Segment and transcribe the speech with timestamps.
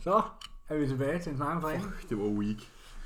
[0.00, 0.22] Så
[0.68, 1.86] er vi tilbage til en snak om træning.
[2.08, 2.56] Det var weak.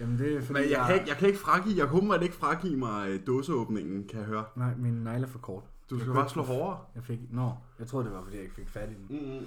[0.00, 2.22] Jamen det er fordi, Men jeg, kan ikke, jeg kan ikke fragive, jeg håber, at
[2.22, 4.44] ikke fragive mig øh, dåseåbningen, kan jeg høre.
[4.56, 5.62] Nej, min negle er for kort.
[5.90, 6.78] Du Jeg skal bare slå hårdere.
[6.94, 7.18] Jeg fik...
[7.30, 9.06] Nå, jeg troede, det var, fordi jeg ikke fik fat i den.
[9.20, 9.46] Mm-hmm.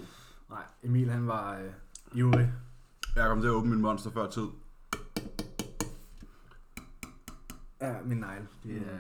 [0.50, 1.72] Nej, Emil han var øh,
[2.14, 2.52] ivrig.
[3.16, 4.48] Jeg kom til at åbne min monster før tid.
[7.82, 8.48] Ja, min negle.
[8.64, 8.76] De Mm.
[8.76, 8.98] er...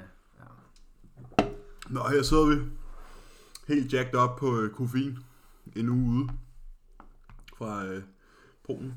[1.39, 1.45] Ja.
[1.89, 2.61] Nå, her sidder vi.
[3.68, 5.18] Helt jacked op på øh, koffein.
[5.75, 6.30] En uge ude.
[7.58, 8.04] Fra øh,
[8.67, 8.94] Polen.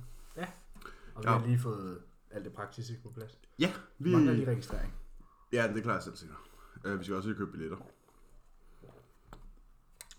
[1.15, 1.39] Og vi Ja.
[1.39, 3.39] har lige fået alt det praktiske på plads.
[3.59, 4.13] Ja, vi...
[4.13, 4.95] Mangler lige registrering.
[5.53, 6.37] Ja, det klarer jeg selv senere.
[6.87, 7.77] Uh, vi skal også lige købe billetter.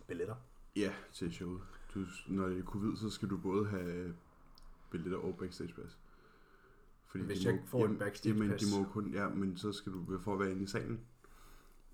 [0.07, 0.35] Billetter.
[0.75, 1.61] Ja, til showet.
[1.93, 4.13] Du, når det er covid, så skal du både have
[4.91, 5.97] billetter og backstageplads.
[7.05, 8.61] Fordi Hvis de jeg må- ikke får en jamen, backstageplads.
[8.61, 10.99] Jamen, de må kun, ja, men så skal du for at være inde i salen.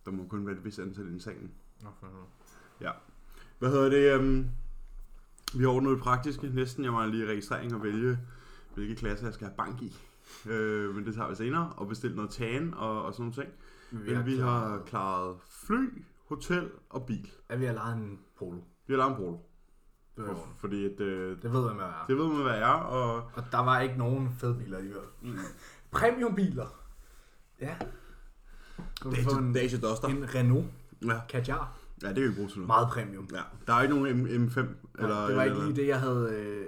[0.06, 1.52] Der må kun være et vist antal inde i salen.
[1.82, 2.96] Nå, for helvede.
[3.60, 4.20] Hvad hedder det?
[4.20, 4.50] Um,
[5.56, 6.50] vi har ordnet det praktiske.
[6.50, 8.20] Næsten jeg mangler lige registrering og vælge,
[8.74, 9.98] hvilke klasser jeg skal have bank i.
[10.50, 11.74] Øh, men det tager vi senere.
[11.78, 13.50] Og bestille noget tan og, og sådan nogle ting.
[13.92, 17.32] Men Men vi har klaret- klaret fly, hotel og bil.
[17.50, 18.58] Ja, vi har lejet en polo.
[18.88, 19.38] Vi har lavet en polo.
[20.18, 22.06] Det, var, For, fordi at, øh, det ved man, hvad er.
[22.08, 22.74] det ved man, hvad jeg er.
[22.84, 25.04] Og, Og der var ikke nogen fede biler alligevel.
[25.92, 26.68] Premiumbiler.
[27.62, 27.76] Ja.
[29.04, 30.08] Få en, Dacia Duster.
[30.08, 30.66] en Renault
[31.06, 31.20] Ja.
[31.30, 31.77] Kadjar.
[32.04, 32.68] Ja, det kan vi bruge til noget.
[32.68, 33.28] Meget premium.
[33.34, 33.42] Ja.
[33.68, 34.60] Der er ikke nogen M- M5.
[34.60, 36.66] Eller, Eller, det var ikke eller, lige det, jeg havde øh,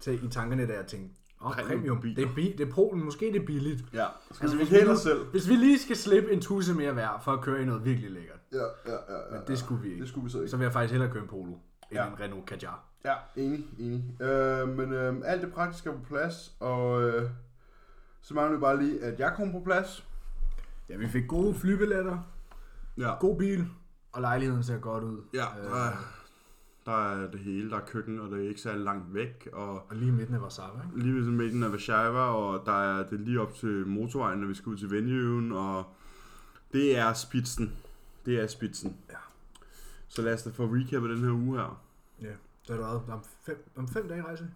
[0.00, 2.14] til, i tankerne, da jeg tænkte, åh, oh, Premium biler.
[2.14, 3.84] Det er, bi- det er Polen, måske det er billigt.
[3.92, 4.04] Ja.
[4.04, 5.24] Altså, Skal altså, vi hvis vi os selv?
[5.30, 8.10] Hvis vi lige skal slippe en tusse mere værd for at køre i noget virkelig
[8.10, 8.96] lækkert, Ja, ja, ja.
[9.14, 10.00] ja, men det skulle vi ikke.
[10.00, 10.48] Det skulle vi så ikke.
[10.50, 11.58] Så vil jeg faktisk hellere køre en Polo, end
[11.92, 12.06] Ja.
[12.06, 12.84] en Renault Kadjar.
[13.04, 14.22] Ja, enig, enig.
[14.22, 17.30] Øh, men øh, alt det praktiske er på plads, og øh,
[18.22, 20.04] så mangler vi bare lige, at jeg kommer på plads.
[20.88, 22.18] Ja, vi fik gode flybilletter,
[22.98, 23.14] Ja.
[23.20, 23.66] god bil,
[24.12, 25.18] og lejligheden ser godt ud.
[25.34, 25.92] Ja, Øh, der er,
[26.86, 27.70] der er det hele.
[27.70, 29.48] Der er køkken, og det er ikke særlig langt væk.
[29.52, 30.98] Og Og lige midten af Warszawa, ikke?
[31.02, 34.48] lige ved midten af Warszawa, og der er det er lige op til motorvejen, når
[34.48, 35.84] vi skal ud til venuen, og
[36.72, 37.72] det er spidsen.
[38.26, 38.96] Det er spidsen.
[39.10, 39.16] Ja.
[40.08, 41.82] Så lad os da få recappet den her uge her.
[42.22, 42.32] Ja.
[42.62, 44.50] Så er der været om fem, om fem dage rejse.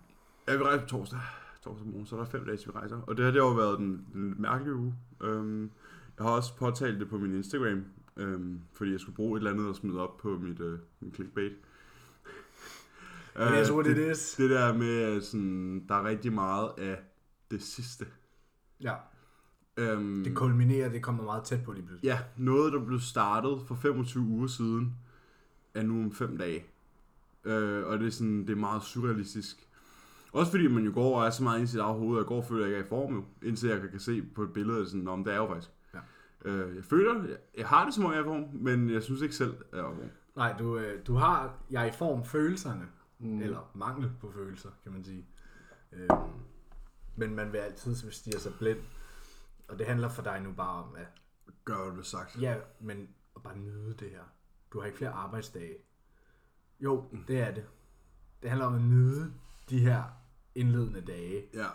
[0.48, 1.18] Ja, vi rejser på torsdag.
[1.64, 3.00] Torsdag morgen, så er der fem dage, til vi rejser.
[3.06, 4.94] Og det her, det har jo været en, en lidt mærkelig uge.
[5.20, 5.70] Øhm,
[6.18, 7.84] jeg har også påtalt det på min Instagram,
[8.16, 11.14] øhm, fordi jeg skulle bruge et eller andet at smide op på mit, øh, min
[11.14, 11.52] clickbait.
[13.36, 14.34] It is what it Øh, det, is.
[14.38, 16.98] det der med, sådan, der er rigtig meget af
[17.50, 18.06] det sidste.
[18.80, 18.94] Ja,
[19.78, 22.08] Øhm, det kulminerer, det kommer meget tæt på lige pludselig.
[22.08, 24.94] Ja, noget, der blev startet for 25 uger siden,
[25.74, 26.64] er nu om 5 dage.
[27.44, 29.68] Øh, og det er, sådan, det er meget surrealistisk.
[30.32, 32.26] Også fordi man jo går og er så meget inde i sit eget hoved, og
[32.26, 35.08] går føler, jeg er i form jo, indtil jeg kan se på et billede, sådan,
[35.08, 35.70] om det er jo faktisk.
[36.44, 39.02] Øh, jeg føler, jeg, jeg har det som om jeg er i form, men jeg
[39.02, 40.10] synes ikke selv, at jeg er i form.
[40.36, 42.88] Nej, du, øh, du har, jeg er i form følelserne,
[43.18, 43.26] Mm.
[43.28, 43.42] mm.
[43.42, 45.26] eller mangel på følelser, kan man sige.
[45.92, 46.08] Øhm,
[47.16, 48.78] men man vil altid stige sig blind.
[49.68, 51.06] Og det handler for dig nu bare om, at
[51.64, 52.42] Gør, hvad du sagt.
[52.42, 54.22] ja, men at bare nyde det her.
[54.72, 55.74] Du har ikke flere arbejdsdage.
[56.80, 57.64] Jo, det er det.
[58.42, 59.32] Det handler om at nyde
[59.70, 60.02] de her
[60.54, 61.44] indledende dage.
[61.54, 61.66] Ja.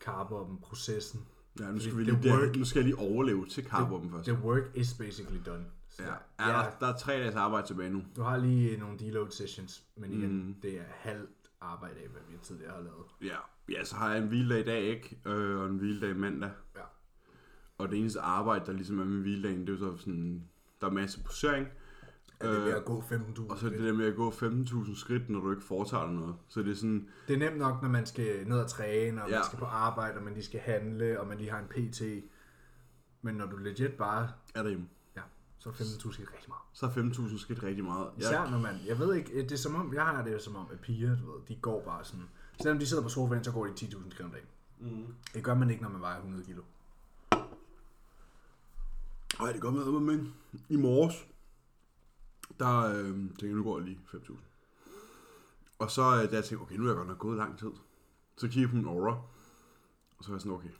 [0.00, 1.28] Carboppen, processen.
[1.60, 4.28] Ja, nu skal, vi lige, work- der, nu skal jeg lige overleve til Carboppen først.
[4.28, 5.64] The work is basically done.
[5.88, 6.08] Så, Ja,
[6.46, 8.02] ja, der, der er tre dages arbejde tilbage nu.
[8.16, 10.36] Du har lige nogle deload sessions, men igen, Mm.
[10.46, 10.54] mm.
[10.62, 11.30] det er halvt
[11.60, 13.04] arbejde af, hvad vi tidligere har lavet.
[13.22, 13.36] Ja,
[13.78, 15.18] ja så har jeg en hviledag i dag, ikke?
[15.26, 16.50] Øh, og en hviledag mandag.
[16.76, 16.80] Ja.
[17.78, 20.42] Og det eneste arbejde, der ligesom er med hviledagen, det er jo så sådan,
[20.80, 21.68] der er masser posering.
[22.40, 24.30] Er det Øh, ved at gå 15.000 Og så er det der med at gå
[24.30, 26.34] 15.000 skridt, når du ikke foretager dig noget.
[26.48, 29.28] Så det er sådan, Det er nemt nok, når man skal ned og træne, og
[29.28, 29.34] ja.
[29.34, 29.40] Ja.
[29.40, 32.02] man skal på arbejde, og man lige skal handle, og man lige har en PT.
[33.22, 34.86] Men når du legit bare, er derhjemme.
[35.16, 35.20] ja,
[35.58, 36.62] så er 15.000 skridt rigtig meget.
[36.72, 38.08] Så er 15.000 skridt rigtig meget.
[38.18, 40.66] Især når man, jeg ved ikke, det er som om, jeg har det som om,
[40.72, 42.24] at piger, du ved, de går bare sådan,
[42.62, 44.46] selvom de sidder på sofaen, så går de 10.000 skridt om dagen.
[44.80, 45.06] Mm.
[45.34, 46.62] Det gør man ikke, når man vejer 100 kilo.
[49.40, 50.34] Ej, det går med mig, men
[50.68, 51.26] i morges,
[52.58, 54.32] der øh, tænkte jeg, nu går jeg lige 5.000.
[55.78, 57.70] Og så øh, da jeg tænkte, okay, nu er jeg godt nok gået lang tid.
[58.36, 59.12] Så kiggede jeg på min aura,
[60.18, 60.70] og så var jeg sådan, okay,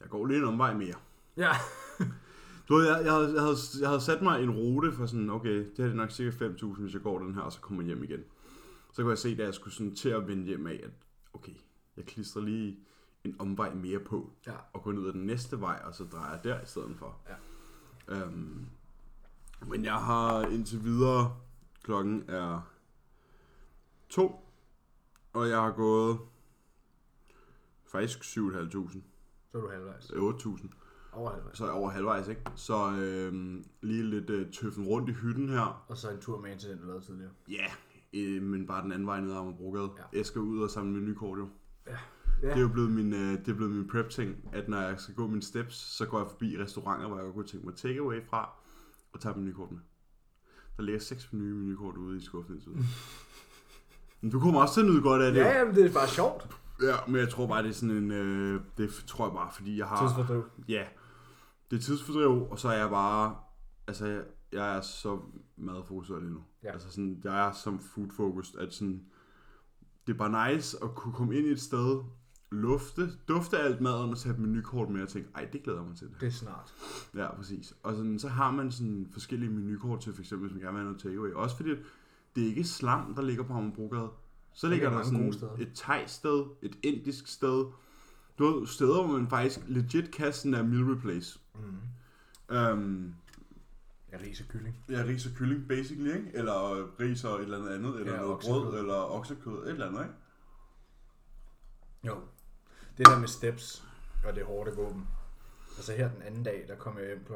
[0.00, 0.94] jeg går lige en omvej mere.
[1.36, 1.50] Ja.
[2.68, 5.30] Du ved, jeg, jeg, havde, jeg, havde, jeg havde sat mig en rute for sådan,
[5.30, 7.82] okay, det her er nok cirka 5.000, hvis jeg går den her, og så kommer
[7.82, 8.24] jeg hjem igen.
[8.92, 10.90] Så kunne jeg se, da jeg skulle sådan til at vende hjem af, at
[11.32, 11.52] okay,
[11.96, 12.78] jeg klistrer lige
[13.24, 14.52] en omvej mere på, Ja.
[14.72, 17.16] og går ned ad den næste vej, og så drejer jeg der i stedet for.
[17.28, 17.34] Ja.
[18.16, 18.66] Øhm,
[19.66, 21.36] men jeg har indtil videre,
[21.82, 22.60] klokken er
[24.08, 24.44] to,
[25.32, 26.18] og jeg har gået
[27.86, 28.70] faktisk 7.500,
[29.52, 30.04] Så er du halvvejs.
[30.04, 30.68] 8.000.
[31.12, 31.58] Over halvvejs.
[31.58, 32.42] Så er jeg over halvvejs, ikke?
[32.54, 35.84] Så øhm, lige lidt øh, tøffen rundt i hytten her.
[35.88, 37.30] Og så en tur med ind til den, du lavede tidligere.
[37.48, 37.66] Ja,
[38.12, 39.90] øh, men bare den anden vej ned ad Amagerbrogade.
[39.98, 40.18] Ja.
[40.18, 41.48] Jeg skal ud og samle menukort jo.
[41.86, 41.98] Ja.
[42.42, 45.14] Det er jo blevet min, øh, det er blevet min prep-ting, at når jeg skal
[45.14, 48.26] gå mine steps, så går jeg forbi restauranter, hvor jeg godt kunne tænke mig takeaway
[48.26, 48.50] fra,
[49.12, 49.80] og tager menukort med.
[50.76, 52.86] Der ligger seks nye menukort ude i skuffen indtil videre.
[54.20, 55.40] Men du kommer også til at nyde godt af det.
[55.40, 56.56] Ja, jamen, det er bare sjovt.
[56.82, 58.10] ja men jeg tror bare, det er sådan en...
[58.10, 60.06] Øh, det tror jeg bare, fordi jeg har...
[60.06, 60.44] Tidsfordriv.
[60.68, 60.84] Ja,
[61.70, 63.36] det er tidsfordriv, og så er jeg bare,
[63.86, 65.20] altså jeg, jeg er så
[65.56, 66.44] madfokuseret lige nu.
[66.62, 66.72] Ja.
[66.72, 69.04] Altså sådan, jeg er som food focused, at sådan,
[70.06, 72.02] det er bare nice at kunne komme ind i et sted,
[72.50, 75.88] lufte, dufte alt maden og tage et menukort med og tænke, ej, det glæder jeg
[75.88, 76.08] mig til.
[76.20, 76.74] Det er snart.
[77.14, 77.74] Ja, præcis.
[77.82, 80.80] Og sådan, så har man sådan forskellige menukort til, for eksempel, hvis man gerne vil
[80.84, 81.30] have noget takeaway.
[81.32, 81.70] Også fordi,
[82.36, 84.08] det er ikke slam, der ligger på Amagerbrogade.
[84.52, 87.64] Så ligger der sådan et thai-sted, et indisk sted.
[88.38, 91.38] Du ved, steder, hvor man faktisk legit kan sådan der meal replace.
[91.54, 91.60] Mm.
[92.56, 93.14] Um,
[94.12, 94.76] Jeg riser kylling.
[94.88, 96.30] ja, ris og kylling, basically, ikke?
[96.34, 98.54] Eller ris og et eller andet andet, eller Ja, noget oksekød.
[98.62, 100.14] brød, eller oksekød, et eller andet, ikke?
[102.04, 102.16] Jo.
[102.98, 103.84] Det der med steps,
[104.24, 105.06] og det er gå dem.
[105.76, 107.32] Altså her den anden dag, der kom jeg hjem kl.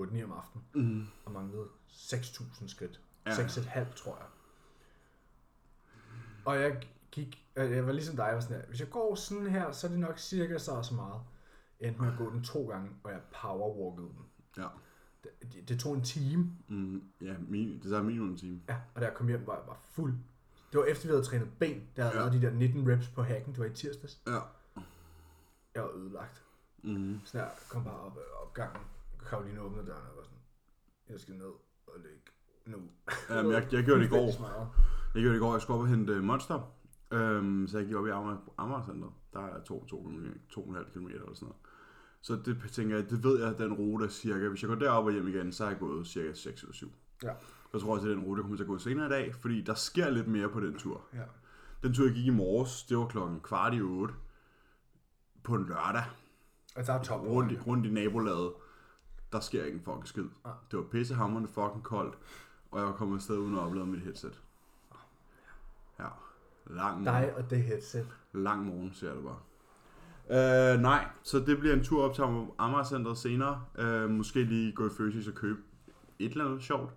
[0.00, 1.06] 8-9 om aftenen, Mm.
[1.24, 3.00] og manglede 6.000 skridt.
[3.26, 3.30] Ja.
[3.30, 4.26] 6,5 tror jeg.
[6.44, 9.46] Og jeg gik, jeg var ligesom dig, jeg var sådan her, hvis jeg går sådan
[9.46, 11.20] her, så er det nok cirka så og så meget.
[11.80, 14.24] Endte med at gå den to gange, og jeg powerwalkede den.
[14.56, 14.66] Ja.
[15.24, 17.02] Det, det, tog en time, Mm.
[17.20, 18.60] Ja, min, det er minimum en time.
[18.68, 20.14] ja, og da jeg kom hjem, var jeg bare fuld.
[20.72, 22.22] Det var efter, vi havde trænet ben, der havde Ja.
[22.22, 22.28] ja.
[22.28, 24.20] lavet de der 19 reps på hacken, det var i tirsdags.
[24.26, 24.38] Ja.
[25.76, 26.44] Jeg var ødelagt.
[26.82, 27.20] Mm.
[27.24, 28.82] Så jeg kom bare op ad opgangen.
[29.28, 30.38] Karoline åbnede døren og var sådan,
[31.08, 31.52] jeg skal ned
[31.86, 32.20] og ligge
[32.66, 32.78] nu.
[33.30, 34.26] Jamen, jeg, jeg gjorde det i går.
[35.14, 36.72] Jeg gjorde det i går, jeg skulle op og hente Monster.
[37.10, 39.08] Øhm, så jeg gik op i Amager, Amager Center.
[39.32, 40.10] Der er to, to,
[40.50, 41.62] to, og en halv kilometer eller sådan noget.
[42.20, 44.48] Så det tænker jeg, det ved jeg, den rute er cirka.
[44.48, 46.92] Hvis jeg går derop og hjem igen, så er jeg gået cirka 6 eller 7.
[47.22, 47.32] Ja.
[47.72, 49.62] Så tror jeg også, at den rute kommer til at gå senere i dag, fordi
[49.62, 51.00] der sker lidt mere på den tur.
[51.14, 51.22] Ja.
[51.82, 54.14] Den tur, jeg gik i morges, det var klokken kvart i 8
[55.46, 56.04] på en lørdag,
[56.76, 58.52] Og der er top rundt i, rundt i nabolaget.
[59.32, 60.24] Der sker ikke en fucking skid.
[60.44, 60.52] Nej.
[60.70, 62.14] Det var pissehammerende fucking koldt,
[62.70, 64.40] og jeg var kommet afsted uden at oplade mit headset.
[65.98, 66.04] Ja,
[66.66, 67.22] lang morgen.
[67.22, 68.06] Dig og det headset.
[68.32, 69.38] Lang morgen, ser det bare.
[70.74, 72.22] Øh, nej, så det bliver en tur op til
[72.58, 73.64] Amager Centeret senere.
[73.78, 75.58] Øh, måske lige gå i Føsis og købe
[76.18, 76.94] et eller andet sjovt.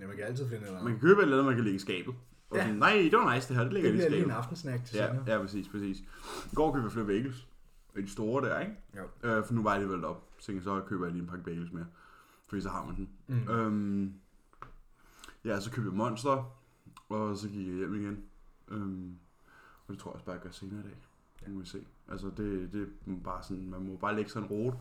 [0.00, 0.82] Ja, man kan altid finde noget.
[0.84, 2.14] Man kan købe et eller andet, man kan lægge i skabet.
[2.50, 2.62] Og Ja.
[2.62, 4.38] sådan, nej, det var nice det her, det ligger det i bliver lige en skabet.
[4.38, 5.24] aftensnack til Ja, senere.
[5.26, 5.98] ja, præcis, præcis.
[6.52, 7.46] I går købte jeg flere bagels.
[7.96, 8.74] De store der, ikke?
[8.96, 9.28] Jo.
[9.28, 10.28] Øh, for nu var jeg alligevel op.
[10.38, 11.86] Så tænkte jeg, så køber jeg lige en pakke bagels mere.
[12.48, 13.08] Fordi så har man den.
[13.26, 13.48] Mm.
[13.48, 14.14] Øhm,
[15.44, 16.56] ja, så købte jeg Monster.
[17.08, 18.24] Og så gik jeg hjem igen.
[18.68, 19.16] Øhm,
[19.86, 20.96] og det tror jeg også bare, jeg gør senere i dag.
[21.40, 21.86] Det må vi se.
[22.08, 24.76] Altså, det, det er bare sådan, man må bare lægge sig en rute.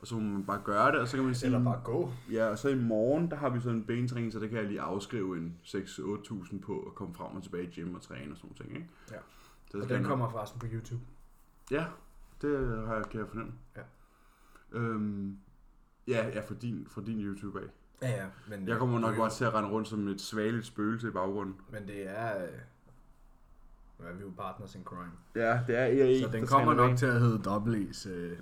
[0.00, 1.46] Og så må man bare gøre det, og så kan man sige...
[1.46, 2.10] Eller bare gå.
[2.32, 4.66] Ja, og så i morgen, der har vi sådan en bentræning, så det kan jeg
[4.66, 8.36] lige afskrive en 6-8.000 på at komme frem og tilbage i gym og træne og
[8.36, 8.90] sådan nogle ting, ikke?
[9.10, 9.16] Ja.
[9.70, 11.00] Så Og den kommer forresten på YouTube.
[11.70, 11.84] Ja,
[12.42, 13.52] det har jeg, kan jeg fornemme.
[13.76, 13.82] Ja.
[14.72, 15.38] Øhm,
[16.08, 17.66] ja, ja, for din, for din YouTube af.
[18.02, 18.26] Ja, ja.
[18.48, 21.56] Men, Jeg kommer nok bare til at rende rundt som et svageligt spøgelse i baggrunden.
[21.70, 22.42] Men det er...
[22.42, 22.48] øh,
[24.08, 25.12] er vi jo partners in crime.
[25.34, 26.20] Ja, det er EA.
[26.20, 28.38] Så den kommer nok til at hedde Double E's øh,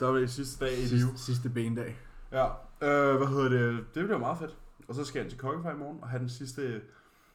[0.00, 1.98] det sidste dag i sidste, sidste bendag.
[2.32, 2.46] Ja,
[2.82, 3.86] øh, hvad hedder det?
[3.94, 4.56] Det bliver meget fedt.
[4.88, 6.80] Og så skal jeg til Kokkefej i morgen og have den sidste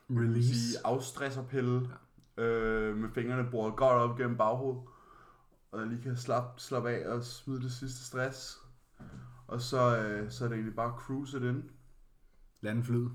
[0.08, 1.90] man sige, afstresserpille
[2.38, 2.44] ja.
[2.44, 4.82] øh, med fingrene boret godt op gennem baghovedet.
[5.74, 8.60] Og jeg lige kan slappe slap af og smide det sidste stress.
[9.48, 11.72] Og så, øh, så er det egentlig bare cruise it in.
[12.62, 13.12] Lande flyet.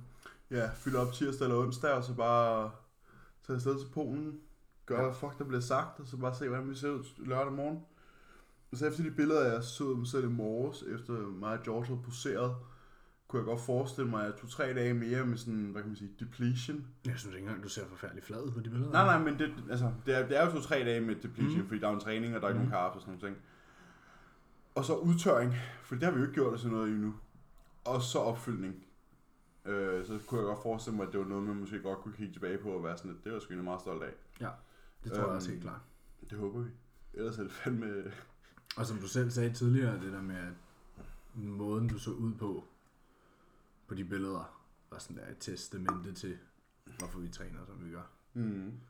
[0.50, 2.70] Ja, fylde op tirsdag eller onsdag, og så bare
[3.46, 4.40] tage afsted til Polen.
[4.86, 5.10] Gøre, ja.
[5.10, 7.80] fuck, der bliver sagt, og så bare se, hvordan vi ser ud lørdag morgen.
[8.72, 11.86] Og så efter de billeder, jeg så mig selv i morges, efter mig og George
[11.86, 12.56] havde poseret,
[13.28, 16.11] kunne jeg godt forestille mig, at to-tre dage mere med sådan, hvad kan man sige,
[16.20, 16.87] depletion.
[17.06, 18.92] Jeg synes ikke engang, du ser forfærdelig flad ud på de billeder.
[18.92, 21.66] Nej, nej, men det, altså, det, er, det er jo to-tre dage med depletion, mm.
[21.68, 22.68] fordi der er en træning, og der er ikke Mhm.
[22.70, 23.44] nogen kaffe og sådan nogle ting.
[24.75, 27.14] Og så udtørring, for det har vi jo ikke gjort af sådan noget endnu.
[27.85, 28.75] Og så opfyldning.
[29.64, 32.14] Øh, så kunne jeg godt forestille mig, at det var noget, man måske godt kunne
[32.14, 34.12] kigge tilbage på og være sådan lidt, det var sgu meget stolt af.
[35.04, 35.80] Det tror jeg også Øhm, helt klart.
[36.30, 36.70] Det håber vi.
[37.14, 38.12] Ellers er det fandme...
[38.76, 40.52] Og som du selv sagde tidligere, det der med, at
[41.35, 42.64] måden du så ud på,
[43.88, 46.38] på de billeder, var sådan der et testamente til,
[46.99, 48.02] hvorfor vi træner, som vi gør.
[48.35, 48.80] Mm.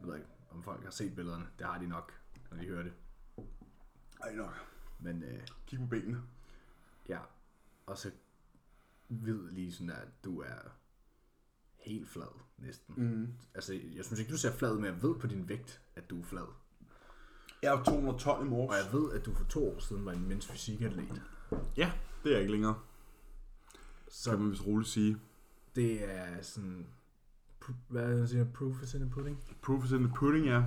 [0.00, 1.46] Jeg ved ikke, om folk har set billederne.
[1.58, 2.12] Det har de nok,
[2.50, 2.92] når de hører det.
[4.22, 4.54] Ej nok.
[4.98, 6.22] Men øh, Kig på benene.
[7.08, 7.18] ja,
[7.86, 8.10] og så
[9.08, 10.58] ved lige sådan der, at du er
[11.76, 12.94] helt flad næsten.
[12.96, 13.32] Mm.
[13.54, 16.10] Altså, jeg synes ikke, du ser flad ud, men jeg ved på din vægt, at
[16.10, 16.46] du er flad.
[17.62, 18.70] Jeg er 212 i morges.
[18.70, 21.22] Og jeg ved, at du for to år siden var en mindst fysikatlet.
[21.76, 21.92] Ja,
[22.24, 22.80] det er jeg ikke længere.
[24.10, 25.16] Så Kan man vist roligt sige.
[25.76, 26.86] det er sådan...
[27.88, 28.44] hvad er det, siger?
[28.54, 29.38] Proof is in the pudding?
[29.62, 30.62] Proof is in the pudding, ja.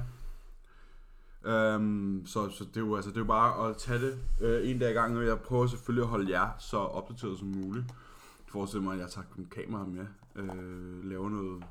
[1.75, 4.69] Um, så, så det, er jo, altså, det er jo bare at tage det uh,
[4.69, 7.85] en dag ad gangen, og jeg prøver selvfølgelig at holde jer så opdateret som muligt.
[7.87, 10.05] Jeg forestiller mig, at jeg tager en kamera med,
[10.35, 11.63] uh, laver noget...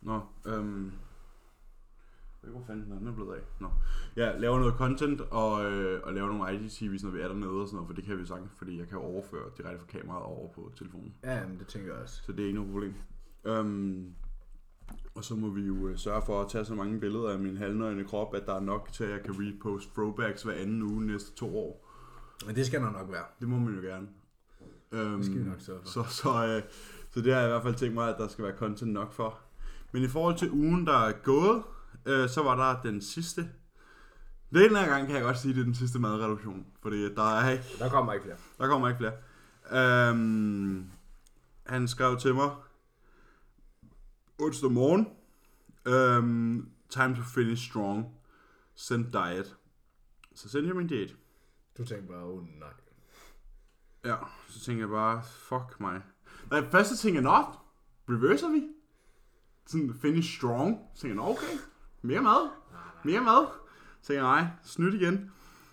[0.00, 0.92] Nå, øhm...
[2.42, 3.40] Hvor fanden den er blevet af.
[3.60, 3.68] Nå.
[4.16, 7.66] Ja, laver noget content og, øh, og laver nogle IGTV's, når vi er dernede og
[7.68, 10.24] sådan noget, for det kan vi jo sagtens, fordi jeg kan overføre direkte fra kameraet
[10.24, 11.14] over på telefonen.
[11.24, 12.22] Ja, men det tænker jeg også.
[12.26, 12.94] Så det er ikke noget problem.
[13.60, 14.14] Um,
[15.14, 17.56] og så må vi jo øh, sørge for at tage så mange billeder af min
[17.56, 21.06] halvnøgne krop, at der er nok til, at jeg kan repost throwbacks hver anden uge
[21.06, 21.88] næste to år.
[22.46, 23.24] Men det skal der nok være.
[23.40, 24.08] Det må man jo gerne.
[24.92, 25.88] Um, Det skal vi nok sørge for.
[25.88, 26.62] Så, så, øh,
[27.10, 29.12] så det har jeg i hvert fald tænkt mig, at der skal være content nok
[29.12, 29.38] for.
[29.92, 31.62] Men i forhold til ugen, der er gået,
[32.06, 33.50] øh, så var der den sidste.
[34.52, 36.66] Den her gang kan jeg godt sige, at det er den sidste madreduktion.
[36.82, 38.36] Fordi der er ikke Der kommer ikke flere.
[38.58, 40.10] der kommer ikke flere.
[40.10, 40.90] Um,
[41.66, 42.50] han skrev til mig
[44.38, 45.06] onsdag morgen.
[45.86, 48.06] Um, time to finish strong.
[48.74, 49.56] Send diet.
[50.34, 51.16] Så sendte jeg min diæt.
[51.78, 52.68] Du tænker bare, oh nej.
[54.04, 54.16] Ja,
[54.48, 56.02] så tænker jeg bare, fuck mig.
[56.50, 57.44] Nej, først så tænker jeg, nå,
[58.14, 58.62] reverser vi?
[59.66, 60.78] Sådan finish strong.
[60.94, 61.58] Så tænker jeg, nå, okay,
[62.02, 62.50] mere mad.
[63.04, 63.46] Mere mad.
[64.02, 65.30] Så jeg, nej, snydt igen.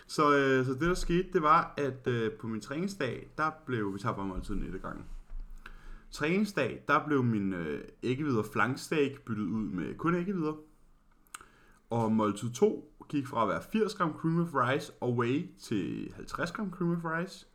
[0.07, 3.93] Så, øh, så det der skete, det var, at øh, på min træningsdag, der blev,
[3.93, 5.05] vi tager bare måltiden et gang.
[6.11, 10.53] Træningsdag, der blev min øh, æggevidder flanksteak byttet ud med kun æggevidder.
[11.89, 16.13] Og måltid 2 gik fra at være 80 gram cream of rice og whey til
[16.15, 17.45] 50 gram cream of rice.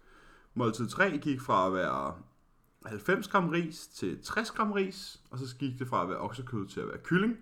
[0.55, 2.15] Måltid 3 gik fra at være
[2.87, 6.67] 90 gram ris til 60 gram ris, og så gik det fra at være oksekød
[6.67, 7.37] til at være kylling.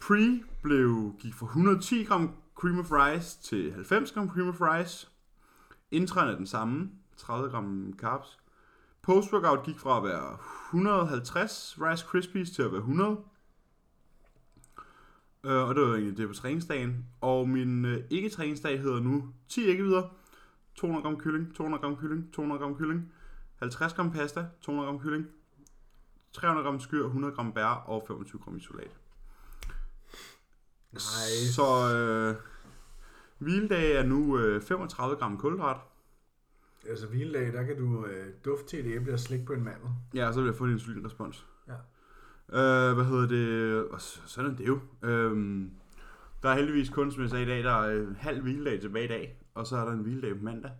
[0.00, 5.08] Pre blev, gik fra 110 gram cream of rice til 90 gram cream of rice.
[5.90, 8.38] Intraen er den samme, 30 gram carbs.
[9.02, 10.38] Post-workout gik fra at være
[10.68, 13.10] 150 Rice Krispies til at være 100.
[15.44, 17.06] Øh, og det var egentlig det på træningsdagen.
[17.20, 20.02] Og min øh, ikke-træningsdag hedder nu 10 æggevidder,
[20.74, 23.12] 200 gram kylling, 200 gram kylling, 200 gram kylling,
[23.56, 25.26] 50 gram pasta, 200 gram kylling,
[26.32, 29.00] 300 gram skyr, 100 gram bær og 25 gram isolat.
[30.92, 31.52] Nice.
[31.54, 32.36] Så øh,
[33.38, 35.76] hviledag er nu øh, 35 gram kulhydrat.
[36.88, 39.88] Altså hviledag, der kan du øh, dufte til et æble og slikke på en mandel.
[40.14, 41.46] Ja, så vil jeg få en insulinrespons.
[41.68, 41.74] Ja.
[42.88, 43.84] Øh, hvad hedder det?
[43.88, 44.80] Og så- sådan er det jo.
[45.02, 45.70] Øhm,
[46.42, 49.04] der er heldigvis kun, som jeg sagde i dag, der er øh, halv hviledag tilbage
[49.04, 49.42] i dag.
[49.54, 50.70] Og så er der en hviledag på mandag.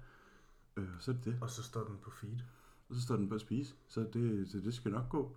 [0.76, 1.36] Øh, så er det det.
[1.40, 2.38] Og så står den på feed.
[2.88, 3.74] Og så står den på at spise.
[3.88, 5.36] Så det, så det skal nok gå.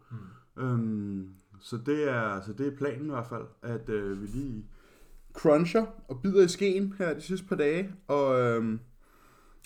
[0.56, 0.64] Mm.
[0.64, 4.66] Øhm, så, det er, så det er planen i hvert fald, at øh, vi lige
[5.34, 8.80] cruncher og bider i skeen her de sidste par dage, og, øhm,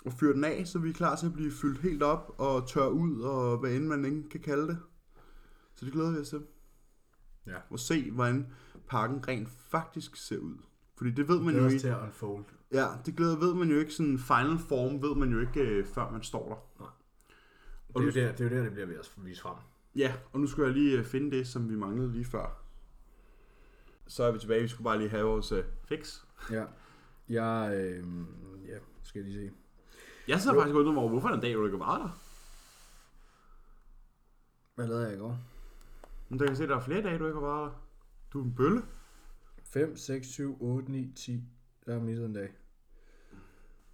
[0.06, 2.68] og fyrer den af, så vi er klar til at blive fyldt helt op og
[2.70, 4.78] tør ud, og hvad end man ikke kan kalde det.
[5.76, 6.42] Så det glæder vi os til.
[7.48, 7.58] Ja.
[7.70, 8.48] Og se, hvordan
[8.88, 10.56] pakken rent faktisk ser ud.
[10.98, 11.80] Fordi det ved man Det jo ikke.
[11.80, 12.46] til at unfold.
[12.74, 13.94] Ja, det glæder ved man jo ikke.
[13.94, 16.98] Sådan final form ved man jo ikke, øh, før man står der.
[17.88, 19.56] Det er, jo der, det er jo der, det bliver ved at vise frem.
[19.98, 22.64] Ja, og nu skulle jeg lige øh, finde det, som vi manglede lige før.
[24.08, 24.62] Så er vi tilbage.
[24.62, 26.20] Vi skulle bare lige have vores øh, fix.
[26.52, 26.66] Ja.
[27.30, 28.04] Jeg, øh,
[28.68, 29.56] ja, skal jeg lige se.
[30.28, 30.62] Jeg sidder Jo.
[30.62, 32.20] faktisk og undrer mig over, hvorfor er der en dag, hvor du ikke været der?
[34.76, 35.40] Hvad lavede jeg i går?
[36.30, 37.82] Men der kan se, der er flere dage, du ikke har været der.
[38.34, 38.82] Du er en bølle.
[39.64, 41.44] 5, 6, 7, 8, 9, 10.
[41.86, 42.56] Der er misset en dag.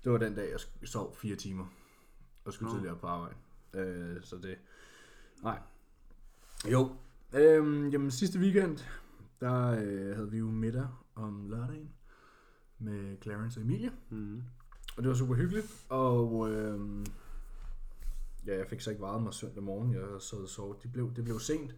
[0.04, 1.66] Det var den dag, jeg sov 4 timer.
[2.46, 2.76] Og skulle Nå.
[2.78, 3.36] tidligere på arbejde.
[3.74, 4.58] Øh, så det...
[5.44, 5.60] Nej.
[6.72, 6.92] Jo.
[7.34, 8.78] Øhm, jamen sidste weekend,
[9.40, 11.90] der øh, havde vi jo middag om lørdagen.
[12.80, 13.92] Med Clarence og Emilie.
[14.10, 14.42] Mm.
[14.98, 15.86] Og det var super hyggeligt.
[15.90, 17.06] Og øh,
[18.48, 19.94] ja, jeg fik så ikke varet mig søndag morgen.
[19.94, 20.80] Jeg sad og sov.
[20.84, 21.76] Det blev, det blev sent.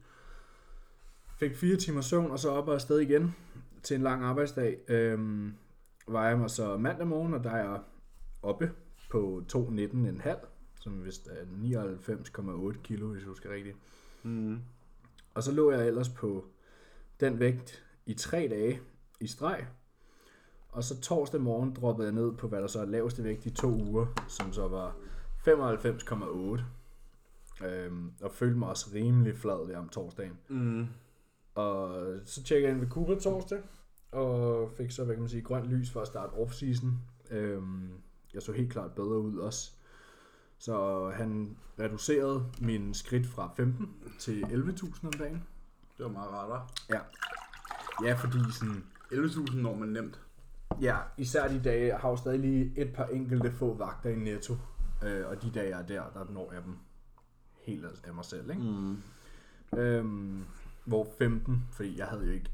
[1.38, 3.36] Fik fire timer søvn, og så op og afsted igen
[3.84, 4.80] til en lang arbejdsdag.
[4.88, 5.50] Øh,
[6.08, 7.82] var jeg mig så mandag morgen, og der er jeg
[8.42, 8.72] oppe
[9.12, 10.46] på 219,5,
[10.80, 11.46] som vist er
[12.74, 13.78] 99,8 kilo, hvis jeg husker rigtigt.
[14.26, 14.60] Mm.
[15.34, 16.46] Og så lå jeg ellers på
[17.20, 18.82] den vægt i tre dage
[19.20, 19.68] i streg.
[20.70, 23.50] Og så torsdag morgen droppede jeg ned på, hvad der så er laveste vægt i
[23.50, 24.96] to uger, som så var
[25.48, 26.62] 95,8.
[27.66, 30.38] Øhm, og følte mig også rimelig flad der om torsdagen.
[30.48, 30.88] Mm.
[31.56, 33.60] Og så tjekkede jeg ind ved Cooper torsdag,
[34.12, 36.88] og fik så, hvad kan man sige, grønt lys for at starte off-season.
[37.32, 37.90] Øhm,
[38.34, 39.72] jeg så helt klart bedre ud også.
[40.58, 45.44] Så han reducerede min skridt fra 15 til 11.000 om dagen.
[45.98, 46.74] Det var meget rart, hva'?
[46.90, 47.00] Ja.
[48.08, 48.84] Ja, fordi sådan...
[49.12, 50.22] 11.000 når man nemt.
[50.82, 54.16] Ja, især de dage, jeg har jo stadig lige et par enkelte få vagter i
[54.16, 54.54] netto.
[55.06, 56.78] Øh, og de dage, jeg er der, der når jeg dem
[57.58, 58.62] helt af- af mig selv, ikke?
[58.62, 58.98] Mm.
[59.80, 60.44] Øhm,
[60.86, 62.50] hvor 15, fordi jeg havde jo ikke,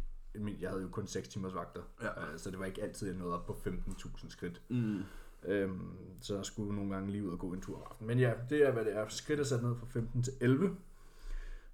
[0.61, 2.07] jeg havde jo kun 6 timers vagter, Ja.
[2.33, 4.61] øh, så det var ikke altid, jeg nåede op på 15.000 skridt.
[4.69, 5.01] Mm.
[5.45, 8.07] Øhm, så jeg skulle nogle gange lige ud og gå en tur om aftenen.
[8.07, 9.07] Men ja, det er, hvad det er.
[9.07, 10.75] Skridt er sat ned fra 15 til 11.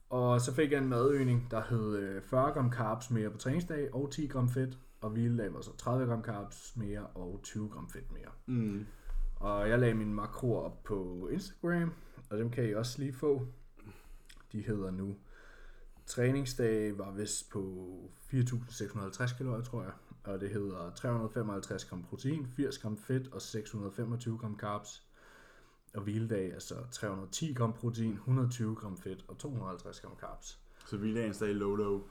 [0.10, 3.94] Og så fik jeg en madøgning, der hed øh, 40 gram carbs mere på træningsdag
[3.94, 4.78] og 10 gram fedt.
[5.02, 8.32] Og hviledag var så 30 gram carbs mere og 20 gram fedt mere.
[8.46, 8.86] Mm.
[9.36, 11.94] Og jeg lagde mine makroer op på Instagram,
[12.30, 13.48] og dem kan I også lige få.
[14.52, 15.16] De hedder nu
[16.08, 17.88] Træningsdag var vist på
[18.34, 19.92] 4.650 kalorier, tror jeg.
[20.28, 25.04] Og det hedder 355 gram protein, 80 gram fedt og 625 gram carbs.
[25.96, 30.60] Og hviledag er så 310 gram protein, 120 gram fedt og 250 gram carbs.
[30.86, 32.02] Så vi lagde en stadig low low.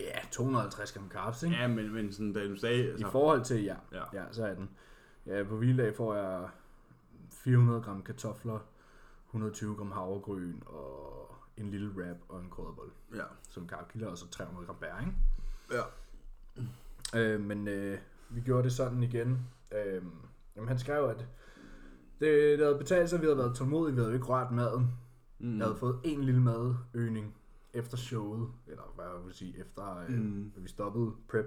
[0.00, 1.56] Ja, 250 gram carbs, ikke?
[1.56, 2.84] Ja, men, men sådan, da du sagde...
[2.84, 4.02] I Altså, forhold til, ja, Ja.
[4.12, 4.70] ja, så er den.
[5.26, 6.48] Ja, på hviledag får jeg
[7.30, 8.58] 400 gram kartofler,
[9.26, 13.24] 120 gram havregryn og en lille wrap og en krydderbolle ja.
[13.48, 15.12] som karpkilder, og så 300 gram bær, ikke?
[15.72, 15.82] Ja.
[17.16, 17.98] Øh, men øh,
[18.30, 19.38] vi gjorde det sådan igen.
[19.72, 20.02] Øh,
[20.56, 21.18] jamen, han skrev, at
[22.20, 24.90] det, det havde betalt sig, vi havde været tålmodige, vi havde jo ikke rørt maden.
[25.38, 25.58] Mm.
[25.58, 27.34] Jeg havde fået en lille madøgning
[27.74, 30.52] efter showet, eller hvad jeg vil sige, efter øh, Mm.
[30.56, 31.46] vi stoppede prep.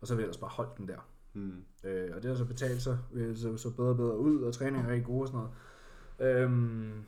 [0.00, 1.08] Og så havde vi ellers bare holdt den der.
[1.32, 1.64] Mm.
[1.84, 2.98] Øh, og det har så betalt sig.
[3.12, 5.46] Vi så, så bedre og bedre ud, og træningen er rigtig god og sådan
[6.18, 6.42] noget.
[6.42, 7.04] Øhm,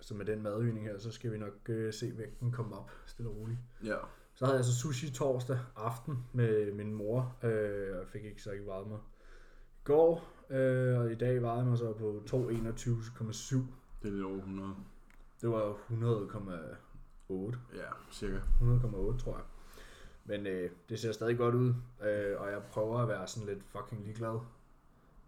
[0.00, 3.30] så med den madøgning her, så skal vi nok øh, se vægten komme op stille
[3.30, 3.58] og roligt.
[3.84, 3.96] Ja.
[4.40, 7.36] Så havde jeg så sushi torsdag aften med min mor.
[7.42, 10.24] Øh, jeg fik ikke så ikke vejet mig i går.
[10.50, 13.56] Øh, og i dag jeg mig så på 221,7.
[14.02, 14.74] Det er lidt over 100.
[15.40, 17.56] Det var 100,8.
[17.76, 18.38] Ja, cirka.
[18.60, 19.44] 100,8 tror jeg.
[20.24, 23.64] Men øh, det ser stadig godt ud, øh, og jeg prøver at være sådan lidt
[23.64, 24.38] fucking ligeglad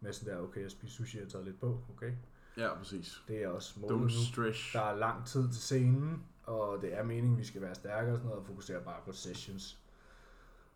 [0.00, 2.12] med sådan der, okay, jeg spiser sushi, jeg har taget lidt på, okay.
[2.56, 3.22] Ja, præcis.
[3.28, 4.08] Det er også målet Don't nu.
[4.32, 4.72] stretch.
[4.72, 8.18] Der er lang tid til scenen, og det er meningen, vi skal være stærkere og
[8.18, 9.78] sådan noget, og fokusere bare på sessions.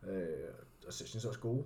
[0.07, 0.27] Øh,
[0.87, 1.65] og sessions er også gode.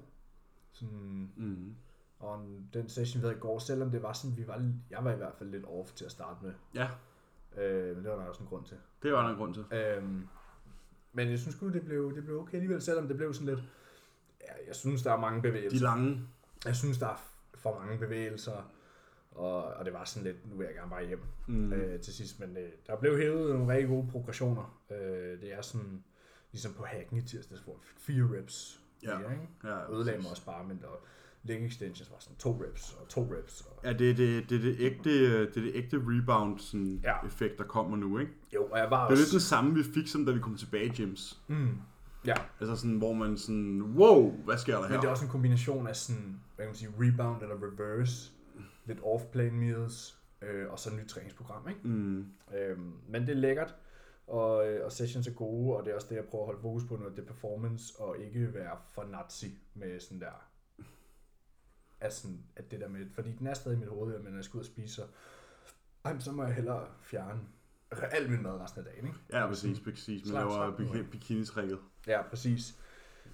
[0.72, 1.74] Sådan, Mm.
[2.18, 5.12] og den session, vi havde i går, selvom det var sådan, vi var, jeg var
[5.12, 6.52] i hvert fald lidt off til at starte med.
[6.74, 6.88] Ja,
[7.56, 8.76] Øh, men det var der også en grund til.
[9.02, 9.64] det var der en grund til.
[9.72, 10.28] Øhm,
[11.12, 13.60] men jeg synes sgu, det blev, det blev okay alligevel, selvom det blev sådan lidt...
[14.40, 15.82] Ja, jeg synes, der er mange De bevægelser.
[15.82, 16.20] lange.
[16.64, 17.16] Jeg synes, der er
[17.54, 18.70] for mange bevægelser.
[19.30, 21.72] Og, og det var sådan lidt, nu vil jeg gerne bare hjem Mm.
[21.72, 22.40] øh, til sidst.
[22.40, 24.80] Men øh, der blev hævet nogle rigtig gode progressioner.
[24.90, 26.04] Øh, det er sådan,
[26.52, 28.80] ligesom på hacken i tirsdags, hvor jeg fik fire reps.
[29.02, 29.18] Ja.
[29.18, 29.48] Mere, ikke?
[29.64, 30.88] Ja, Ødelagde mig også bare, men der
[31.44, 33.60] leg extensions var sådan to reps og to reps.
[33.60, 35.10] Og, Ja, det er det, det, det, ægte,
[35.44, 37.26] det er det ægte rebound sådan, Ja.
[37.26, 38.32] effekt, der kommer nu, ikke?
[38.54, 39.34] jo, og jeg var Det er lidt også...
[39.36, 41.40] det samme, vi fik, som da vi kom tilbage i gyms.
[41.48, 41.68] Mm,
[42.26, 44.90] ja, Altså sådan, hvor man sådan, wow, hvad sker der her?
[44.90, 48.32] Men det er også en kombination af sådan, hvad kan man sige, rebound eller reverse,
[48.84, 51.80] lidt off-plane meals, øh, og så et nyt træningsprogram, ikke?
[51.88, 53.74] Mm, Øhm, men det er lækkert,
[54.26, 56.60] og, øh, og sessions er gode, og det er også det, jeg prøver at holde
[56.60, 60.46] fokus på nu, det er performance, og ikke være for nazi med sådan der,
[62.00, 64.38] at, sådan, at det der med, fordi den er stadig i mit hoved, men når
[64.38, 65.02] jeg skal ud og spise, så,
[66.04, 67.40] ej, så må jeg hellere fjerne
[68.12, 69.18] al min mad resten af dagen, ikke?
[69.32, 70.26] ja, præcis, præcis.
[70.26, 71.78] Man laver bik- bikini-trækket.
[72.06, 72.78] Ja, præcis.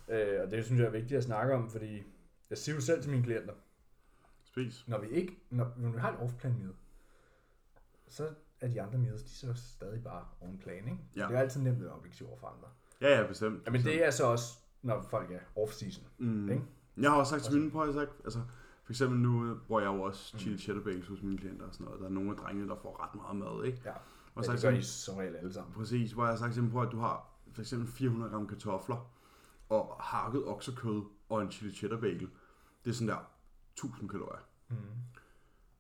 [0.09, 2.03] Øh, og det synes jeg er vigtigt at snakke om, fordi
[2.51, 3.53] jeg siger jo selv til mine klienter,
[4.57, 4.85] Spis.
[4.89, 6.73] når vi ikke, når, når vi har et off-plan meal,
[8.09, 8.29] så
[8.61, 10.99] er de andre meals, de så stadig bare on-plan, ikke?
[11.17, 11.27] Ja.
[11.29, 12.69] Det er altid nemt at være objektiv over for andre.
[13.01, 13.67] Ja, ja, bestemt.
[13.67, 16.03] Ja, men det er så også, når folk er off-season.
[16.19, 16.49] Mm.
[16.51, 16.65] Ikke?
[16.97, 18.41] Jeg har også sagt til mine på, jeg sagt, altså,
[18.85, 20.39] for eksempel nu bruger jeg jo også Mm.
[20.39, 22.01] chili cheddar bagels hos mine klienter og sådan noget.
[22.01, 23.81] Der er nogle af drengene, der får ret meget mad, ikke?
[23.85, 23.93] Ja,
[24.35, 25.75] Og ja det gør I som regel alle sammen.
[25.75, 28.47] Præcis, hvor jeg har sagt til dem på, at du har for eksempel 400 gram
[28.49, 29.13] kartofler,
[29.69, 32.29] og hakket oksekød og en chili cheddar bagel.
[32.85, 33.31] Det er sådan der
[33.79, 34.43] 1000 kalorier.
[34.69, 34.77] Mm.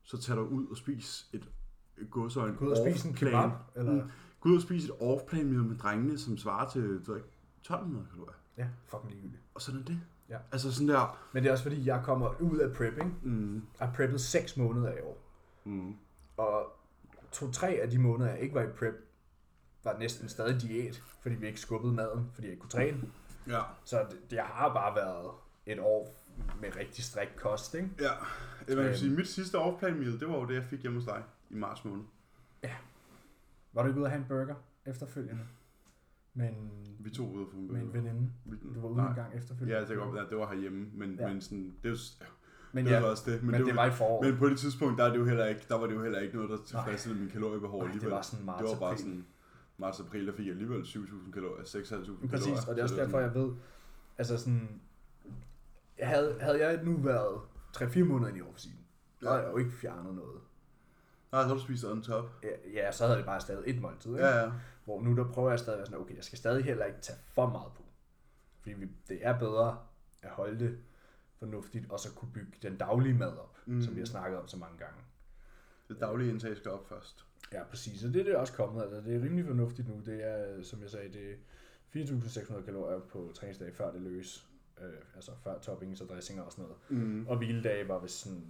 [0.02, 1.48] Så tag dig ud og spis et
[2.10, 3.92] godsøjne Gå ud og spise en kebab, eller...
[3.92, 4.10] Mm.
[4.40, 7.28] Gå ud og spise et off-plan meal med drengene, som svarer til du ved ikke,
[7.60, 8.34] 1200 kalorier.
[8.58, 9.42] Ja, fucking ligegyldigt.
[9.54, 10.00] Og sådan er det.
[10.28, 10.38] Ja.
[10.52, 11.18] Altså sådan der...
[11.32, 13.18] Men det er også fordi, jeg kommer ud af prepping.
[13.22, 15.18] Mm, Jeg har preppet 6 måneder i år.
[15.64, 15.96] mm,
[16.36, 16.72] Og
[17.32, 18.94] to-tre af de måneder, jeg ikke var i prep,
[19.84, 23.00] var næsten stadig diæt, fordi vi ikke skubbede maden, fordi jeg ikke kunne træne.
[23.48, 23.60] ja.
[23.84, 25.30] Så det, det har bare været
[25.66, 26.14] et år
[26.60, 27.88] med rigtig strik kost, ikke?
[28.00, 28.10] Ja.
[28.68, 28.94] Jeg vil Øhm.
[28.94, 31.54] sige, mit sidste off-plan meal, det var jo det, jeg fik hjemme hos dig i
[31.54, 32.04] marts måned.
[33.72, 34.54] Var du ikke ude at have en burger
[34.86, 35.42] efterfølgende?
[36.34, 36.54] Men
[36.98, 38.30] Vi tog ud for en med en veninde.
[38.44, 39.08] Vi- Du var ude Nej.
[39.08, 39.74] en gang efterfølgende.
[39.80, 41.26] Ja, det, ja, det var herhjemme, men, Ja.
[41.26, 41.32] ja.
[41.32, 42.26] men sådan, det jo, ja,
[42.72, 43.42] Men det ja, var også det.
[43.42, 44.30] men, men det, var i foråret.
[44.30, 46.18] Men på det tidspunkt, der, er det jo heller ikke, der var det jo heller
[46.20, 48.04] ikke noget, der tilfredsstillede min kaloriebehov alligevel.
[48.04, 49.26] det var sådan marts det var bare sådan,
[49.78, 52.28] marts april, der fik jeg alligevel 7.000 kalorier, 6.500 kalorier.
[52.30, 53.52] Præcis, og det er også Så derfor, jeg ved,
[54.18, 54.80] altså sådan,
[55.98, 57.40] havde, havde jeg nu været
[57.76, 58.84] 3-4 måneder ind i off-season,
[59.20, 60.40] så havde jeg jo ikke fjernet noget.
[61.32, 62.24] Nej, så har du spist on top.
[62.42, 64.10] Ja, Ja, så havde det bare stadig et måltid.
[64.10, 64.26] Ikke?
[64.26, 64.50] Ja, ja.
[64.84, 67.00] Hvor nu der prøver jeg stadig at være sådan, okay, jeg skal stadig heller ikke
[67.00, 67.82] tage for meget på.
[68.60, 69.78] Fordi vi, det er bedre
[70.22, 70.78] at holde det
[71.38, 73.82] fornuftigt, og så kunne bygge den daglige mad op, mm.
[73.82, 75.00] som vi har snakket om så mange gange.
[75.88, 77.24] Det daglige indtag skal op først.
[77.52, 78.04] Ja, præcis.
[78.04, 78.82] Og det er det også kommet.
[78.82, 80.00] Altså, det er rimelig fornuftigt nu.
[80.06, 84.48] Det er, som jeg sagde, det er 4.600 kalorier på træningsdag, før det løs.
[84.80, 87.06] Øh, altså før toppings og dressinger og sådan noget.
[87.06, 87.26] Mm.
[87.28, 88.44] Og hviledage var vist sådan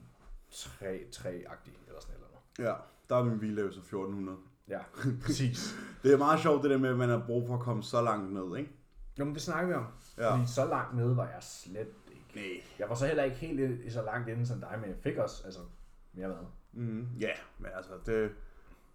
[0.52, 2.70] 3-3-agtig eller sådan eller noget.
[2.70, 2.74] Ja,
[3.08, 4.38] der er min hviledag så 1400.
[4.68, 4.80] Ja,
[5.22, 5.74] præcis.
[6.02, 8.02] Det er meget sjovt det der med, at man har brug for at komme så
[8.02, 8.70] langt ned, ikke?
[9.18, 9.86] Jo, men det snakker vi om.
[10.18, 10.34] Ja.
[10.34, 12.24] Fordi så langt nede var jeg slet ikke.
[12.34, 12.62] Nej.
[12.78, 15.42] Jeg var så heller ikke helt så langt inde som dig, men jeg fik også
[15.44, 15.60] altså,
[16.12, 16.36] mere mad.
[16.72, 17.06] Mm.
[17.20, 18.30] Ja, men altså, det...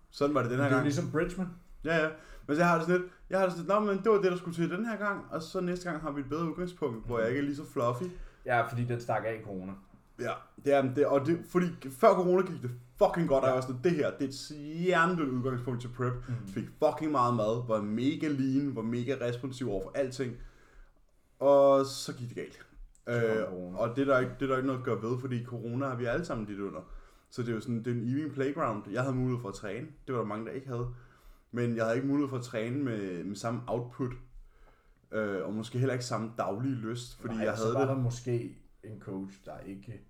[0.10, 0.86] Sådan var det den her Det er jo gang.
[0.86, 1.48] ligesom Bridgman.
[1.84, 2.10] Ja, ja.
[2.48, 4.22] Men så har det sådan lidt, jeg har det sådan lidt, Nå, men det var
[4.22, 6.50] det, der skulle til den her gang, og så næste gang har vi et bedre
[6.50, 8.04] udgangspunkt, hvor jeg ikke er lige så fluffy.
[8.46, 9.72] Ja, fordi den stak af i corona.
[10.20, 10.34] Ja,
[10.66, 13.62] det er det, og det, fordi før corona gik det fucking godt, og jeg var
[13.62, 16.14] sådan, det her, det er et stjernedødt udgangspunkt til prep.
[16.14, 16.48] Mm.
[16.48, 20.34] Fik fucking meget mad, var mega lean, var mega responsiv over for alting,
[21.40, 22.66] og så gik det galt.
[23.08, 25.44] Øh, og det er, der ikke, det er der ikke noget at gøre ved, fordi
[25.46, 26.82] corona har vi alle sammen lidt under.
[27.30, 28.84] Så det er jo sådan, det er en evig playground.
[28.92, 30.88] Jeg havde mulighed for at træne, det var der mange, der ikke havde.
[31.52, 34.12] Men jeg havde ikke mulighed for at træne med, med samme output,
[35.12, 37.90] øh, og måske heller ikke samme daglige lyst, fordi Nej, jeg så havde var det,
[37.90, 40.02] der måske en coach, der ikke...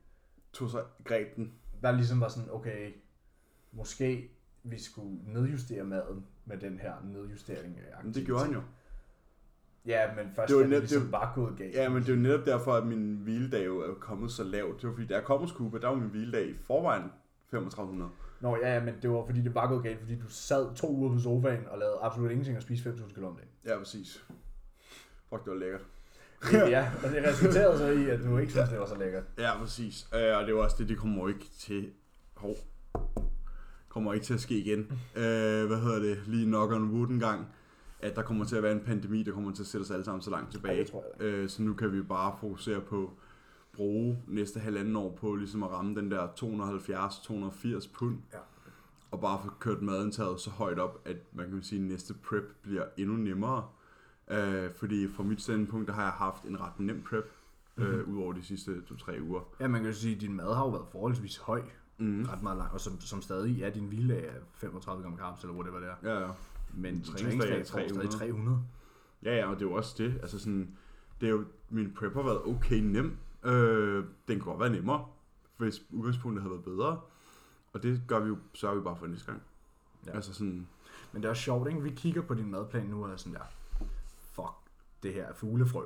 [0.53, 1.53] tog sig greb den.
[1.81, 2.91] Der ligesom var sådan, okay,
[3.71, 4.31] måske
[4.63, 8.25] vi skulle nedjustere maden med den her nedjustering af Men det aktivitet.
[8.25, 8.61] gjorde han jo.
[9.85, 11.75] Ja, men først Det var da det net- ligesom det var gået galt.
[11.75, 14.81] Ja, men det er jo netop derfor, at min hviledag jo er kommet så lavt.
[14.81, 17.03] Det var fordi, da jeg kom hos Cuba, der var min hviledag i forvejen
[17.51, 18.11] 3500.
[18.41, 20.89] Nå ja, ja, men det var fordi det var gået galt, fordi du sad to
[20.95, 23.49] uger på sofaen og lavede absolut ingenting og spiste 5.000 kalorier om dagen.
[23.65, 24.23] Ja, præcis.
[25.29, 25.81] Fuck, det var lækkert.
[26.69, 29.23] ja, og det resulterede så i, at du ikke synes, det var så lækkert.
[29.37, 30.07] Ja, præcis.
[30.15, 31.89] Øh, og det var også det, det kommer ikke til...
[32.35, 32.55] Hov.
[33.89, 34.79] Kommer ikke til at ske igen.
[35.15, 36.17] øh, hvad hedder det?
[36.27, 37.47] Lige knock on wood en gang.
[37.99, 40.05] At der kommer til at være en pandemi, der kommer til at sætte os alle
[40.05, 40.79] sammen så langt Ja, tilbage.
[40.79, 41.25] det tror jeg.
[41.25, 43.11] Øh, så nu kan vi bare fokusere på
[43.81, 48.17] bruge næste halvanden år på ligesom at ramme den der 270-280 pund.
[48.33, 48.37] Ja.
[49.11, 52.43] Og bare få kørt madindtaget så højt op, at man kan sige, at næste prep
[52.61, 53.67] bliver endnu nemmere.
[54.31, 57.31] Øh, fordi fra mit standpunkt, der har jeg haft en ret nem prep,
[57.77, 58.15] øh, Mhm.
[58.17, 59.41] ud over de sidste 2-3 uger.
[59.59, 61.61] Ja, man kan jo sige, at din mad har jo været forholdsvis høj,
[61.97, 62.23] Mm.
[62.29, 65.53] ret meget lang, og som, som stadig er din hviledag af 35 gram carbs, eller
[65.53, 65.93] hvor det var der.
[66.13, 66.27] Ja, ja.
[66.73, 68.07] Men Træningsdag er får stadig 300.
[68.11, 68.59] 300.
[69.23, 70.19] Ja, ja, og det er jo også det.
[70.21, 70.77] Altså sådan,
[71.21, 73.17] det er jo, min prep har været okay nem.
[73.43, 75.05] Øh, den kunne godt være nemmere,
[75.57, 77.01] hvis udgangspunktet havde været bedre.
[77.73, 79.41] Og det gør vi jo, sørger vi bare for næste gang.
[80.07, 80.11] Ja.
[80.11, 80.67] Altså sådan,
[81.11, 81.81] Men det er også sjovt, ikke?
[81.83, 83.45] Vi kigger på din madplan nu og er sådan der,
[84.33, 84.53] fuck,
[85.03, 85.83] det her er fuglefrø.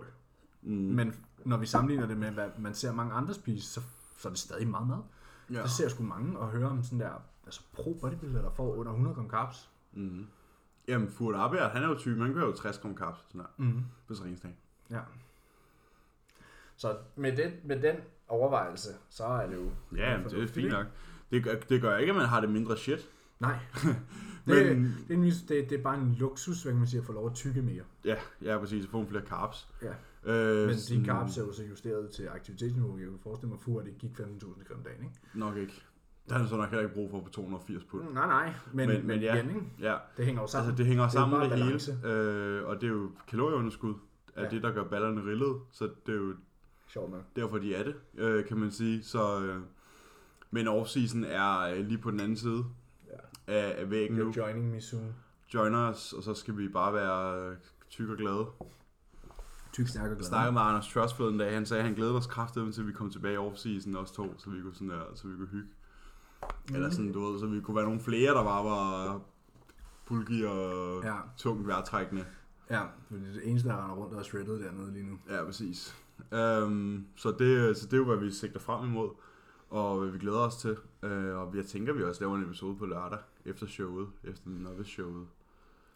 [0.61, 1.15] mm, Men
[1.45, 3.81] når vi sammenligner det med, hvad man ser mange andre spise, så,
[4.17, 4.97] så er det stadig meget mad.
[5.51, 5.55] Ja.
[5.59, 7.11] Der ser jeg sgu mange og hører om sådan der,
[7.45, 9.69] altså pro bodybuilder, der får under 100 gram carbs.
[9.93, 10.27] Mm.
[10.87, 13.47] Jamen, Furet Arbjerg, han er jo typen, han kører jo 60 gram kaps sådan her,
[13.57, 13.81] Mm.
[14.07, 14.55] på træningsdag.
[14.89, 14.99] Ja.
[16.77, 17.95] Så med den, med den
[18.27, 19.69] overvejelse, så er det jo...
[19.97, 20.85] Ja, det er fint nok.
[21.31, 23.09] Det gør, det gør ikke, at man har det mindre shit.
[23.39, 23.55] Nej.
[24.47, 24.65] Men, Det,
[25.07, 27.25] det, er en, det, det er bare en luksus, hvad man sige, at få lov
[27.27, 27.83] at tykke mere.
[28.05, 29.67] ja, ja, præcis, at få nogle flere carbs.
[29.81, 30.31] Ja.
[30.33, 32.97] Øh, Men de carbs er jo så justeret til aktivitetsniveau.
[32.97, 35.15] Jeg kan forestille mig, at det gik 15.000 gram om dagen, ikke?
[35.33, 35.73] Nok ikke.
[36.29, 38.03] Der er han så nok heller ikke brug for på 280 pund.
[38.03, 38.53] Mm, nej, nej.
[38.73, 39.35] Men, men, Men- ja.
[39.35, 39.61] igen, ikke?
[39.81, 40.69] Ja, Det hænger jo sammen.
[40.69, 42.07] Altså, det hænger Det sammen bare det, hele, balance.
[42.07, 43.93] øh, og det er jo kalorieunderskud,
[44.35, 44.49] er ja.
[44.49, 46.33] det, der gør ballerne rillet, så det er jo
[46.95, 47.23] Sjovt nok.
[47.35, 49.03] derfor, de er det, øh, kan man sige.
[49.03, 49.61] Så, øh,
[50.51, 52.65] men off-season er øh, lige på den anden side
[53.47, 53.53] Ja.
[53.53, 54.33] af, af væggen nu.
[54.37, 55.15] Joining me soon.
[55.53, 57.57] Joiner os, og så skal vi bare være øh,
[57.89, 58.45] tyk og glade.
[59.73, 60.27] Tyk, stærk og Jeg glad.
[60.27, 62.91] snakkede med Anders Trust forleden dag, han sagde, at han glædede os kraftigt til, vi
[62.91, 65.67] kom tilbage i off-season, os to, så vi kunne, sådan der, så vi kunne hygge.
[66.69, 66.75] Mm.
[66.75, 69.21] Eller sådan, du ved, så vi kunne være nogle flere, der bare var
[70.05, 71.07] bulky og ja.
[71.13, 72.25] Ja, tungt vejrtrækkende.
[72.69, 72.81] ja.
[73.09, 75.17] Det er det eneste, der render rundt og er shredded dernede lige nu.
[75.29, 75.95] Ja, præcis.
[76.31, 79.09] Um, så, det, så det er jo, hvad vi sigter frem imod,
[79.69, 80.77] og hvad vi glæder os til.
[81.03, 84.91] Uh, og jeg tænker, vi også laver en episode på lørdag, efter showet, efter novice
[84.91, 85.27] showet.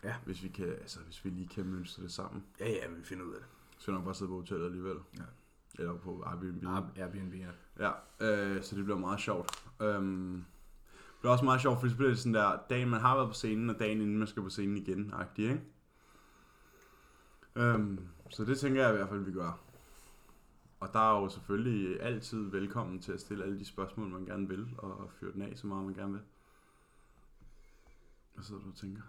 [0.03, 0.15] Ja.
[0.25, 2.43] Hvis vi, kan, altså, hvis vi lige kan mønstre det sammen.
[2.59, 3.47] Ja, ja, vi finder ud af det.
[3.77, 4.97] Så skal nok bare sidde på hotellet alligevel.
[5.17, 5.23] Ja.
[5.79, 6.63] Eller på Airbnb.
[6.97, 7.49] Airbnb, ja.
[7.79, 9.63] Ja, øh, så det bliver meget sjovt.
[9.79, 10.45] Um,
[10.97, 13.27] det bliver også meget sjovt, fordi så bliver det sådan der, dagen man har været
[13.27, 15.61] på scenen, og dagen inden man skal på scenen igen, agtig, ikke?
[17.75, 19.59] Um, så det tænker jeg i hvert fald, vi gør.
[20.79, 24.47] Og der er jo selvfølgelig altid velkommen til at stille alle de spørgsmål, man gerne
[24.47, 26.21] vil, og fyre den af så meget, man gerne vil.
[28.33, 29.01] Hvad sidder du og tænker?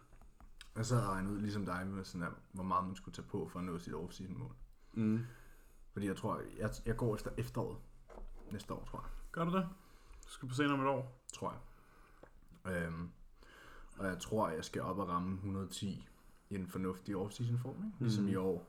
[0.77, 3.27] Jeg sad og regnede ud, ligesom dig, med sådan der, hvor meget man skulle tage
[3.29, 4.53] på for at nå sit off-season mål.
[4.93, 5.21] Mm.
[5.93, 7.79] Fordi jeg tror, jeg, jeg går efter efteråret.
[8.53, 9.11] Næste år, tror jeg.
[9.33, 9.69] Gør du det?
[10.27, 11.23] Du skal på scenen om et år.
[11.33, 11.53] Tror
[12.65, 12.87] jeg.
[12.87, 13.11] Øhm,
[13.99, 16.09] og jeg tror, at jeg skal op og ramme 110
[16.51, 17.97] i en fornuftig off-season form, ikke?
[18.01, 18.33] Ligesom Mhm.
[18.33, 18.67] i år.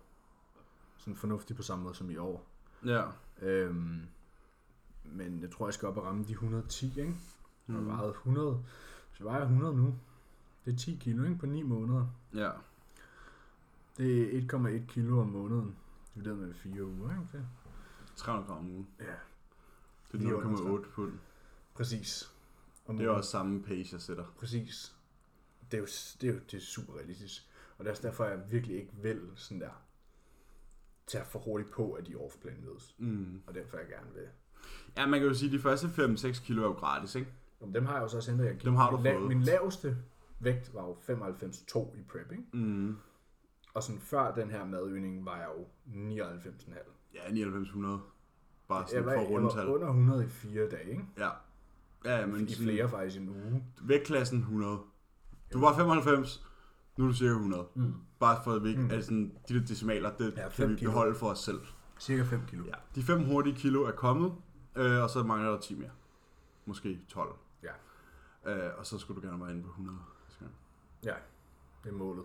[0.97, 2.47] Sådan fornuftig på samme måde som i år.
[2.85, 3.03] Ja.
[3.41, 4.01] Øhm,
[5.03, 7.15] men jeg tror, jeg skal op og ramme de 110, ikke?
[7.67, 7.87] Jeg har Mm.
[7.87, 8.63] vejet 100.
[9.11, 9.95] Så jeg vejer 100 nu.
[10.65, 11.37] Det er 10 kilo, ikke?
[11.37, 12.07] På 9 måneder.
[12.33, 12.51] Ja.
[13.97, 15.75] Det er 1,1 kilo om måneden.
[16.15, 17.37] Divideret med 4 uger, ikke?
[17.37, 17.45] Det.
[18.15, 18.87] 300 gram om ugen.
[18.99, 19.05] Ja,
[20.11, 21.13] Det er under 0,8 pund.
[21.73, 22.31] præcis.
[22.87, 24.25] Om Det er også samme page, jeg sætter.
[24.39, 24.95] Præcis.
[25.71, 25.85] Det er jo,
[26.21, 27.47] det er jo det er super realistisk.
[27.77, 29.69] Og det er også derfor, jeg virkelig ikke vil sådan der
[31.11, 32.53] tage for hurtigt på, at de off-plan.
[32.97, 33.41] Mm.
[33.47, 34.23] Og derfor jeg gerne vil.
[34.97, 37.31] Ja, man kan jo sige, at de første 5-6 kilo er jo gratis, ikke?
[37.61, 38.45] Jamen, dem har jeg jo så også hentet.
[38.45, 39.27] Jeg gik- Dem har du min, fået.
[39.27, 39.97] min laveste
[40.39, 42.43] vægt var jo 95,2 i prep, ikke?
[42.53, 42.95] Mm.
[43.73, 46.91] Og sådan før den her madøgning var jeg jo 99,5.
[47.13, 47.99] Ja, 9900.
[48.67, 49.29] Bare Jeg sådan var, for jeg
[49.67, 51.03] var under 100 i fire dage, ikke?
[51.17, 51.29] Ja.
[52.05, 53.63] Ja, men I sådan, flere faktisk i en uge.
[53.81, 54.79] vægtklassen 100.
[55.53, 56.47] Du var 95,
[57.01, 57.67] nu er du cirka 100.
[57.75, 57.93] Mm.
[58.19, 58.89] Bare for at vi ikke, Mm.
[58.91, 60.91] altså sådan, de der decimaler, det Ja, kan vi kilo.
[60.91, 61.59] beholde for os selv.
[61.99, 62.63] Cirka 5 kilo.
[62.65, 62.73] Ja.
[62.95, 64.33] De fem hurtige kilo er kommet,
[64.75, 65.89] øh, og så mangler der 10 mere.
[66.65, 67.35] Måske 12.
[67.63, 67.71] Ja.
[68.67, 69.97] Øh, og så skulle du gerne være inde på 100.
[70.29, 70.39] Så
[71.03, 71.13] ja.
[71.83, 72.23] Det er målet.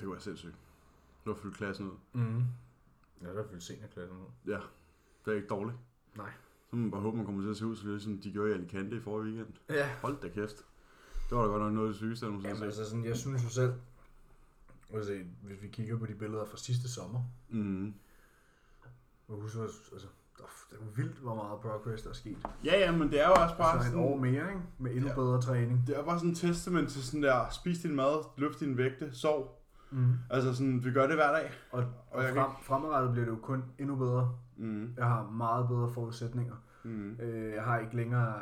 [0.00, 0.54] Det være sindssygt.
[1.24, 1.96] Du har fyldt klassen ud.
[2.12, 2.42] Mm.
[3.22, 4.50] Ja, der er fyldt seniorklassen ud.
[4.52, 4.58] Ja,
[5.24, 5.76] det er ikke dårligt.
[6.16, 6.30] Nej.
[6.70, 8.50] Så må man bare håbe, man kommer til at se ud, så ligesom de gjorde
[8.50, 9.54] i Alicante i forrige weekend.
[9.70, 9.90] Ja.
[10.02, 10.56] Hold da kæft.
[11.30, 13.16] Det var da godt nok noget af det sygeste, jeg nogensinde Jamen, altså sådan, jeg
[13.16, 13.72] synes jo selv,
[14.94, 17.94] altså, hvis vi kigger på de billeder fra sidste sommer, Mm.
[19.28, 20.06] og husker, altså,
[20.38, 22.36] der, det er jo vildt, hvor meget progress der er sket.
[22.64, 23.98] Ja, ja, men det er jo også bare Så et sådan...
[24.08, 24.60] år mere, ikke?
[24.78, 25.14] Med endnu Ja.
[25.14, 25.84] bedre træning.
[25.86, 29.14] Det er bare sådan en testament til sådan der, spis din mad, løft din vægte,
[29.14, 29.60] sov.
[29.90, 30.12] Mm.
[30.30, 31.50] Altså sådan, vi gør det hver dag.
[31.72, 34.36] Og, og Og frem, fremadrettet bliver det jo kun endnu bedre.
[34.56, 34.94] Mm.
[34.96, 36.54] Jeg har meget bedre forudsætninger.
[36.84, 37.10] Mm.
[37.20, 38.34] Øh, jeg har ikke længere...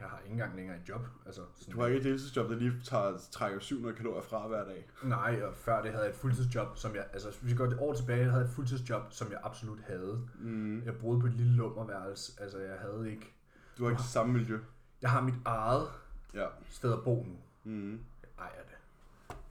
[0.00, 1.00] Jeg har ikke engang længere et job.
[1.26, 4.64] Altså, sådan, Du har ikke et deltidsjob, der lige tager, trækker 700 kalorier fra hver
[4.64, 4.86] dag.
[5.02, 7.06] Nej, og før det havde jeg et fuldtidsjob, som jeg...
[7.12, 10.28] Altså, hvis vi går et år tilbage, jeg havde et fuldtidsjob, som jeg absolut havde.
[10.40, 10.84] Mm.
[10.84, 12.42] Jeg boede på et lille lummerværelse.
[12.42, 13.32] Altså, jeg havde ikke...
[13.78, 14.58] Du har ikke det samme miljø.
[15.02, 15.88] Jeg har mit eget
[16.34, 16.46] Ja.
[16.70, 17.36] sted at bo nu.
[17.64, 17.92] Mm.
[18.22, 18.76] Jeg ejer det.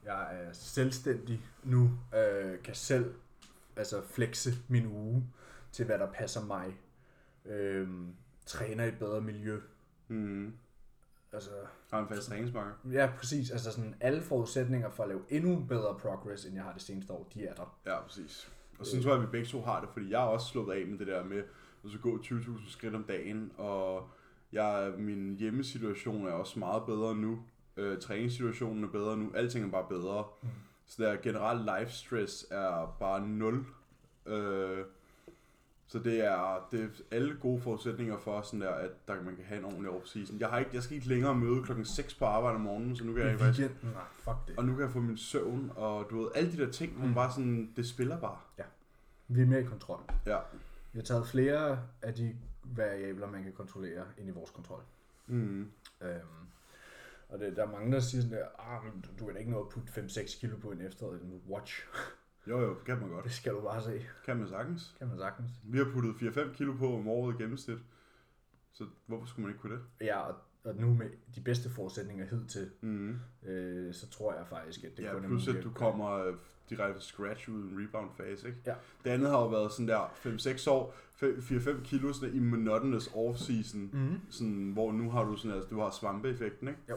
[0.04, 1.90] Jeg er selvstændig nu.
[2.16, 3.14] Øh, kan selv
[3.76, 5.28] altså flexe min uge
[5.72, 6.76] til, hvad der passer mig.
[7.44, 7.88] Øh,
[8.48, 9.60] træner i et bedre miljø.
[10.08, 10.52] Mm.
[11.32, 11.50] Altså,
[11.90, 12.74] Har en fast træningsmarker.
[12.92, 13.50] ja, præcis.
[13.50, 17.12] Altså sådan, alle forudsætninger for at lave endnu bedre progress, end jeg har det seneste
[17.12, 17.78] år, de er der.
[17.86, 18.52] Ja, præcis.
[18.78, 20.74] Og sådan tror jeg, at vi begge to har det, fordi jeg er også slået
[20.80, 21.42] af med det der med
[21.84, 24.08] at så gå 20.000 skridt om dagen, og
[24.52, 27.38] jeg, min hjemmesituation er også meget bedre nu.
[27.76, 29.32] Øh, træningssituationen er bedre nu.
[29.34, 30.24] Alting er bare bedre.
[30.42, 30.48] Mm.
[30.86, 33.66] Så der generelt life stress er bare nul.
[34.26, 34.84] Øh,
[35.90, 39.44] så det er, det er alle gode forudsætninger for, sådan der, at der, man kan
[39.44, 40.36] have en ordentlig off-season.
[40.40, 43.04] Jeg, har ikke, jeg skal ikke længere møde klokken 6 på arbejde om morgenen, så
[43.04, 44.58] nu kan jeg faktisk weekenden, nej, fuck det.
[44.58, 47.08] og nu kan jeg få min søvn, og du ved, alle de der ting, man
[47.08, 47.14] Mm.
[47.14, 48.38] bare sådan, det spiller bare.
[49.28, 50.00] Vi er mere i kontrol.
[50.26, 50.38] Ja.
[50.92, 54.82] Vi har taget flere af de variabler, man kan kontrollere, ind i vores kontrol.
[55.26, 55.70] Mm.
[56.00, 56.18] Øhm,
[57.28, 59.50] og det, der er mange, der siger sådan der, ah, men du, kan da ikke
[59.50, 61.86] nå at putte 5-6 kilo på en efteråret en watch.
[62.48, 63.24] Jo, jo, kan man godt.
[63.24, 64.02] Det skal du bare se.
[64.24, 64.94] Kan man sagtens.
[64.98, 65.50] Kan man sagtens.
[65.64, 67.78] Vi har puttet 4-5 kilo på om året i gennemsnit.
[68.72, 69.82] Så hvorfor skulle man ikke kunne det?
[70.00, 70.34] Ja, og,
[70.64, 73.16] og nu med de bedste forudsætninger hed til, Mm.
[73.46, 76.10] øh, så tror jeg faktisk, at det ja, kun er plus muligt at du kommer
[76.10, 76.34] øh,
[76.70, 78.58] direkte scratch ud i en rebound fase, ikke?
[78.66, 78.74] Ja.
[79.04, 83.78] Det andet har jo været sådan der 5-6 år, 4-5 kilo sådan i monotonous off-season,
[83.96, 84.20] Mhm.
[84.30, 86.80] sådan, hvor nu har du sådan, altså, du har svampeeffekten, ikke?
[86.88, 86.96] Jo.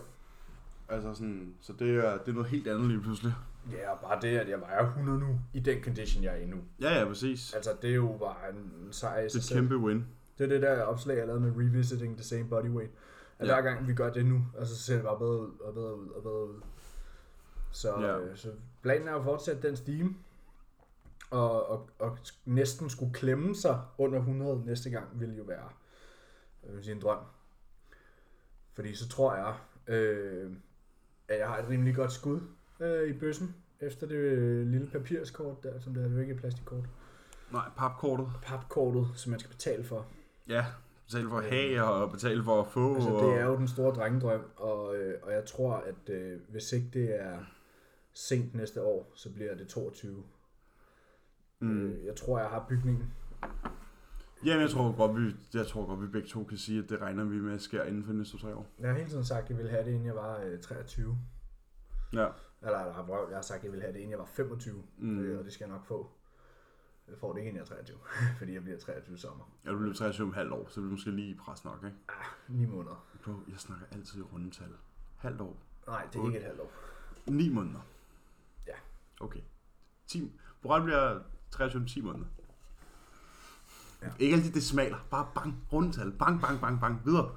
[0.92, 3.34] Altså sådan, så det er, det er noget helt andet lige pludselig.
[3.72, 6.58] Ja, bare det, at jeg vejer 100 nu, i den condition, jeg er i nu.
[6.82, 7.54] Ja, ja, præcis.
[7.54, 10.06] Altså, det er jo bare en sejr i Det er et kæmpe win.
[10.38, 12.92] Det er det der opslag, jeg lavede med Revisiting the Same Body Weight.
[13.40, 13.54] At Ja.
[13.54, 15.96] hver gang vi gør det nu, altså, så ser det bare bedre ud, og bedre
[15.98, 16.62] ud, og bedre ud.
[17.72, 18.20] Så, Ja.
[18.20, 18.52] øh, så
[18.82, 20.16] planen er at fortsætte den stime,
[21.30, 25.70] og, og, og næsten skulle klemme sig under 100 næste gang, ville jo være
[26.64, 27.18] vil sige, en drøm.
[28.74, 29.54] Fordi så tror jeg,
[29.96, 30.52] øh,
[31.32, 32.40] at jeg har et rimelig godt skud
[32.80, 36.40] øh, i bøssen, efter det øh, lille papirskort der, som det er jo ikke et
[36.40, 36.84] plastikkort.
[37.52, 38.28] Nej, papkortet.
[38.42, 40.06] Papkortet, som man skal betale for.
[40.50, 40.66] Ja,
[41.06, 42.96] betale for at have og betale for at få.
[42.96, 46.74] Altså, det er jo den store drengedrøm, og, øh, og jeg tror, at øh, hvis
[46.74, 47.38] ikke det er
[48.14, 50.24] sent næste år, så bliver det 22.
[51.60, 51.88] Mm.
[51.88, 53.14] Øh, jeg tror, jeg har bygningen.
[54.46, 57.02] Jamen, jeg tror, godt, vi, jeg tror godt, vi begge to kan sige, at det
[57.02, 58.68] regner vi med at sker inden for næste tre år.
[58.80, 61.18] Jeg har hele tiden sagt, at jeg ville have det, inden jeg var øh, 23.
[62.14, 62.28] Ja.
[62.62, 65.20] Eller, eller jeg har sagt, at jeg ville have det, inden jeg var 25, Mm.
[65.20, 66.12] øh, og det skal jeg nok få.
[67.08, 67.98] Jeg får det ikke, inden jeg er 23,
[68.40, 69.52] fordi jeg bliver 23 i sommer.
[69.66, 71.98] Ja, du bliver 23 om halvt år, så det er måske lige pres nok, ikke?
[72.10, 72.26] Ah,
[72.60, 73.06] 9 måneder.
[73.24, 74.68] Bro, jeg snakker altid i rundetal.
[75.18, 75.58] Halvt år.
[75.88, 76.72] Nej, det er ikke et halvt år.
[77.28, 77.80] 9 måneder.
[78.68, 78.74] Ja.
[79.20, 79.42] Okay.
[80.08, 80.32] 10.
[80.62, 81.20] Hvor bliver
[81.52, 82.26] 23 om 10 måneder?
[84.02, 84.08] Ja.
[84.20, 84.98] Ikke alle de decimaler.
[85.12, 85.56] Bare bang.
[85.74, 86.12] Rundetal.
[86.12, 87.02] Bang, bang, bang, bang.
[87.06, 87.30] Videre.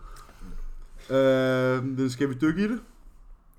[1.10, 2.80] Øh, skal vi dykke i det?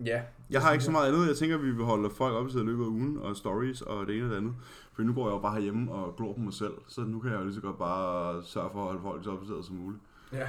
[0.05, 0.21] Ja.
[0.49, 1.27] Jeg har ikke så meget andet.
[1.27, 4.15] Jeg tænker, vi vil holde folk op i løbet af ugen, og stories og det
[4.15, 4.53] ene og det andet.
[4.93, 7.31] For nu går jeg jo bare herhjemme og glor på mig selv, så nu kan
[7.31, 10.01] jeg jo lige så godt bare sørge for at holde folk så opdateret som muligt.
[10.33, 10.47] Ja.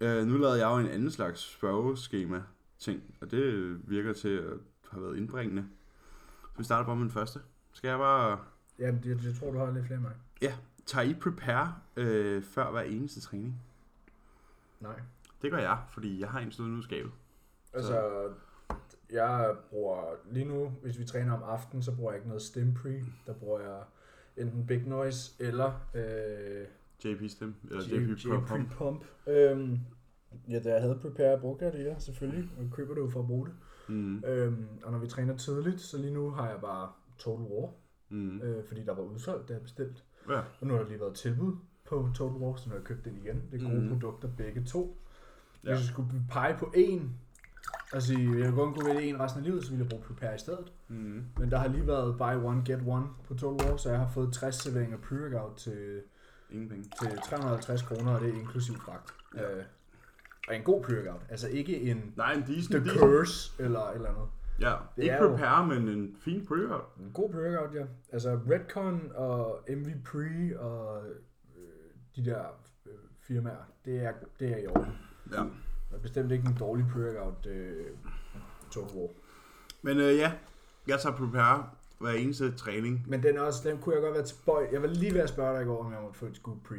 [0.00, 2.42] Uh, nu lavede jeg jo en anden slags spørgeskema
[2.78, 4.52] ting, og det virker til at
[4.90, 5.64] have været indbringende.
[6.42, 7.40] Så vi starter bare med den første.
[7.72, 8.38] Skal jeg bare...
[8.78, 10.12] Ja, det, jeg tror, du har lidt flere mig.
[10.88, 13.62] Tager I prepare øh, før hver eneste træning?
[14.80, 15.00] Nej.
[15.42, 17.12] Det gør jeg, fordi jeg har en stående i skabet.
[17.72, 18.28] Altså,
[19.10, 22.74] jeg bruger lige nu, hvis vi træner om aftenen, så bruger jeg ikke noget stim
[22.74, 22.90] pre.
[23.26, 23.82] Der bruger jeg
[24.36, 26.66] enten Big Noise eller øh,
[27.04, 28.70] JP Stem, eller JP Pro Pump.
[28.76, 29.04] Pump.
[29.26, 29.78] Øhm,
[30.48, 32.50] ja, da jeg havde Prepare, brugte jeg det, ja, selvfølgelig.
[32.58, 33.54] Og køber det jo for at bruge det.
[33.88, 34.24] Mm.
[34.24, 37.70] Øhm, og når vi træner tidligt, så lige nu har jeg bare Total War,
[38.10, 38.40] Mm.
[38.42, 40.04] øh, fordi der var udsolgt, da jeg bestilt.
[40.28, 40.38] Ja.
[40.60, 41.56] Og nu har der lige været tilbud
[41.88, 43.42] på Total War, så nu har jeg købt den igen.
[43.52, 43.88] Det er gode Mhm.
[43.88, 44.96] produkter begge to.
[45.64, 45.68] Ja.
[45.70, 47.16] Hvis jeg skulle pege på en,
[47.92, 50.34] altså jeg ville kun kunne vælge en resten af livet, så ville jeg bruge Prepare
[50.34, 50.72] i stedet.
[50.88, 51.24] Mm.
[51.38, 54.08] Men der har lige været buy one, get one på Total War, så jeg har
[54.08, 56.00] fået 60 serveringer pre-workout til,
[56.50, 56.84] Ingen penge.
[57.02, 59.10] til 350 kroner, og det er inklusiv fragt.
[59.36, 59.56] Ja.
[59.58, 59.64] Øh,
[60.48, 63.00] og en god pre-workout, altså ikke en Nej, en The decent, decent.
[63.00, 64.24] Curse eller eller andet.
[64.60, 67.00] Ja, Det ikke jo- prepare, men en fin pre-workout.
[67.00, 67.84] En god pre-workout, ja.
[68.12, 71.02] Altså Redcon og MV Pre og
[71.56, 71.62] øh,
[72.16, 72.44] de der
[72.86, 74.92] øh, firmaer, det er, det er i orden.
[75.32, 75.42] Ja.
[75.90, 77.86] Det er bestemt ikke en dårlig pre-workout øh,
[78.76, 79.08] War.
[79.82, 80.32] Men øh, ja,
[80.88, 81.66] jeg tager prepare
[82.00, 83.04] hver eneste træning.
[83.08, 84.66] Men den, også, den kunne jeg godt være tilbøj.
[84.72, 86.56] Jeg var lige ved at spørge dig i går, om jeg måtte få et scoop
[86.68, 86.76] pre.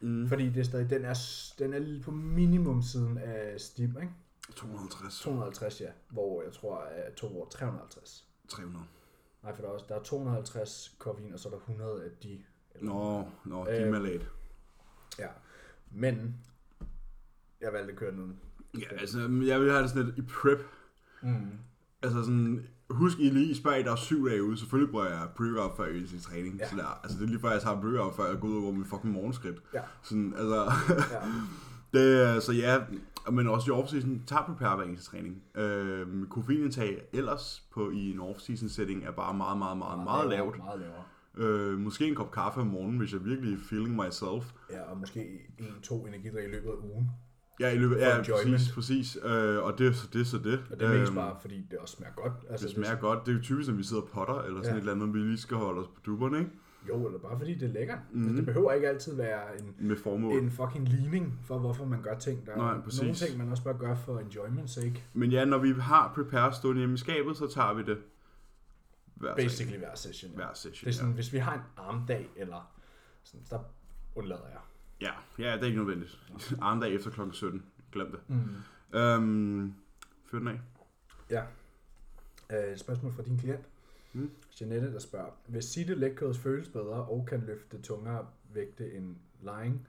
[0.00, 0.28] Mm.
[0.28, 1.14] Fordi det er stadig, den er,
[1.58, 4.12] den er på minimum siden af Steam, ikke?
[4.56, 5.20] 250.
[5.20, 5.86] 250, ja.
[6.10, 8.24] Hvor jeg tror, at Total War 350.
[8.48, 8.84] 300.
[9.42, 12.10] Nej, for der er, også, der er 250 koffein, og så er der 100 af
[12.22, 12.42] de.
[12.74, 14.26] eller- Nå, nå, Øh, de er malat.
[15.18, 15.26] Ja.
[15.90, 16.36] Men,
[17.60, 18.40] jeg valgte at køre den.
[18.78, 20.58] Ja, altså, jeg vil have det sådan lidt i prep.
[21.22, 21.50] Mm.
[22.02, 24.58] Altså sådan, husk I lige i spag, der er syv dage ude.
[24.58, 26.58] Selvfølgelig bruger jeg pre-workout før jeg til træning.
[26.58, 26.68] Ja.
[26.70, 28.70] Så der, altså det er lige før, jeg tager pre-workout, før jeg går ud går
[28.70, 29.62] min fucking morgenskridt.
[29.74, 29.82] Ja.
[30.02, 30.70] Sådan, altså,
[31.12, 31.20] Ja.
[31.98, 32.80] det, så ja,
[33.32, 35.42] men også i off-season, tager prepare hver eneste træning.
[35.54, 40.58] Øh, koffeinindtag ellers på, i en off-season setting er bare meget, meget, meget, meget lavt.
[40.58, 41.02] Meget lavere.
[41.36, 44.52] Øh, måske en kop kaffe om morgenen, hvis jeg virkelig feeling myself.
[44.70, 45.20] Ja, og måske
[45.58, 47.10] en-to energidrik i løbet af ugen.
[47.60, 49.18] Ja, i løbet, ja præcis, præcis.
[49.24, 50.64] Øh, og det er så det, så det.
[50.70, 52.32] Og det er mest Øhm, bare, fordi det også smager godt.
[52.50, 53.26] Altså, det smager godt.
[53.26, 54.76] Det er jo typisk, når vi sidder og potter, eller sådan Ja.
[54.76, 56.50] et eller andet, vi lige skal holde os på duberne, ikke?
[56.88, 57.98] Jo, eller bare fordi det er lækkert.
[58.12, 58.18] Mm.
[58.18, 58.24] Mhm.
[58.28, 60.38] Altså, det behøver ikke altid være en, Med formål.
[60.42, 62.46] en fucking ligning for, hvorfor man gør ting.
[62.46, 63.00] Der er Nej, præcis.
[63.00, 65.04] nogle ting, man også bare gør for enjoyment sake.
[65.12, 67.98] Men ja, når vi har prepare stående hjemme i skabet, så tager vi det
[69.14, 70.30] hver, Basically hver session.
[70.30, 70.36] Ja.
[70.36, 70.84] hver session.
[70.86, 71.14] Det er sådan, ja.
[71.14, 72.72] hvis vi har en armdag, eller
[73.24, 73.58] sådan, der
[74.14, 74.58] undlader jeg.
[75.00, 75.44] ja.
[75.44, 76.20] ja, det er ikke nødvendigt.
[76.62, 77.20] Armdag efter kl.
[77.32, 77.62] 17.
[77.92, 78.20] Glem det.
[78.28, 78.98] Mm.
[78.98, 79.74] Øhm,
[80.30, 80.60] fyr den af.
[82.50, 83.64] Øh, Et spørgsmål fra din klient.
[84.14, 84.30] Mm.
[84.60, 89.86] Janette, der spørger, hvis leg curls føles bedre og kan løfte tungere vægte end lying,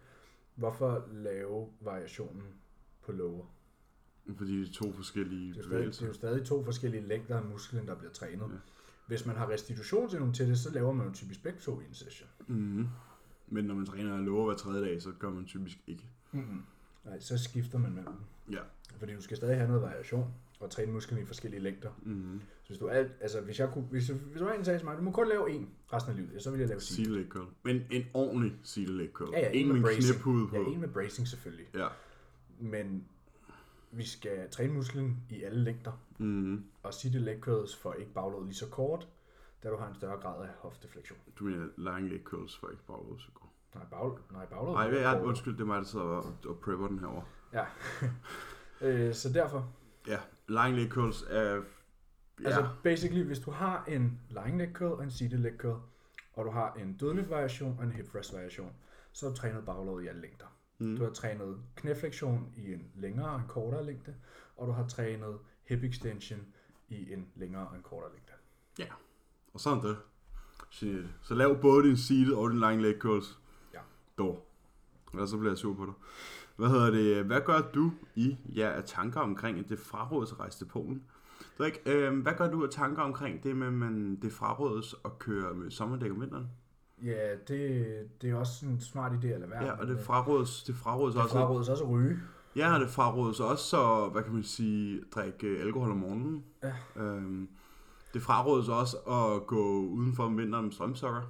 [0.56, 2.44] hvorfor lave variationen
[3.06, 3.46] på lower?
[4.38, 7.38] Fordi det er to forskellige Det er, stadig, det er jo stadig to forskellige længder
[7.38, 8.50] af musklen, der bliver trænet.
[8.52, 8.58] Ja.
[9.08, 11.94] Hvis man har restitutionsevne til det, så laver man jo typisk begge to i en
[11.94, 12.30] session.
[12.48, 12.88] Mm-hmm.
[13.48, 16.10] Men når man træner lower hver tredje dag, så gør man typisk ikke.
[16.32, 16.64] Mm-hmm.
[17.06, 18.54] Nej, så skifter man mellem dem.
[18.56, 18.62] Ja.
[18.98, 21.90] Fordi du skal stadig have noget variation og træne musklen i forskellige længder.
[22.04, 22.42] Mm-hmm.
[22.64, 24.86] Så hvis du alt, altså hvis jeg kunne, hvis, hvis der var en, sagde til
[24.86, 26.80] mig, du må kun lave en resten af livet, så vil jeg lave.
[26.80, 27.48] Seated leg curl.
[27.64, 29.30] Men en ordentlig seated leg curl.
[29.34, 30.56] Ja, ja, en en med med kniphude på.
[30.56, 31.68] Ja, en med bracing selvfølgelig.
[31.74, 31.88] Ja.
[32.60, 33.06] Men
[33.92, 35.92] vi skal træne musklen i alle længder.
[36.18, 36.66] Mm-hmm.
[36.84, 39.08] Og seated leg curls for ikke baglådet lige så kort,
[39.64, 41.20] da du har en større grad af hofteflektion.
[41.40, 43.52] Du mener lying leg curls for ikke bagud så godt.
[43.76, 44.74] Nej, bag, nej baglådet.
[44.76, 47.24] Nej, er jeg, undskyld, det er mig, der sidder og, og prepper den herovre.
[47.54, 47.66] Ja.
[48.88, 49.74] øh, så derfor,
[50.08, 51.54] Ja, lying leg curls er...
[51.54, 51.62] Ja,
[52.42, 52.48] ja.
[52.48, 55.80] altså basically, hvis du har en lying leg curl og en seated leg curl,
[56.34, 58.72] og du har en dødlift variation og en hip thrust variation,
[59.12, 60.46] så har du trænet baglådet i alle længder.
[60.78, 60.98] mm.
[60.98, 64.16] Du har trænet knæflektion i en længere og en kortere længde,
[64.58, 66.40] og du har trænet hip extension
[66.90, 68.32] i en længere og en kortere længde.
[69.56, 69.98] Og sådan det.
[70.82, 71.10] Jeanette.
[71.22, 73.40] Så lav både din seated og din lying leg curls.
[73.74, 73.80] Ja.
[74.18, 74.45] Dog.
[75.16, 75.94] Ellers så bliver jeg sur på dig.
[76.56, 77.26] Hvad hedder det?
[77.26, 81.04] Hvad gør du i ja, af tanker omkring det frarådes at rejse til Polen?
[81.66, 85.20] Ikke, øh, hvad gør du af tanker omkring det med, at man, det frarådes at
[85.20, 86.48] køre med sommerdæk om vinteren?
[87.04, 87.86] Ja, det,
[88.22, 89.66] det er også en smart idé at lade være.
[89.66, 91.36] Ja, og det frarådes, det frarådes det også.
[91.36, 92.20] frarådes også at ryge.
[92.56, 96.44] Ja, og det frarådes også så, hvad kan man sige, drikke øh, alkohol om morgenen.
[96.64, 97.04] Ja.
[97.04, 97.50] Øhm,
[98.14, 101.22] det frarådes også at gå udenfor om vinteren med strømsokker.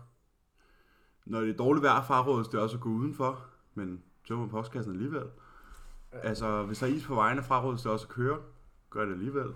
[1.26, 3.46] Når det er dårligt vejr, frarådes det også at gå udenfor,
[3.76, 5.24] men tømmer postkassen alligevel.
[6.14, 6.20] Ja.
[6.28, 8.38] Altså, hvis der er is på vejene, frarådes det også at køre.
[8.90, 9.48] Gør det alligevel.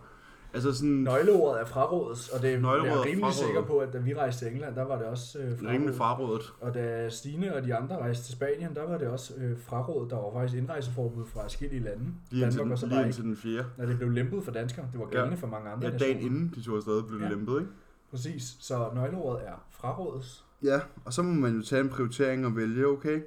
[0.54, 3.36] Altså sådan Nøgleordet er frarådes, og det er jeg er rimelig frarådet.
[3.36, 6.44] sikker på, at da vi rejste til England, der var det også øh, rimelig frarådet.
[6.44, 6.54] frarådet.
[6.62, 10.10] Og da Stine og de andre rejste til Spanien, der var det også øh, frarådet.
[10.12, 12.06] Der var faktisk indrejseforbud fra forskellige lande.
[12.32, 13.66] Lige Danmark den, så lige indtil den fjerde.
[13.78, 14.86] Når det blev lempet for danskere.
[14.92, 15.18] Det var Ja.
[15.18, 16.36] gældende for mange andre Ja, dagen nationer.
[16.36, 17.30] inden de tog afsted, blev det Ja.
[17.32, 17.72] lempet, ikke?
[18.12, 18.44] Præcis.
[18.60, 20.46] Så nøgleordet er frarådes.
[20.64, 23.22] Ja, og så må man jo tage en prioritering og vælge, okay,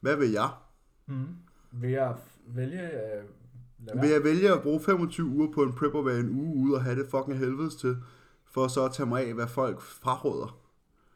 [0.00, 0.48] hvad vil jeg?
[1.06, 1.26] Mm.
[1.72, 2.14] Vil jeg
[2.46, 6.30] vælge øh, Vil jeg vælge at bruge 25 uger på en prep og være en
[6.30, 7.96] uge ude og have det fucking helvedes til,
[8.52, 10.56] for så at tage mig af, hvad folk fraråder?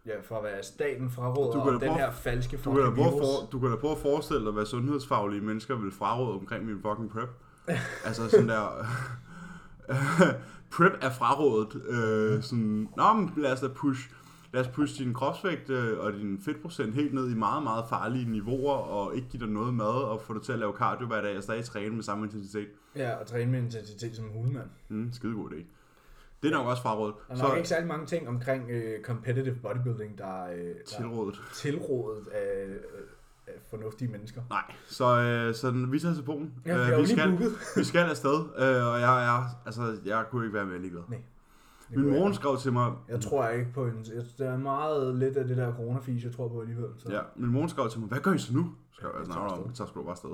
[0.07, 2.95] Ja, for at være staten fraråder Du kan og den prøve- her falske Du kan,
[2.95, 6.65] prøve for, du kan da prøve at forestille dig, hvad sundhedsfaglige mennesker vil fraråde omkring
[6.67, 7.29] min fucking prep.
[8.07, 8.85] altså sådan der...
[10.77, 11.83] prep er frarådet.
[11.89, 14.11] Øh, sådan, Nå, men lad os da push,
[14.55, 18.31] lad os push din kropsvægt øh, og din fedtprocent helt ned i meget, meget farlige
[18.31, 21.21] niveauer, og ikke give dig noget mad, og få dig til at lave cardio hver
[21.23, 22.69] dag, og stadig træne med samme intensitet.
[22.97, 24.69] Ja, og træne med intensitet som en hulemand.
[24.89, 25.65] Mm, skide god idé.
[26.43, 27.15] Det er nok også frarådet.
[27.29, 30.73] Der er nok ikke særlig mange ting omkring øh, competitive bodybuilding, der, øh, der er
[30.87, 31.41] tilrådet.
[31.55, 32.77] tilrådet af, øh,
[33.47, 34.43] af fornuftige mennesker.
[34.51, 36.55] Nej, så, øh, så vi tager til Polen.
[36.67, 37.39] Ja, Øh, vi er skal,
[37.77, 41.03] vi skal afsted, øh, og jeg, jeg, altså, jeg kunne ikke være mere ligeglad.
[41.11, 41.19] Det
[41.97, 44.05] Min kunne mor jeg- skrev til mig, Jeg tror ikke på en...
[44.39, 46.89] Der er meget lidt af det der coronafis, jeg tror på alligevel.
[46.99, 47.13] Så.
[47.13, 48.75] ja, min mor skrev til mig, hvad gør I så nu?
[48.93, 49.69] Så jeg, afsted.
[49.69, 50.31] vi tager sgu da bare afsted.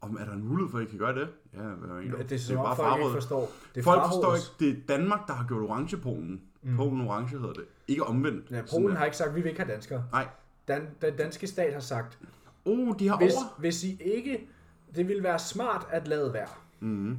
[0.00, 1.28] Om er der en mulighed for, at I kan gøre det?
[1.54, 2.22] Ja, hvad mener du?
[2.22, 3.50] Det er som om folk ikke forstår.
[3.74, 6.42] Det er Folk forstår ikke, det er Danmark, der har gjort orange Polen.
[6.62, 6.76] Mm.
[6.76, 7.64] Polen orange hedder det.
[7.88, 8.50] Ikke omvendt.
[8.50, 10.04] Ja, Polen har ikke sagt, at vi vil ikke have danskere.
[10.12, 10.28] Nej.
[10.68, 12.18] Dan, den danske stat har sagt,
[12.64, 13.60] Oh, de har hvis, over.
[13.60, 14.48] hvis I ikke...
[14.96, 16.48] Det vil være smart at lade være.
[16.80, 17.16] Mm-hmm.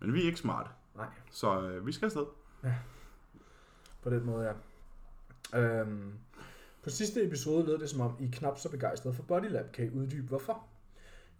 [0.00, 0.70] Men vi er ikke smarte.
[0.96, 2.24] Nej, Så øh, vi skal afsted.
[4.02, 4.54] På den måde, ja.
[5.60, 6.12] Øhm,
[6.82, 9.72] på sidste episode lød det som om, I er knap så begejstrede for Bodylab.
[9.72, 10.66] Kan I uddybe hvorfor?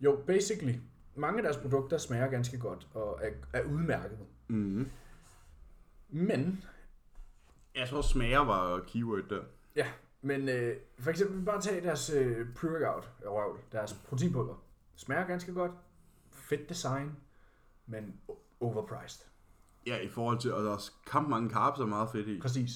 [0.00, 0.74] Jo, basically,
[1.14, 4.18] mange af deres produkter smager ganske godt og er, er udmærket.
[4.48, 4.90] Mm-hmm.
[6.08, 6.64] Men
[7.74, 9.42] Jeg tror, smager var keyword der.
[9.76, 9.86] Ja,
[10.22, 14.64] men øh, for eksempel bare tage deres øh, pre-workout, røvl, deres proteinpulver.
[14.96, 15.72] Smager ganske godt.
[16.32, 17.16] Fedt design,
[17.86, 18.20] men
[18.60, 19.26] overpriced.
[19.86, 22.40] Ja, i forhold til, og der er også kamp mange carbs er meget fedt i.
[22.40, 22.70] Præcis.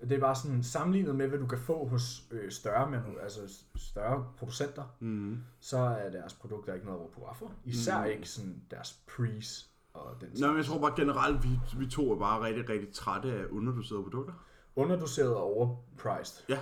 [0.00, 3.40] Det er bare sådan sammenlignet med, hvad du kan få hos øh, større, men, altså
[3.76, 5.38] større producenter, Mm-hmm.
[5.60, 7.52] så er deres produkter ikke noget at råbe hurra for.
[7.64, 8.10] Især Mm.
[8.10, 11.48] ikke sådan deres pris og den Nå, men jeg tror bare generelt, vi,
[11.78, 14.32] vi to er bare rigtig, rigtig trætte af underdoserede produkter.
[14.76, 16.56] Underdoseret og overpriced.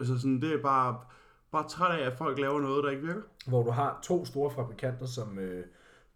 [0.00, 1.00] Altså sådan, det er bare,
[1.52, 3.22] bare træt af, at folk laver noget, der ikke virker.
[3.46, 5.64] hvor du har to store fabrikanter som øh,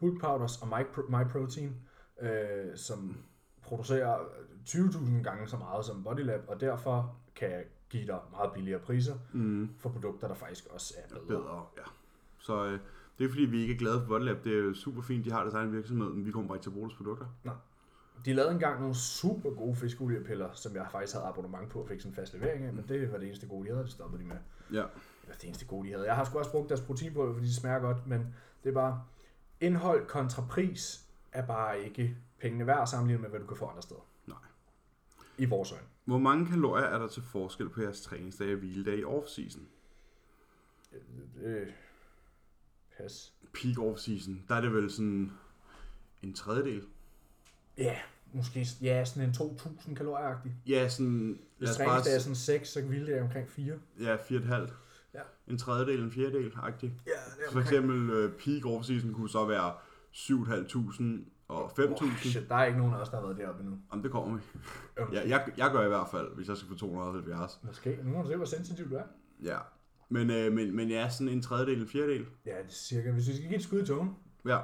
[0.00, 1.76] Bulk Powders og My- MyProtein,
[2.20, 3.16] øh, som
[3.62, 4.18] producerer
[4.66, 9.70] 20.000 gange så meget som Bodylab, og derfor kan give dig meget billigere priser Mm.
[9.78, 11.26] for produkter, der faktisk også er bedre.
[11.26, 11.82] Bedre, ja.
[12.38, 12.78] Så øh,
[13.18, 14.44] det er fordi, vi ikke er glade for Bodylab.
[14.44, 16.70] Det er super fint, de har deres egen virksomhed, men vi kommer bare ikke til
[16.70, 17.26] at bruge deres produkter.
[18.24, 22.00] De lavede engang nogle super gode fiskoliepiller, som jeg faktisk havde abonnement på og fik
[22.00, 24.22] sådan en fast levering af, men det var det eneste gode, de havde, det stoppede
[24.22, 24.36] de med.
[24.72, 24.84] Ja.
[25.22, 26.06] Eller det eneste gode, de havde.
[26.06, 29.02] Jeg har sgu også brugt deres proteinpulver, fordi de smager godt, men det er bare,
[29.60, 31.05] indhold kontra pris
[31.36, 34.06] er bare ikke pengene værd sammenlignet med, hvad du kan få andre steder.
[34.26, 34.38] Nej.
[35.38, 35.86] I vores øjne.
[36.04, 39.60] Hvor mange kalorier er der til forskel på jeres træningsdage og hviledage i off-season?
[41.42, 41.68] Øh,
[42.96, 43.32] pas.
[43.52, 45.32] Peak off-season, der er det vel sådan
[46.22, 46.82] en tredjedel.
[47.78, 47.96] Ja,
[48.32, 50.52] måske ja, sådan en 2.000 kalorieagtig.
[50.66, 51.38] Ja, sådan...
[51.58, 53.74] Hvis træningsdag er sådan 6, så kan vilde omkring 4.
[54.00, 54.72] Ja, 4,5.
[55.14, 55.20] Ja.
[55.48, 56.92] En tredjedel, en fjerdedel, agtig.
[57.06, 59.74] Ja, det For eksempel øh, peak off-season kunne så være
[60.16, 61.04] 7.500
[61.48, 62.04] og 5.000.
[62.04, 63.78] Oh, shit, der er ikke nogen af os, der har været deroppe endnu.
[63.92, 64.42] Jamen, det kommer vi.
[65.00, 65.14] Okay.
[65.14, 67.60] Ja, jeg, jeg gør i hvert fald, hvis jeg skal få 270.
[67.62, 67.98] Måske.
[68.04, 69.02] Nu må du se, hvor sensitiv du er.
[69.42, 69.58] Ja.
[70.08, 72.26] Men, øh, men, men ja, sådan en tredjedel, en fjerdedel.
[72.46, 73.10] Ja, det er cirka.
[73.10, 74.10] Hvis vi skal give et skud i togen.
[74.46, 74.58] Ja.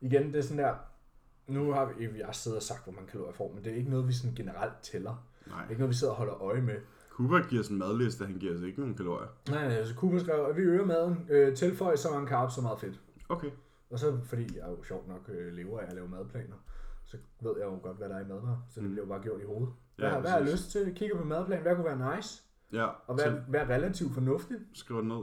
[0.00, 0.74] Igen, det er sådan der...
[1.46, 3.76] Nu har vi, jeg har siddet og sagt, hvor mange kalorier får, men det er
[3.76, 5.26] ikke noget, vi sådan generelt tæller.
[5.44, 5.64] Det er Nej.
[5.70, 6.74] ikke noget, vi sidder og holder øje med.
[7.10, 9.28] Cooper giver sådan en madliste, han giver os ikke nogen kalorier.
[9.50, 12.60] Nej, nej, så Cooper skrev, at vi øger maden, øh, tilføj så mange carbs, så
[12.60, 13.00] meget fedt.
[13.28, 13.50] Okay.
[13.94, 16.56] Og så, fordi jeg jo sjovt nok øh, lever af at lave madplaner,
[17.04, 18.92] så ved jeg jo godt, hvad der er i madvarer, så det Mm.
[18.92, 19.68] bliver jo bare gjort i hovedet.
[19.96, 20.94] Hvad, Ja, ja, hvad har jeg lyst til?
[20.94, 22.42] Kigger på madplan, hvad kunne være nice?
[22.72, 24.60] Ja, Og hvad, hvad er relativt fornuftigt?
[24.72, 25.16] skriv det ned.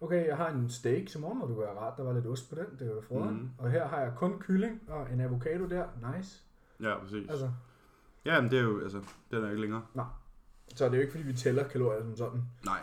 [0.00, 2.26] Okay, jeg har en steak til morgen, og det kunne være rart, der var lidt
[2.26, 3.34] ost på den, det var frøden.
[3.36, 3.48] Mm.
[3.58, 5.84] Og her har jeg kun kylling og en avocado der,
[6.16, 6.42] nice.
[6.82, 7.30] Ja, præcis.
[7.30, 7.50] Altså,
[8.24, 9.82] Ja, men det er jo, altså, den er ikke længere.
[10.74, 12.42] Så det er jo ikke, fordi vi tæller kalorier som sådan.
[12.64, 12.78] Nej.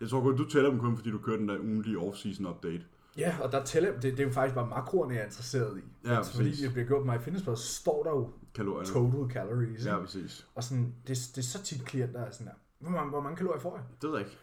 [0.00, 2.84] Jeg tror godt, du tæller dem kun, fordi du kører den der ugenlige off-season update.
[3.18, 6.08] Ja, og der tæller, det, det er jo faktisk bare makroerne, jeg er interesseret i.
[6.08, 8.86] Ja, altså, fordi det bliver gjort på MyFitnessPal, så står der jo Kalorierne.
[8.88, 9.86] total calories.
[9.86, 10.46] Ja, præcis.
[10.54, 13.36] Og sådan, det, det er så tit klienter er sådan der, hvor mange, hvor mange
[13.36, 13.84] kalorier får jeg?
[14.02, 14.38] Det ved jeg ikke.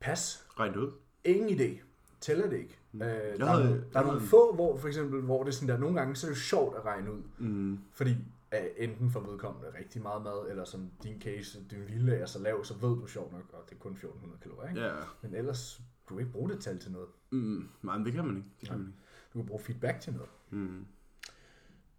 [0.00, 0.44] Pas.
[0.60, 0.92] Regn det ud.
[1.24, 1.80] Ingen idé.
[2.20, 2.78] Tæller det ikke.
[2.94, 5.68] Øh, der, havde- er, der er nogle få, hvor for eksempel, hvor det er sådan
[5.68, 7.22] der, nogle gange, så er det jo sjovt at regne ud.
[7.38, 7.78] Mm.
[7.92, 8.10] Fordi
[8.52, 12.38] uh, enten for vedkommende rigtig meget mad, eller som din case, din lille er så
[12.38, 14.68] lav, så ved du sjovt nok, at det er kun 1400 kalorier.
[14.70, 14.82] Ikke?
[14.82, 14.92] Ja.
[15.22, 17.08] Men ellers, du kan ikke bruge det tal til noget.
[17.30, 17.68] Mm.
[17.82, 18.48] Nej, men det kan man ikke.
[18.60, 18.98] Det kan man ikke.
[19.34, 20.28] Du kan bruge feedback til noget.
[20.50, 20.86] Mm.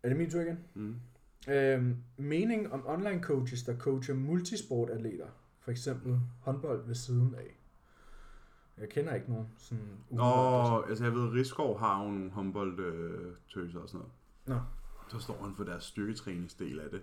[0.04, 0.60] Er det min tur igen?
[0.74, 0.96] Mm.
[1.50, 5.28] Øhm, mening om online coaches, der coacher multisportatleter.
[5.60, 7.60] For eksempel håndbold ved siden af.
[8.78, 13.90] Jeg kender ikke nogen sådan Nå, altså jeg ved, Rigskov har jo nogle håndboldtøser og
[13.90, 14.12] sådan noget.
[14.46, 14.60] Nå.
[15.10, 17.02] Så står han for deres styrketræningsdel af det.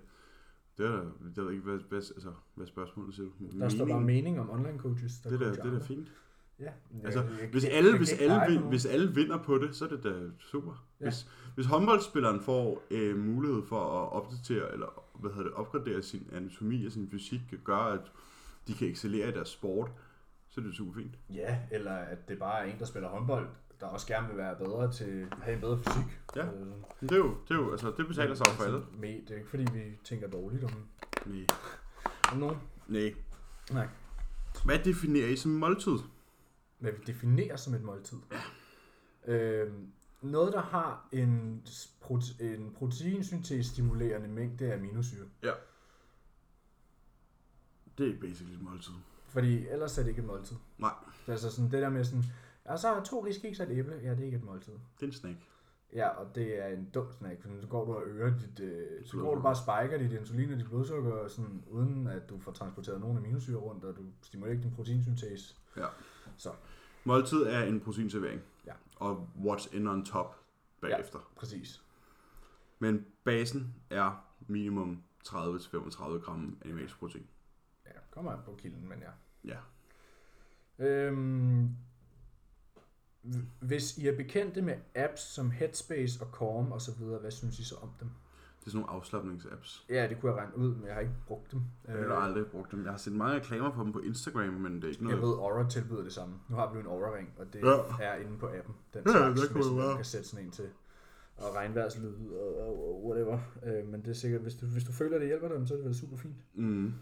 [0.77, 3.59] Det er, jeg ved ikke, hvad, hvad, altså, hvad spørgsmålet siger du?
[3.59, 6.11] Der står bare mening om online coaches, der det, der, det er da fint.
[6.59, 6.69] Ja,
[7.03, 8.69] Altså, jeg- jeg- Hvis alle, jeg hvis, alle, vin, nogen.
[8.69, 10.85] hvis alle vinder på det, så er det da super.
[10.99, 11.05] Ja.
[11.05, 16.29] Hvis, hvis håndboldspilleren får øh, mulighed for at opdatere, eller hvad hedder det, opgradere sin
[16.33, 18.11] anatomi og sin fysik, kan gøre, at
[18.67, 19.91] de kan excellere i deres sport,
[20.49, 21.15] så er det super fint.
[21.33, 23.47] Ja, eller at det bare er en, der spiller håndbold,
[23.79, 26.19] der også gerne vil være bedre til at have en bedre fysik.
[26.35, 26.45] Ja.
[26.45, 26.51] Øh,
[27.01, 28.81] Det er jo, det er jo altså, det betaler sig jo for alle.
[28.99, 30.71] Med, det er ikke fordi, vi tænker dårligt om,
[31.25, 31.45] Nej.
[32.31, 32.57] om nogen.
[32.87, 33.13] Nej.
[33.71, 33.87] Nej.
[34.65, 35.97] Hvad definerer I som måltid?
[36.83, 38.17] Hvad vi definerer som et måltid.
[39.25, 41.63] Øhm, noget, der har en,
[42.01, 45.25] prote- en proteinsyntese-stimulerende mængde af aminosyre.
[47.97, 48.93] Det er basically et måltid.
[49.27, 50.55] Fordi ellers er det ikke et måltid.
[50.77, 50.93] Nej.
[51.21, 52.23] Det er altså sådan det der med sådan,
[52.65, 53.99] ja, så har to riskiks og et æble.
[54.03, 54.73] Ja, det er ikke et måltid.
[54.73, 55.37] Det er en snack.
[55.93, 59.05] Ja, og det er en dum snack, for så går du og øger dit, øh,
[59.05, 62.39] så går du bare og spiker dit insulin og dit blodsukker, sådan, uden at du
[62.39, 65.55] får transporteret nogen aminosyre rundt, og du stimulerer ikke din proteinsyntese.
[65.77, 65.85] Ja.
[66.37, 66.51] Så.
[67.03, 68.41] Måltid er en proteinservering.
[68.65, 68.73] Ja.
[68.95, 70.35] Og what's in on top
[70.81, 71.19] bagefter.
[71.19, 71.39] Ja.
[71.39, 71.83] Præcis.
[72.79, 77.27] Men basen er minimum 30-35 gram animalsk protein.
[77.85, 79.11] Ja, kommer an på kilden, men ja.
[79.53, 79.57] Ja.
[80.85, 81.69] Øhm,
[83.59, 87.59] hvis I er bekendte med apps som Headspace og Calm og så videre, hvad synes
[87.59, 88.09] I så om dem?
[88.63, 89.85] Det er sådan nogle afslappningsapps.
[89.89, 91.61] Ja, det kunne jeg regne ud, men jeg har ikke brugt dem.
[91.87, 92.83] Jeg har aldrig brugt dem.
[92.83, 95.21] Jeg har set mange reklamer på dem på Instagram, men det er ikke Jeg noget...
[95.21, 96.35] ved, Aura tilbyder det samme.
[96.49, 98.05] Nu har vi jo en Aura-ring, og det Ja.
[98.05, 98.75] er inde på appen.
[98.93, 100.69] Den Ja, slags, det kunne hvis man kan sætte sådan en til.
[101.37, 103.39] Og regnvejrslyd og, og, og whatever.
[103.65, 105.77] Øh, men det er sikkert, hvis du, hvis du føler, det hjælper dig, så er
[105.77, 106.35] det vel super fint.
[106.53, 106.93] Mm.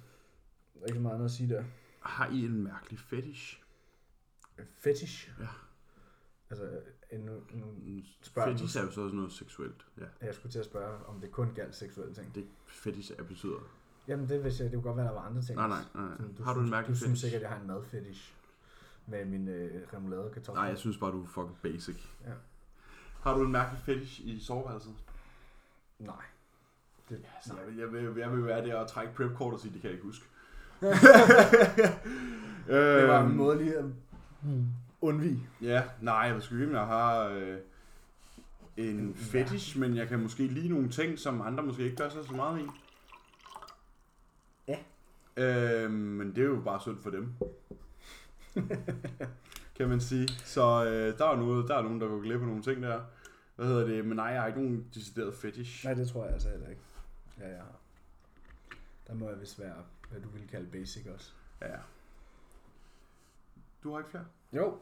[0.74, 1.64] Der er ikke så meget andet at sige der.
[2.00, 3.64] Har I en mærkelig fetish?
[4.80, 5.32] Fetish.
[5.40, 5.48] Ja.
[6.50, 6.70] Altså,
[7.12, 7.20] en,
[7.54, 8.58] en, Mm, Spørg mig.
[8.58, 9.86] Fetish er jo så sådan noget seksuelt.
[9.98, 10.26] Ja.
[10.26, 12.36] jeg skulle til at spørge, om det kun galt seksuelle ting.
[12.36, 13.60] Det fetish er betyder.
[14.08, 15.56] Jamen, det, vidste jeg, det kunne godt være, der var andre ting.
[15.58, 16.06] Nej, nej, nej.
[16.18, 17.22] Sådan, Har du en synes, mærkelig Du synes fetish?
[17.22, 18.34] sikkert, jeg har en madfetish.
[19.08, 20.62] Med min øh, remoulade og kartofler.
[20.62, 21.98] Nej, jeg synes bare, du er fucking basic.
[22.26, 22.32] Ja.
[23.22, 24.94] Har du en mærkelig fetish i soveværelset?
[26.00, 26.16] Nej.
[27.10, 29.74] Det, Så jeg, vil, jeg, vil, jeg vil være der og trække prep og sige,
[29.74, 30.26] det kan jeg ikke huske.
[32.68, 33.86] det var en Øhm, måde lige at
[35.02, 35.50] undvige.
[35.62, 37.58] Ja, nej, jeg vil sgu ikke, om jeg har øh,
[38.78, 42.26] en fetish, men jeg kan måske lide nogle ting, som andre måske ikke gør sig
[42.26, 42.66] så meget i.
[44.68, 44.78] Ja.
[45.38, 47.34] Øh, men det er jo bare synd for dem.
[49.78, 50.28] kan man sige.
[50.28, 53.02] Så øh, der er noget, der er nogen, der går glip af nogle ting der.
[53.56, 54.06] Hvad hedder det?
[54.06, 55.86] Men nej, jeg har ikke nogen decideret fetish.
[55.86, 56.82] Nej, det tror jeg altså heller ikke.
[57.40, 57.80] Ja, jeg har.
[59.08, 59.76] Der må jeg vist være,
[60.10, 61.32] hvad du ville kalde basic også.
[61.62, 61.78] Ja.
[63.84, 64.26] Du har ikke flere?
[64.54, 64.78] Jo.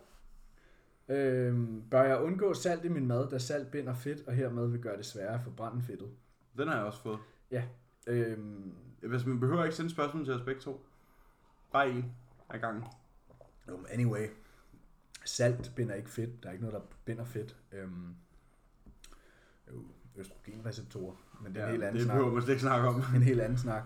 [1.10, 4.82] Øhm, bør jeg undgå salt i min mad, da salt binder fedt, og hermed vil
[4.82, 6.10] gøre det sværere at forbrænde fedtet?
[6.58, 7.20] Den har jeg også fået.
[8.08, 10.86] Øhm, Hvis man behøver ikke sende spørgsmål til os begge to.
[11.72, 12.06] Bare en
[12.50, 12.84] af gangen.
[13.68, 14.28] jo, men anyway.
[15.26, 16.44] Salt binder ikke fedt.
[16.44, 17.56] Der er ikke noget, der binder fedt.
[17.72, 18.16] Øhm,
[19.72, 19.84] jo,
[20.16, 21.16] østrogenreceptorer.
[21.42, 22.16] Men det er en helt anden det snak.
[22.16, 22.96] behøver man slet ikke snakke om.
[23.16, 23.84] En helt anden snak.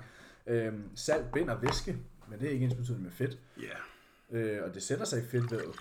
[0.48, 1.98] Øhm, salt binder væske,
[2.28, 3.40] men det er ikke ens betydende med fedt.
[3.62, 4.38] Ja.
[4.38, 5.76] Øh, og det sætter sig i fedtvævet.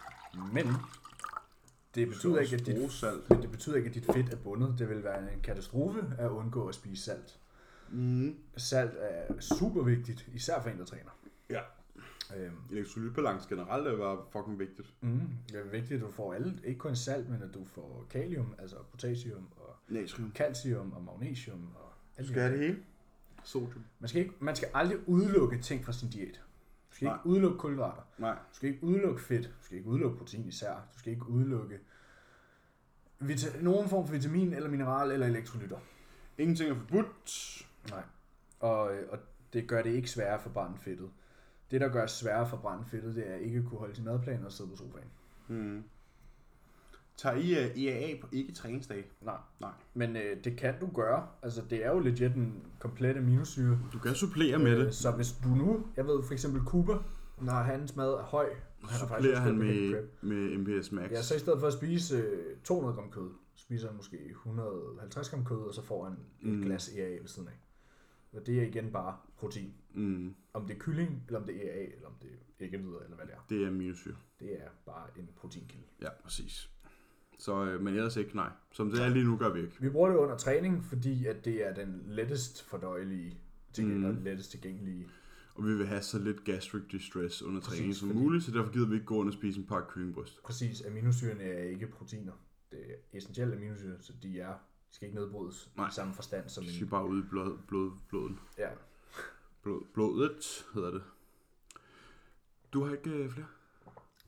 [0.53, 0.66] Men
[1.95, 3.30] det betyder ikke, at dit, salt.
[3.30, 4.74] men det betyder ikke, at dit fedt er bundet.
[4.78, 7.38] Det vil være en katastrofe at undgå at spise salt.
[7.90, 8.36] Mm.
[8.57, 11.18] Salt er super vigtigt, især for en, der træner.
[11.51, 11.61] Ja.
[12.36, 14.88] Øhm, Elektrolytbalance generelt er bare fucking vigtigt.
[15.01, 18.07] mm, det er vigtigt, at du får alle, ikke kun salt, men at du får
[18.11, 20.32] kalium, altså potassium og Natrium.
[20.34, 22.78] calcium og magnesium og alt Du skal det hele.
[23.45, 23.84] Sodium.
[23.99, 26.41] Man skal, ikke, man skal aldrig udelukke ting fra sin diæt.
[27.03, 27.16] Skal Nej.
[27.18, 28.03] ikke udelukke kulhydrater.
[28.18, 28.32] Nej.
[28.34, 29.46] Du skal ikke udelukke fedt.
[29.46, 30.74] Du skal ikke udelukke protein især.
[30.94, 31.78] Du skal ikke udelukke
[33.20, 35.78] vita- nogen form for vitamin eller mineral eller elektrolytter.
[36.38, 37.62] Ingenting er forbudt.
[37.90, 38.03] Nej.
[38.61, 39.18] Og, øh, og
[39.53, 41.11] det gør det ikke sværere for barnet fedtet.
[41.70, 44.44] det, der gør sværere for brænde fedtet, det er ikke at kunne holde sin madplan
[44.44, 45.09] og sidde på sofaen.
[45.48, 45.84] Mm.
[47.22, 49.10] Tager I uh, IAA på ikke træningsdag?
[49.20, 49.36] Nej.
[49.60, 49.70] Nej.
[49.94, 51.26] Men øh, det kan du gøre.
[51.42, 53.78] Altså, det er jo legit en komplet aminosyre.
[53.92, 54.94] Du kan supplere med Øh, det.
[54.94, 56.98] Så hvis du nu, jeg ved for eksempel Cooper,
[57.40, 58.48] når hans mad er høj,
[58.80, 60.22] han har Supplerer han med, prep.
[60.22, 61.10] med MPS Max.
[61.10, 65.28] Ja, så i stedet for at spise øh, 200 gram kød, spiser han måske 150
[65.30, 66.18] gram kød, og så får han et
[66.58, 66.62] Mm.
[66.62, 67.54] glas EAA ved siden af.
[68.38, 69.74] Og det er igen bare protein.
[69.94, 72.78] Mm, Om det er kylling, eller om det er EAA, eller om det er ikke
[72.78, 73.38] videre, eller hvad det er.
[73.48, 74.14] det er aminosyre.
[74.40, 75.84] Det er bare en proteinkilde.
[76.02, 76.70] Ja, præcis.
[77.43, 78.51] Så, øh, men ellers ikke, nej.
[78.72, 79.76] Som det er lige nu, gør vi ikke.
[79.80, 83.38] Vi bruger det under træning, fordi at det er den lettest fordøjelige
[83.72, 84.05] ting, Mm.
[84.05, 85.09] og lettest tilgængelige.
[85.55, 88.51] Og vi vil have så lidt gastric distress under Præcis, træning som fordi- muligt, så
[88.53, 90.43] derfor gider vi ikke gå rundt og spise en pakke kyllingbryst.
[90.43, 92.32] Præcis, aminosyrene er ikke proteiner.
[92.70, 94.53] Det er essentielle aminosyre, så de er
[94.90, 95.88] de skal ikke nedbrydes Nej.
[95.88, 96.88] i samme forstand som skal en...
[96.88, 98.38] bare ud i blod, blod, bloden.
[98.59, 98.68] Ja,
[99.62, 101.03] Blod, blodet hedder det.
[102.72, 103.47] Du har ikke øh, flere?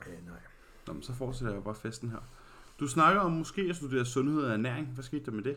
[0.06, 0.38] øh, nej.
[0.86, 2.18] Nå, men så fortsætter jeg bare festen her.
[2.80, 4.86] Du snakker om måske at studere sundhed og ernæring.
[4.86, 5.56] Hvad skete der med det?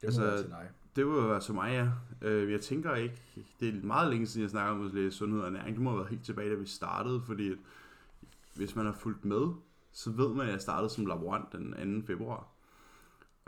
[0.00, 0.66] Det Altså, må være til nej.
[0.96, 1.88] Det var jo altså mig, ja.
[2.28, 3.22] Øh, jeg tænker ikke,
[3.60, 5.74] det er meget længe siden, jeg snakker om at læse sundhed og ernæring.
[5.74, 7.58] Det må have været helt tilbage, da vi startede, fordi at
[8.54, 9.46] hvis man har fulgt med,
[9.92, 12.06] så ved man, at jeg startede som laborant den 2.
[12.06, 12.48] februar.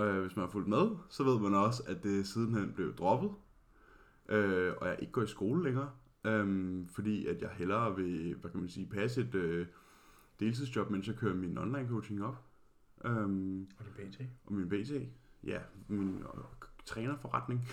[0.00, 3.30] Øh, hvis man har fulgt med, så ved man også, at det sidenhen blev droppet,
[4.28, 5.90] øh, og jeg ikke går i skole længere,
[6.24, 9.66] øh, fordi at jeg hellere vil, hvad kan man sige, passe et øh,
[10.40, 12.47] deltidsjob, mens jeg kører min online coaching op.
[13.04, 13.22] Øh,
[13.78, 14.20] Og det BT.
[14.46, 14.90] og min BT,
[15.44, 16.24] ja, min øh,
[16.86, 17.68] trænerforretning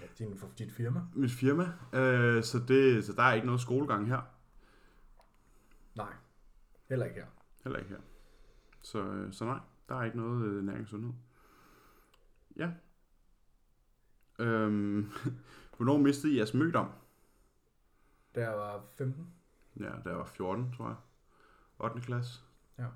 [0.00, 1.00] Ja, din, for dit firma?
[1.14, 1.62] mit firma,
[1.92, 4.20] øh, så, det, så der er ikke noget skolegang her.
[5.96, 6.12] Nej.
[6.88, 7.26] Heller ikke her.
[7.64, 8.00] Heller ikke her.
[8.82, 9.58] Så, øh, så nej,
[9.88, 11.12] der er ikke noget øh, næring og sundhed.
[12.56, 12.70] Ja.
[14.38, 15.10] Øhm,
[15.76, 16.90] hvornår mistede I jeres mødom?
[18.34, 19.26] Da jeg var 15.
[19.80, 20.96] Ja, da jeg var 14, tror jeg.
[21.78, 22.00] 8.
[22.00, 22.40] klasse.
[22.78, 22.86] Ja.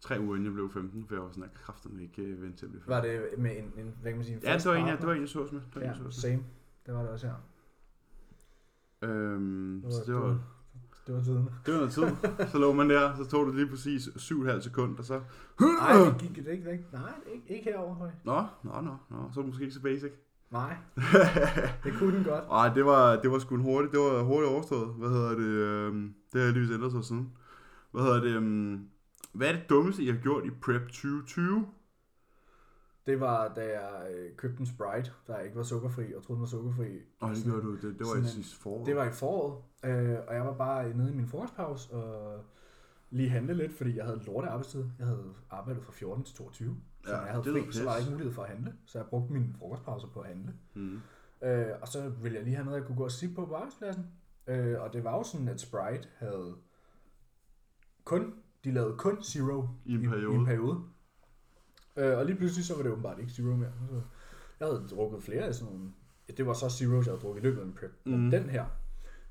[0.00, 2.56] Tre uger inden jeg blev 15, for jeg var sådan, at kræfterne ikke øh, vente
[2.58, 2.90] til at blive 15.
[2.90, 4.96] Var det med en, en hvad kan man sige, en Ja, det var en, partner?
[4.96, 5.60] det var en, jeg sås med.
[5.60, 6.30] Det var en, Ja, jeg sås med.
[6.30, 6.42] same.
[6.86, 7.34] Det var det også her.
[9.02, 10.38] Øhm, Det så var, det var,
[11.06, 11.48] det var tiden.
[11.66, 12.48] det var noget tid.
[12.52, 15.20] Så lå man der, så tog det lige præcis 7,5 sekunder, og så...
[15.60, 16.84] Nej, det gik det ikke, ikke.
[16.92, 18.10] Nej, ikke, ikke herover, høj.
[18.24, 20.12] Nå, nå, nå, nå, så er det måske ikke så basic.
[20.50, 20.76] Nej,
[21.84, 22.44] det kunne den godt.
[22.52, 24.94] Ej, det var, det var sgu en hurtigt, det var hurtigt overstået.
[24.94, 25.46] Hvad hedder det?
[25.46, 27.32] øhm, det har heldigvis ændret sig siden.
[27.92, 28.34] Hvad hedder det?
[28.36, 28.88] øhm,
[29.36, 31.66] hvad er det dummeste, I har gjort i Prep 2020?
[33.06, 36.40] Det var, da jeg øh, købte en Sprite, der ikke var sukkerfri, og troede, den
[36.40, 36.98] var sukkerfri.
[37.22, 37.74] Åh, det gjorde du.
[37.74, 38.84] Det, det var i sidste forår.
[38.84, 42.44] Det var i foråret, øh, og jeg var bare nede i min frokostpause og
[43.10, 44.84] lige handle lidt, fordi jeg havde lorte arbejdstid.
[44.98, 47.92] Jeg havde arbejdet fra 14 til 22, så Ja, når jeg havde fri, så var
[47.92, 48.74] der ikke mulighed for at handle.
[48.86, 50.54] Så jeg brugte min frokostpause på at handle.
[50.74, 51.00] Mm.
[51.42, 53.54] Øh, og så ville jeg lige have noget, jeg kunne gå og sippe på på
[53.54, 54.06] arbejdspladsen.
[54.46, 56.54] Øh, og det var jo sådan, at Sprite havde
[58.04, 58.34] kun,
[58.66, 60.34] de lavede kun Zero I en I periode.
[60.34, 60.78] en periode.
[61.96, 63.72] Øh, og lige pludselig så var det åbenbart ikke Zero mere.
[63.90, 64.00] Så
[64.60, 65.92] jeg havde drukket flere af sådan nogle,
[66.28, 67.92] ja, det var så Zeros, jeg havde drukket i løbet af en prep.
[68.06, 68.12] Mm.
[68.12, 68.30] Mhm.
[68.30, 68.66] Den her,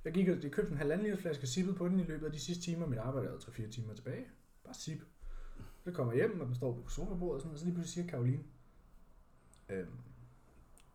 [0.06, 2.40] jeg gik og købte en halvanden liter flaske sippet på den i løbet af de
[2.40, 2.86] sidste timer.
[2.88, 4.26] Mit arbejde havde 3-4 timer tilbage.
[4.66, 5.04] Bare sip.
[5.84, 7.60] Så kommer jeg hjem, og den står på sofabordet og sådan noget.
[7.60, 8.44] Så lige pludselig siger Karoline,
[9.70, 9.88] øhm,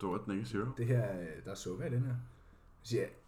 [0.01, 0.67] Det var den ikke zero.
[0.77, 2.15] det her, øh, der er sukker i den her.
[2.83, 3.20] Så siger jeg, "Ah, jeg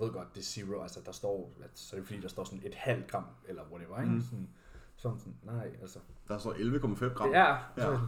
[0.00, 2.44] ved godt, det er zero, altså der står, at, så er det fordi, der står
[2.44, 4.12] sådan et halvt gram, eller whatever, ikke?
[4.12, 4.20] Mm.
[4.22, 4.48] Sådan,
[4.96, 5.98] sådan, sådan, nej, altså.
[6.28, 7.28] Der står 11,5 gram.
[7.28, 7.90] Det er, Ja.
[7.92, 7.98] ja.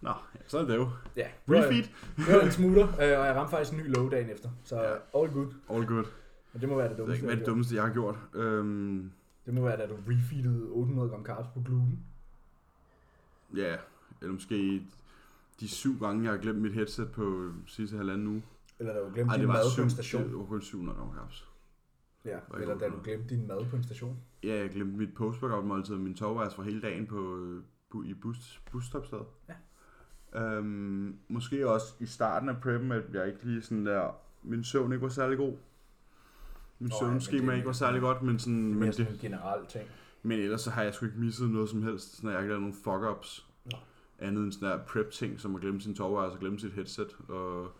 [0.00, 0.88] Nå, ja, så er det jo.
[1.16, 1.82] ja, Refeed.
[2.26, 4.76] det var en smutter, øh, og jeg ramte faktisk en ny low dagen efter, så
[4.82, 4.90] Ja.
[4.92, 5.52] all good.
[5.70, 6.04] All good.
[6.52, 7.46] Men det må være det Det er dummeste, ikke jeg det har gjort.
[7.46, 8.16] dummeste, jeg har gjort.
[8.34, 9.12] Øhm,
[9.46, 11.98] Det må være, da du refeedede 800 gram carbs på gluten.
[13.56, 13.76] ja,
[14.20, 14.82] eller måske
[15.60, 18.42] de syv gange, jeg har glemt mit headset på sidste halvanden uge.
[18.78, 20.28] Eller da du glemte Ej, din mad på syv, en station.
[20.28, 21.48] det var kun 700 gram kaps.
[22.24, 24.16] Ja, var eller da du glemte din mad på en station.
[24.42, 28.02] Ja, jeg glemte mit post måltid og min tovvejs for hele dagen på, øh, bu,
[28.02, 29.26] i bus, busstopstedet.
[29.48, 29.54] Ja.
[30.40, 34.10] Øhm, måske også i starten af preppen, at jeg ikke lige sådan der,
[34.42, 35.52] min søvn ikke var særlig god.
[35.52, 35.58] Min
[36.78, 39.66] men søvnskema ikke var særlig godt, men, sådan, Det er men, sådan det, en generel
[39.66, 39.88] ting.
[40.22, 42.48] men ellers så har jeg sgu ikke misset noget som helst, sådan, jeg har ikke
[42.54, 43.44] lavet nogle fuck-ups.
[44.18, 47.70] Andet end sådan der prep-ting, som at glemme sin tovvejs og glemme sit headset og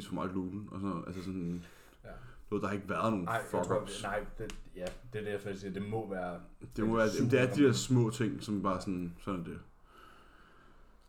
[0.00, 1.06] spise for meget gluten og sådan noget.
[1.06, 1.64] Altså sådan,
[2.04, 2.08] Ja.
[2.50, 4.02] noget, der har ikke været nogen Nej, fuck-ups.
[4.02, 6.40] nej, det, ja, det er det, jeg siger, det må være...
[6.76, 9.58] Det, må være, det er de der små ting, som bare sådan, sådan er det.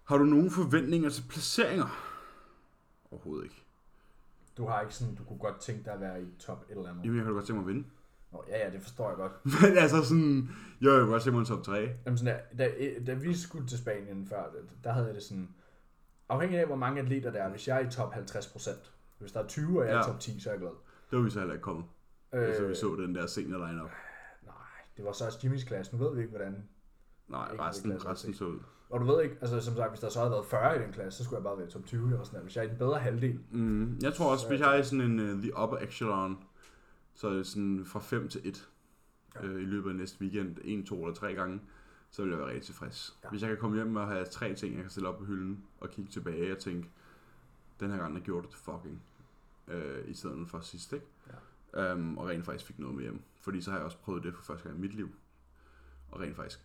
[0.03, 2.15] Har du nogen forventninger til placeringer?
[3.11, 3.63] Overhovedet ikke.
[4.57, 6.89] Du har ikke sådan, du kunne godt tænke dig at være i top et eller
[6.89, 7.03] andet.
[7.03, 7.87] Jamen, jeg kan da godt tænke mig at vinde.
[8.31, 9.31] Nå, ja, ja, det forstår jeg godt.
[9.61, 10.49] Men altså sådan,
[10.81, 11.89] jo, jeg kan godt tænke mig en top 3.
[12.05, 14.43] Jamen sådan der, da, da vi skulle til Spanien før,
[14.83, 15.49] der havde jeg det sådan,
[16.29, 18.69] afhængig af hvor mange atleter der er, hvis jeg er i top 50%,
[19.19, 20.01] hvis der er 20, og jeg er Ja.
[20.03, 20.71] i top 10, så er jeg glad.
[21.11, 21.85] Det var vi så heller ikke kommet.
[22.33, 23.89] Øh, Altså, vi så den der senior line-up.
[24.45, 24.53] Nej,
[24.97, 25.97] det var så også Jimmys klasse.
[25.97, 26.63] Nu ved vi ikke, hvordan...
[27.27, 28.59] Nej, Ikke resten, rigtig resten så ud.
[28.89, 30.91] Og du ved ikke, altså som sagt, hvis der så havde været 40 i den
[30.93, 32.43] klasse, så skulle jeg bare være i top 20 eller sådan noget.
[32.45, 33.39] Hvis jeg er i den bedre halvdel.
[33.51, 36.37] Mm, jeg tror også, Så hvis jeg er i sådan en uh, the upper echelon,
[37.13, 38.69] så er det sådan fra 5 til 1
[39.35, 39.45] Ja.
[39.47, 41.61] øh, i løbet af næste weekend, en, to eller tre gange,
[42.11, 43.17] så vil jeg være rigtig tilfreds.
[43.23, 43.29] Ja.
[43.29, 45.63] Hvis jeg kan komme hjem og have tre ting, jeg kan stille op på hylden,
[45.79, 46.89] og kigge tilbage og tænke,
[47.79, 49.01] den her gang, der gjorde det fucking,
[49.67, 51.05] øh, i stedet for sidst, ikke?
[51.73, 51.93] Ja.
[51.93, 53.21] Um, og rent faktisk fik noget med hjem.
[53.41, 55.09] Fordi så har jeg også prøvet det for første gang i mit liv.
[56.11, 56.59] Og rent faktisk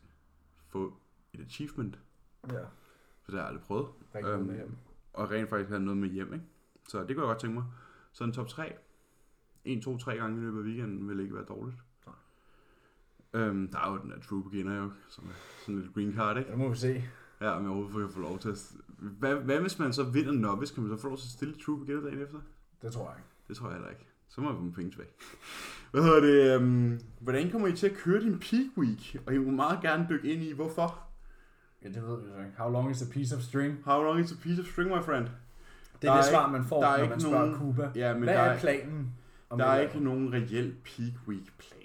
[0.69, 0.95] få
[1.33, 1.99] et achievement,
[2.49, 2.61] Ja,
[3.23, 3.89] for det har jeg aldrig prøvet.
[4.15, 4.77] rigtig Øhm, med hjem.
[5.13, 6.45] og rent faktisk have noget med hjem, ikke?
[6.89, 7.65] Så det kunne jeg godt tænke mig.
[8.13, 8.73] Så en top 3,
[9.65, 11.77] 1, 2, 3 gange i løbet af weekenden vil ikke være dårligt.
[13.35, 16.39] Øhm, der er jo den der true beginner jo, som er sådan lidt green card,
[16.39, 16.51] ikke?
[16.51, 17.05] Det må vi se.
[17.41, 18.73] Ja, jeg overhovedet kan få lov til at...
[18.99, 20.75] Hvad, hvad hvis man så vinder novice?
[20.75, 22.39] Kan man så få lov til at stille true beginner dagen efter?
[22.83, 23.29] Det tror jeg ikke.
[23.49, 24.07] Det tror jeg heller ikke.
[24.29, 25.09] Så må jeg få mine penge tilbage.
[25.93, 26.57] Hvad hedder det?
[26.57, 29.17] Um, hvordan kommer I til at køre din peak week?
[29.27, 30.99] Og I må meget gerne dykke ind i, hvorfor.
[31.83, 32.53] Ja, det ved vi så ikke.
[32.59, 33.79] How long is a piece of string?
[33.85, 35.25] How long is a piece of string, my friend?
[36.03, 37.59] Det er Der det er svar, man får, der er når ikke man spørger nogen-
[37.75, 37.91] Cuba.
[37.95, 39.13] Ja, men Hvad der er er, planen?
[39.51, 41.84] der er ikke nogen reel peak week plan.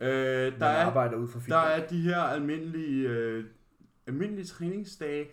[0.00, 1.82] Øh, Man der, er, arbejder ud fra der feedback.
[1.84, 3.44] er de her almindelige, øh,
[4.06, 5.28] almindelige træningsdage,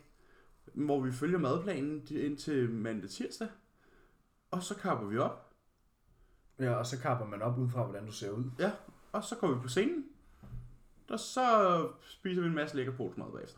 [0.74, 3.48] hvor vi følger madplanen indtil mandag tirsdag.
[4.52, 5.50] Og så kapper vi op,
[6.60, 8.44] Ja, og så kapper man op ud fra, hvordan du ser ud.
[9.12, 10.06] og så går vi på scenen.
[11.10, 11.42] Og så
[12.02, 13.58] spiser vi en masse lækker portmad bagefter.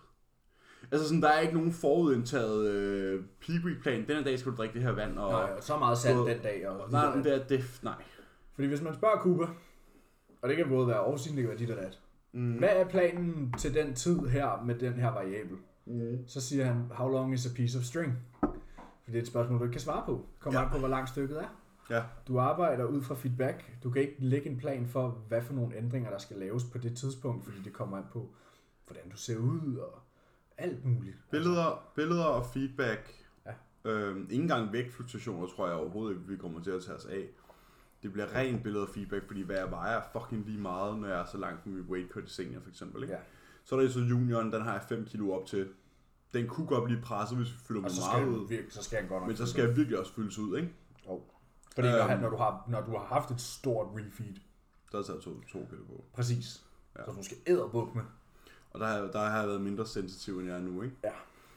[0.91, 4.08] Altså sådan, der er ikke nogen forudindtaget øh, peak week plan.
[4.08, 5.20] Den her dag skal du drikke det her vand.
[5.20, 6.68] Og, Nej, og så meget Både- den dag.
[6.70, 8.03] Og nej, det er det, nej.
[8.56, 9.45] Fordi hvis man spørger Cuba,
[10.46, 12.00] og det kan både være oversiden, det kan være dit og dat.
[12.32, 12.54] Mm.
[12.58, 15.58] Hvad er planen til den tid her med den her variabel?
[15.86, 16.18] Mm.
[16.28, 18.14] Så siger han, how long is a piece of string?
[18.41, 20.26] For det er et spørgsmål, du ikke kan svare på.
[20.39, 20.66] Kommer Ja.
[20.66, 21.48] an på, hvor langt stykket er.
[21.89, 22.04] Ja.
[22.28, 23.74] Du arbejder ud fra feedback.
[23.84, 26.78] Du kan ikke lægge en plan for, hvad for nogle ændringer, der skal laves på
[26.78, 28.30] det tidspunkt, fordi det kommer an på,
[28.88, 30.00] hvordan du ser ud og
[30.58, 31.16] alt muligt.
[31.32, 33.14] Billeder, billeder og feedback.
[33.46, 33.52] Ja.
[33.91, 37.26] Øhm, ikke engang vægtfluktuationer tror jeg overhovedet ikke, vi kommer til at tage os af.
[38.06, 41.08] Det bliver rent billeder og feedback, fordi hvad jeg vejer er fucking lige meget, når
[41.08, 43.01] jeg er så langt fra mit weight cut i senior for eksempel.
[43.03, 43.14] Ikke?
[43.14, 43.20] Ja.
[43.64, 45.70] Så er der så junioren, den har jeg 5 kilo op til.
[46.34, 48.47] Den kunne godt blive presset, hvis vi fylder mig så meget ud.
[48.49, 50.74] virke, så skal han godt nok Men så skal jeg virkelig også fyldes ud, ikke?
[51.76, 52.22] Fordi når, Øhm.
[52.22, 54.36] når, du har, når du har haft et stort refeed,
[54.91, 56.03] Der er taget to, to kilo på.
[56.14, 56.64] præcis,
[56.97, 57.06] Ja.
[57.06, 58.03] så du skal æderbuk med.
[58.72, 60.95] Og der, har- der har jeg været mindre sensitiv, end jeg er nu, ikke?
[61.03, 61.12] Ja.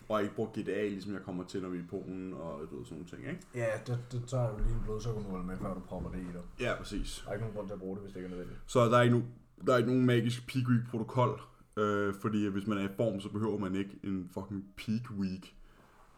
[0.09, 2.77] Og ikke brugt GTA, ligesom jeg kommer til, når vi er i Polen og du
[2.77, 3.47] ved, sådan nogle ting, ikke?
[3.55, 6.43] Ja, det, det tager jo lige en blodsukkermål med, før du propper det i dig.
[6.61, 7.23] Ja, præcis.
[7.25, 8.61] Der er ikke nogen grund til at bruge det, hvis det ikke er nødvendigt.
[8.67, 9.23] Så der er ikke, no,
[9.67, 11.41] der er ikke nogen magisk peak week protokol,
[11.77, 15.55] øh, fordi hvis man er i form, så behøver man ikke en fucking peak week.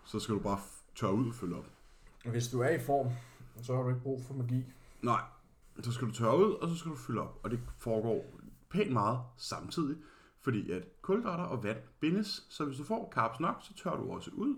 [0.05, 0.59] Så skal du bare
[0.95, 1.67] tørre ud og følge op.
[2.25, 3.07] Hvis du er i form,
[3.63, 4.65] så har du ikke brug for magi.
[5.03, 5.21] Nej,
[5.83, 7.41] så skal du tørre ud, og så skal du fylde op.
[7.43, 8.25] Og det foregår
[8.71, 9.97] pænt meget samtidig,
[10.41, 14.13] fordi at kulhydrater og vand bindes, så hvis du får carbs nok, så tørrer du
[14.13, 14.57] også ud,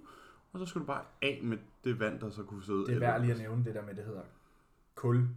[0.53, 2.87] og så skal du bare af med det vand, der så kunne sidde.
[2.87, 4.23] Det er værd lige at nævne det der med, det hedder
[4.95, 5.29] kul.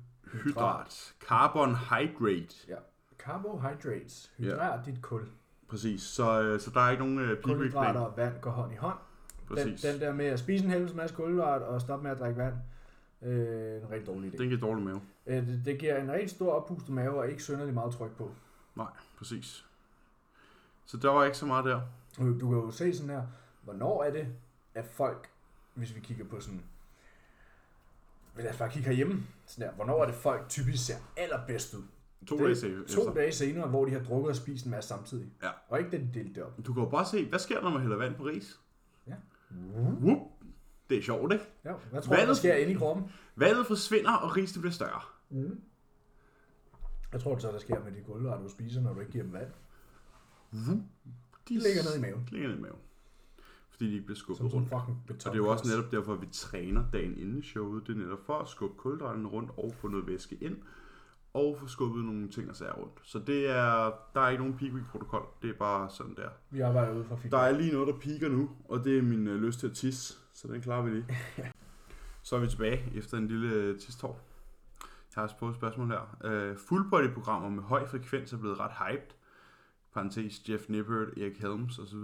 [0.43, 1.15] Hydrat.
[1.19, 2.55] Carbon hydrate.
[2.67, 2.75] Ja.
[3.17, 4.31] Carbohydrates.
[4.37, 5.21] Hydrat dit kul.
[5.67, 8.75] Præcis, så, øh, så der er ikke nogen øh, Kulhydrater og vand går hånd i
[8.75, 8.97] hånd.
[9.47, 9.81] Den, Præcis.
[9.81, 12.53] den der med at spise en helvedes masse kulhydrat og stoppe med at drikke vand,
[13.21, 14.37] øh, en rigtig dårlig idé.
[14.37, 15.01] Den giver dårlig mave.
[15.27, 18.31] Øh, det, det giver en rigtig stor oppustet mave og ikke synderligt meget tryk på.
[18.75, 18.87] Nej,
[19.17, 19.65] præcis.
[20.86, 21.81] Så der var ikke så meget der.
[22.17, 23.23] Du, du kan jo se sådan her,
[23.63, 24.27] hvornår er det,
[24.75, 25.29] at folk,
[25.73, 26.63] hvis vi kigger på sådan,
[28.38, 31.83] lad os bare kigge herhjemme, sådan der, hvornår er det folk typisk ser allerbedst ud?
[32.27, 34.88] To Det dage se- To dage senere, hvor de har drukket og spist en masse
[34.88, 35.29] samtidig.
[35.43, 35.49] Ja.
[35.69, 36.57] Og ikke da de delte det op.
[36.65, 38.59] Du kan jo bare se, hvad sker der, når man hælder vand på ris?
[39.07, 39.13] Ja.
[40.01, 40.17] Whoop.
[40.89, 41.45] Det er sjovt, ikke?
[41.65, 43.11] Ja, hvad tror du, der Vandet- sker inde i kroppen?
[43.36, 45.01] Vandet forsvinder, og risene bliver større.
[45.29, 45.61] Mm.
[47.09, 49.23] Hvad tror du så, der sker med de kulhydrater, du spiser, når du ikke giver
[49.23, 49.47] dem vand?
[51.49, 52.25] De ligger ned i maven.
[52.25, 52.79] De ligger ned i maven.
[53.69, 54.73] Fordi de ikke bliver skubbet rundt.
[54.73, 57.87] Og det er jo også netop derfor, at vi træner dagen inden i showet.
[57.87, 60.57] Det er netop for at skubbe kulhydraterne rundt og få noget væske ind.
[61.33, 62.93] Og få skubbet nogle ting og sager rundt.
[63.03, 65.25] Så det er, der er ikke nogen peak week protokol.
[65.41, 66.29] Det er bare sådan der.
[66.49, 67.53] Vi arbejder ud fra Der feedback.
[67.53, 70.13] er lige noget, der piker nu, og det er min øh, lyst til at tisse,
[70.33, 71.05] så den klarer vi lige.
[72.23, 74.19] så er vi tilbage efter en lille øh, tistår.
[74.81, 76.17] Jeg har også på et spørgsmål her.
[76.23, 79.15] Øh, full body programmer med høj frekvens er blevet ret hyped.
[79.95, 81.97] Parenthes Jeff Nippert, Erik Helms osv.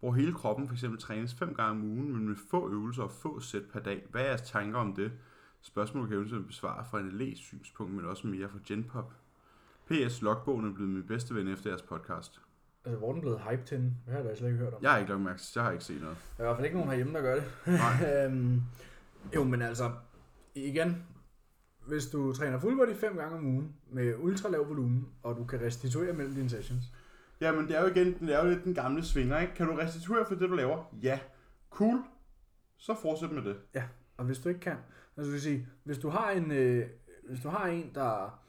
[0.00, 0.84] Hvor hele kroppen f.eks.
[1.00, 4.06] trænes fem gange om ugen, men med få øvelser og få sæt per dag.
[4.10, 5.12] Hvad er jeres tanker om det?
[5.60, 9.14] Spørgsmålet kan eventuelt besvare fra en elevs synspunkt, men også mere fra Genpop.
[9.86, 12.40] PS Logbogen er blevet min bedste ven efter jeres podcast.
[12.84, 13.78] Altså, hvor er den blevet hype til?
[13.78, 13.96] den?
[14.06, 14.82] Det har jeg da slet ikke hørt om.
[14.82, 16.16] Jeg har ikke lagt mærke til, jeg har ikke set noget.
[16.36, 17.44] Der er i hvert fald ikke nogen herhjemme, der gør det.
[17.66, 18.24] Nej.
[18.24, 18.62] øhm,
[19.34, 19.92] jo, men altså,
[20.54, 21.04] igen,
[21.86, 25.44] hvis du træner full body fem gange om ugen med ultra lav volumen, og du
[25.44, 26.84] kan restituere mellem dine sessions,
[27.40, 29.54] Ja, men det er jo igen, det er jo lidt den gamle svinger, ikke?
[29.54, 30.94] Kan du restituere for det, du laver?
[31.02, 31.20] Ja.
[31.70, 32.02] Cool.
[32.76, 33.56] Så fortsæt med det.
[33.74, 33.82] Ja,
[34.16, 34.76] og hvis du ikke kan,
[35.16, 36.86] altså vil sige, hvis du har en, øh,
[37.28, 38.40] hvis du har en, der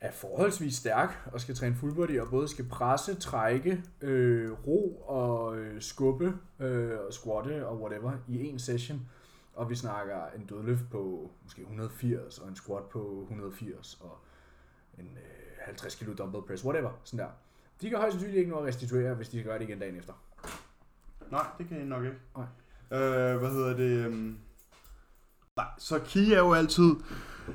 [0.00, 5.04] er forholdsvis stærk og skal træne full body og både skal presse, trække, øh, ro
[5.06, 9.08] og øh, skubbe øh, og squatte og whatever i en session,
[9.54, 14.18] og vi snakker en dødløft på måske 180 og en squat på 180 og
[14.98, 17.32] en øh, 50 kg dumbbell press, whatever, sådan der.
[17.82, 19.96] De kan højst sandsynligt ikke nå at restituere, hvis de skal gøre det igen dagen
[19.96, 20.12] efter.
[21.30, 22.16] Nej, det kan I nok ikke.
[22.36, 22.46] Nej.
[23.00, 24.06] Øh, hvad hedder det?
[24.06, 24.38] øhm,
[25.56, 26.94] Nej, så key er jo altid,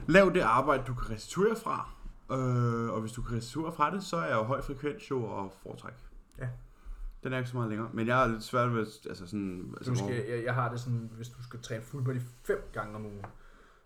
[0.07, 1.89] lav det arbejde, du kan restituere fra.
[2.31, 5.53] Øh, og hvis du kan restituere fra det, så er jo høj frekvens jo og
[5.63, 5.93] foretræk.
[6.39, 6.47] Ja.
[7.23, 7.89] Den er ikke så meget længere.
[7.93, 9.73] Men jeg er lidt svært ved, altså sådan...
[9.77, 12.21] Altså, Du hvor- skal, jeg, jeg har det sådan, hvis du skal træne full body
[12.43, 13.25] fem gange om ugen,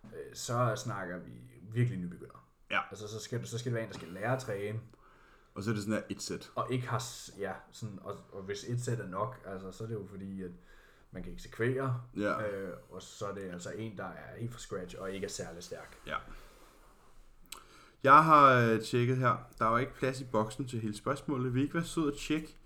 [0.03, 1.31] øh, så snakker vi
[1.73, 2.47] virkelig nybegynder.
[2.71, 2.79] Ja.
[2.91, 4.79] Altså, så skal, du, så skal det være en, der skal lære at træne,
[5.55, 6.51] Og så er det sådan her et sæt.
[6.55, 7.03] og ikke har,
[7.39, 10.43] ja, sådan, og, og hvis et sæt er nok, altså, så er det jo fordi,
[10.43, 10.51] at
[11.11, 12.47] man kan eksekvere, Ja.
[12.51, 15.29] øh, og så er det altså en, der er helt fra scratch, og ikke er
[15.29, 15.97] særlig stærk.
[16.07, 16.15] Ja.
[18.03, 19.47] Jeg har øh, tjekket her.
[19.59, 21.53] Der er jo ikke plads i boksen til hele spørgsmålet.
[21.53, 22.57] Vil I ikke være sød at tjekke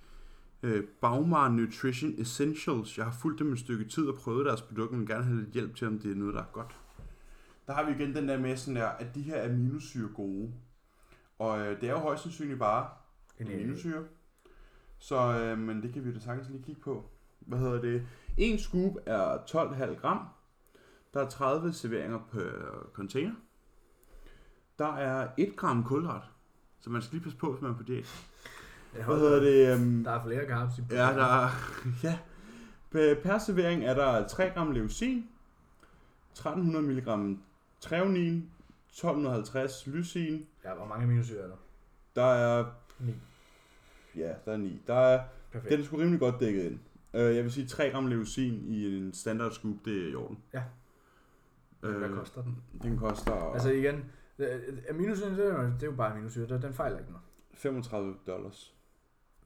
[0.64, 2.98] øh, Baumar Nutrition Essentials?
[2.98, 5.50] Jeg har fulgt dem et stykke tid og prøvet deres produkter, men gerne have lidt
[5.54, 6.76] hjælp til, om det er noget, der er godt.
[7.68, 10.54] Der har vi igen den der med sådan der, at de her aminosyre gode.
[11.40, 12.88] Og øh, det er jo højst sandsynligt bare
[13.40, 14.04] En, aminosyre.
[14.98, 17.10] Så, øh, men det kan vi da sagtens lige kigge på.
[17.40, 18.08] Hvad hedder det?
[18.38, 20.28] En scoop er 12,5 gram.
[21.14, 22.50] Der er 30 serveringer per
[22.94, 23.34] container.
[24.80, 26.22] Der er 1 gram kulhydrat.
[26.80, 28.30] Så man skal lige passe på, hvis man er på diæt.
[28.94, 29.76] Hvad hedder det?
[29.76, 31.50] Um, Der er flere carbs i ja, der er,
[32.04, 32.18] ja.
[33.24, 35.30] Per servering er der 3 gram leucin,
[36.32, 37.38] 1300 mg
[37.80, 38.50] treonin,
[39.00, 41.56] 1250 lysin, Ja, hvor mange aminosyre er der?
[42.16, 42.66] der er,
[43.00, 43.14] 9.
[44.16, 44.82] ja, der er 9.
[44.88, 45.72] Der er Perfekt.
[45.72, 46.80] Den er sgu rimelig godt dækket ind.
[47.14, 50.38] Øh, jeg vil sige 3 gram leucin i en standard scoop, det er i orden.
[50.54, 50.64] Ja.
[51.82, 52.64] Men Hvad Øh, koster den?
[52.82, 54.06] den koster Altså igen,
[54.40, 57.26] øh, aminosyre, det er, jo- det er jo bare aminosyre, den- den fejler ikke noget
[57.54, 58.76] 35 dollars.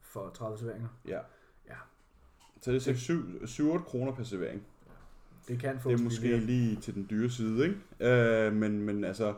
[0.01, 0.87] for 30 serveringer.
[1.07, 1.19] Ja.
[1.67, 1.75] Ja.
[2.61, 4.63] Så det er 7-8 kroner per servering.
[5.49, 7.63] Det kan få Det er måske lige til den dyre side,
[7.99, 8.11] ikke?
[8.11, 9.33] Øh, men, men altså,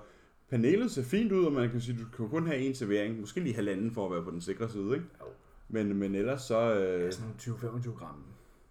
[0.49, 3.19] panelet ser fint ud, og man kan sige, du kan kun have en servering.
[3.19, 5.05] Måske lige halvanden for at være på den sikre side, ikke?
[5.21, 5.25] Jo.
[5.69, 6.73] Men, men ellers så...
[6.73, 8.23] Øh, Ja, sådan 20-25 gram.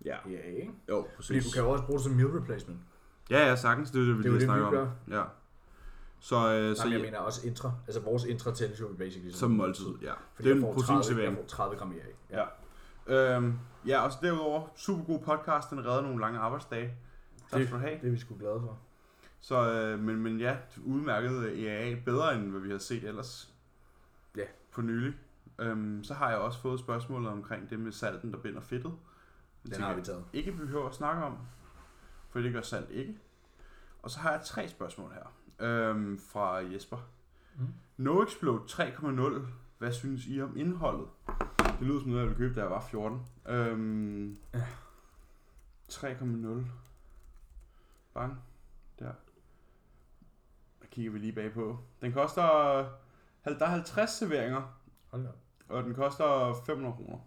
[0.05, 0.71] ja, Ja, ikke?
[0.89, 1.45] jo, Fordi præcis.
[1.45, 2.79] du kan jo også bruge det som meal replacement.
[3.31, 3.91] Ja, ja, sagtens.
[3.91, 4.89] Det er det, vi Det lige snakker om.
[5.11, 5.23] Ja.
[6.21, 7.73] Så, øh, så Nej, men jeg ja, mener også intra.
[7.87, 10.13] Altså vores intra tælles jo basically som måltid, ja.
[10.35, 11.31] Fordi det er en får 30, proteinservering.
[11.37, 11.93] jeg får 30 gram
[12.31, 12.37] af.
[12.37, 12.45] Ja.
[13.37, 13.53] Øhm,
[13.87, 16.95] ja, og så derudover, super god podcast, den redder nogle lange arbejdsdage.
[17.51, 17.99] Tak skal du have.
[18.01, 18.79] Det er vi sgu glade for.
[19.41, 23.55] Så, øh, men, men ja, udmærket EAA, bedre end hvad vi har set ellers.
[24.37, 24.45] Ja.
[24.73, 25.15] På nylig.
[25.59, 28.93] Øhm, så har jeg også fået spørgsmålet omkring det med salten, der binder fedtet.
[29.63, 30.25] Det Den har vi taget.
[30.33, 31.39] ikke behøver at snakke om,
[32.29, 33.19] for det gør salt ikke.
[34.03, 35.33] Og så har jeg tre spørgsmål her
[35.67, 36.97] øhm, fra Jesper.
[37.59, 37.67] Mm.
[37.97, 39.41] No Explode 3.0.
[39.79, 41.07] Hvad synes I om indholdet?
[41.59, 43.21] Det lyder som noget, jeg ville købe, da jeg var 14.
[43.49, 44.63] Øhm, Ja.
[45.93, 46.65] 3.0.
[48.15, 48.43] Bang.
[48.99, 49.13] Der.
[50.81, 51.79] Der kigger vi lige bagpå.
[52.01, 52.43] Den koster...
[53.45, 54.81] Der er 50 serveringer,
[55.11, 55.31] Hold da.
[55.69, 57.19] og den koster 500 kroner.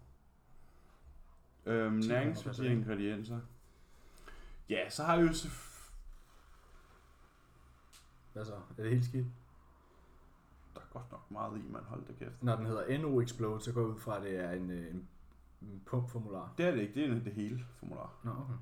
[1.66, 2.80] Øhm, 10 kroner næringsværdi per servering.
[2.80, 3.40] ingredienser.
[4.68, 5.28] Ja, så har jeg jo...
[8.32, 8.54] Hvad så?
[8.54, 9.26] Er det helt skidt?
[10.74, 12.42] Der er godt nok meget i, man hold da kæft.
[12.42, 14.94] Når den hedder NO Explode, så går jeg ud fra, at det er en, øh,
[14.94, 15.08] en,
[15.62, 16.54] en pumpformular.
[16.58, 18.14] Det er det ikke, det er det hele formular.
[18.22, 18.54] Nå, okay.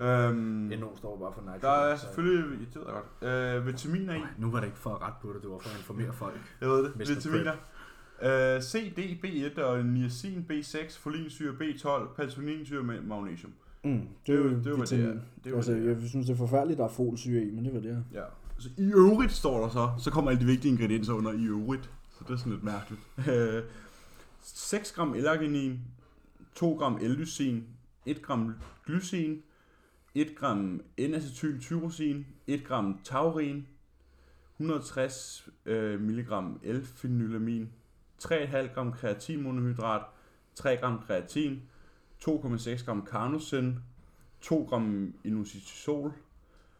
[0.00, 0.36] Øhm,
[0.80, 1.60] NO står bare for nitrogen.
[1.60, 4.20] der er så- selvfølgelig, det ved jeg godt, øh, vitaminer i.
[4.38, 6.34] Nu var det ikke for at ret på det, det var for at informere folk.
[6.60, 7.14] Jeg ved det, Mr.
[7.14, 7.52] vitaminer.
[8.22, 13.52] Øh, C, D, B1 og niacin, B6, folinsyre, B12, paltoninsyre med magnesium.
[13.84, 15.14] Mm, Det er jo, det er jo, hvad det er.
[15.44, 17.80] Det altså, det jeg synes, det er forfærdeligt, der er folsyre i, men det var
[17.80, 18.02] det her.
[18.20, 18.24] Ja.
[18.58, 21.90] Så i øvrigt står der så, så kommer alle de vigtige ingredienser under i øvrigt.
[22.10, 23.00] Så det er sådan lidt mærkeligt.
[23.30, 23.62] Øh,
[24.42, 25.80] 6 gram L-arginin,
[26.54, 27.64] 2 gram L-lysin,
[28.06, 28.54] 1 gram
[28.86, 29.42] glycin,
[30.14, 33.66] 1 gram N-acetyltyrosin, 1 gram taurin,
[34.58, 36.30] 160 øh, mg
[36.62, 37.72] L-phenylamin,
[38.22, 40.02] 3,5 gram kreatinmonohydrat,
[40.54, 41.62] 3 gram kreatin,
[42.20, 43.78] 2,6 gram carnosin,
[44.40, 46.12] 2 gram inositol,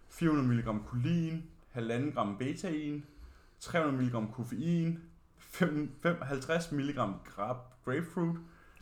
[0.09, 1.45] 400 mg kolin,
[1.77, 3.05] 1,5 gram betain,
[3.61, 4.99] 300 mg koffein,
[5.39, 7.01] 5, 5, 50 mg
[7.85, 8.37] grapefruit,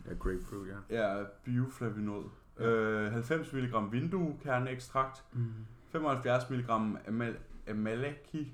[0.05, 0.79] Ja, grapefruit, ja.
[0.89, 5.53] ja, bioflavinol, øh, 90 mg vinduekerneekstrakt, Mm.
[5.91, 6.69] 75 mg
[7.07, 7.37] amal,
[7.67, 8.53] amalaki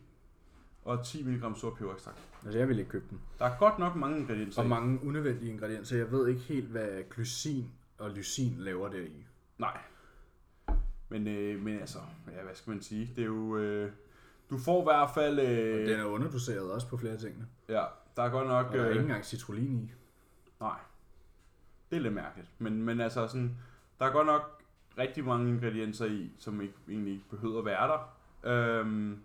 [0.86, 2.18] og 10 mg sort peberekstrakt.
[2.44, 3.22] Altså, jeg vil ikke købe den.
[3.40, 4.70] Der er godt nok mange ingredienser Og i.
[4.70, 5.98] mange unødvendige ingredienser.
[5.98, 9.26] Jeg ved ikke helt, hvad glycin og lysin laver der i.
[9.58, 9.78] Nej.
[11.10, 12.00] Men, øh, men altså,
[12.38, 13.12] ja, hvad skal man sige?
[13.16, 13.58] Det er jo...
[13.58, 13.92] Øh,
[14.50, 15.40] du får i hvert fald...
[15.40, 17.48] Og Øh, den er underdoseret også på flere ting.
[17.70, 17.84] ja,
[18.18, 18.66] der er godt nok...
[18.68, 19.92] Og der er Øh, ikke engang citrullin i.
[20.60, 20.78] nej.
[21.90, 22.50] Det er lidt mærkeligt.
[22.60, 23.58] Men, men altså, sådan,
[24.00, 24.64] der er godt nok
[24.98, 28.16] rigtig mange ingredienser i, som ikke, egentlig ikke behøver at være der.
[28.44, 29.20] Øhm,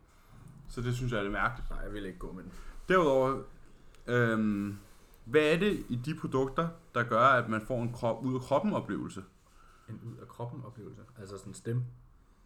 [0.68, 1.70] så det synes jeg er lidt mærkeligt.
[1.70, 2.52] Nej, jeg vil ikke gå med den.
[2.88, 3.42] Derudover,
[4.06, 4.78] øhm,
[5.24, 8.40] hvad er det i de produkter, der gør, at man får en krop, ud af
[8.40, 9.24] kroppen oplevelse?
[9.88, 11.02] En ud af kroppen oplevelse.
[11.18, 11.84] Altså sådan en stemme.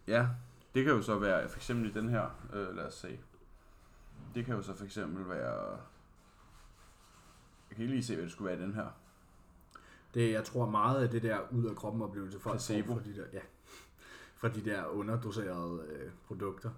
[0.07, 0.27] Ja,
[0.75, 3.19] det kan jo så være, for eksempel i den her, øh, lad os se.
[4.35, 5.71] Det kan jo så for eksempel være,
[7.69, 8.87] jeg kan ikke lige se, hvad det skulle være i den her.
[10.15, 12.87] Det, jeg tror meget af det der ud af kroppen oplevelse folk Placebo.
[12.87, 13.39] får fra de der, ja,
[14.37, 16.69] fra de der underdoserede øh, produkter.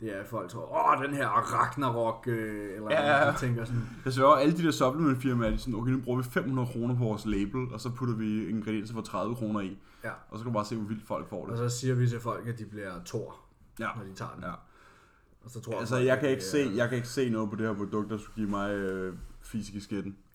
[0.00, 3.34] Det er, at folk tror, åh, den her Ragnarok, øh, eller Ja, ja, ja.
[3.38, 6.68] tænker sådan, Jeg sværger, alle de der supplementfirmaer, de sådan, okay, nu bruger vi 500
[6.68, 9.78] kroner på vores label, og så putter vi ingredienser for 30 kroner i.
[10.04, 10.10] Ja.
[10.30, 11.58] Og så kan du bare se, hvor vildt folk får og det.
[11.72, 13.36] så siger vi til folk, at de bliver tor,
[13.80, 13.88] Ja.
[13.96, 14.44] når de tager den.
[14.44, 14.52] Ja.
[15.44, 17.56] Og så tror Altså, folk, jeg kan ikke se, jeg kan ikke se noget på
[17.56, 19.80] det her produkt, der skulle give mig øh, fysisk i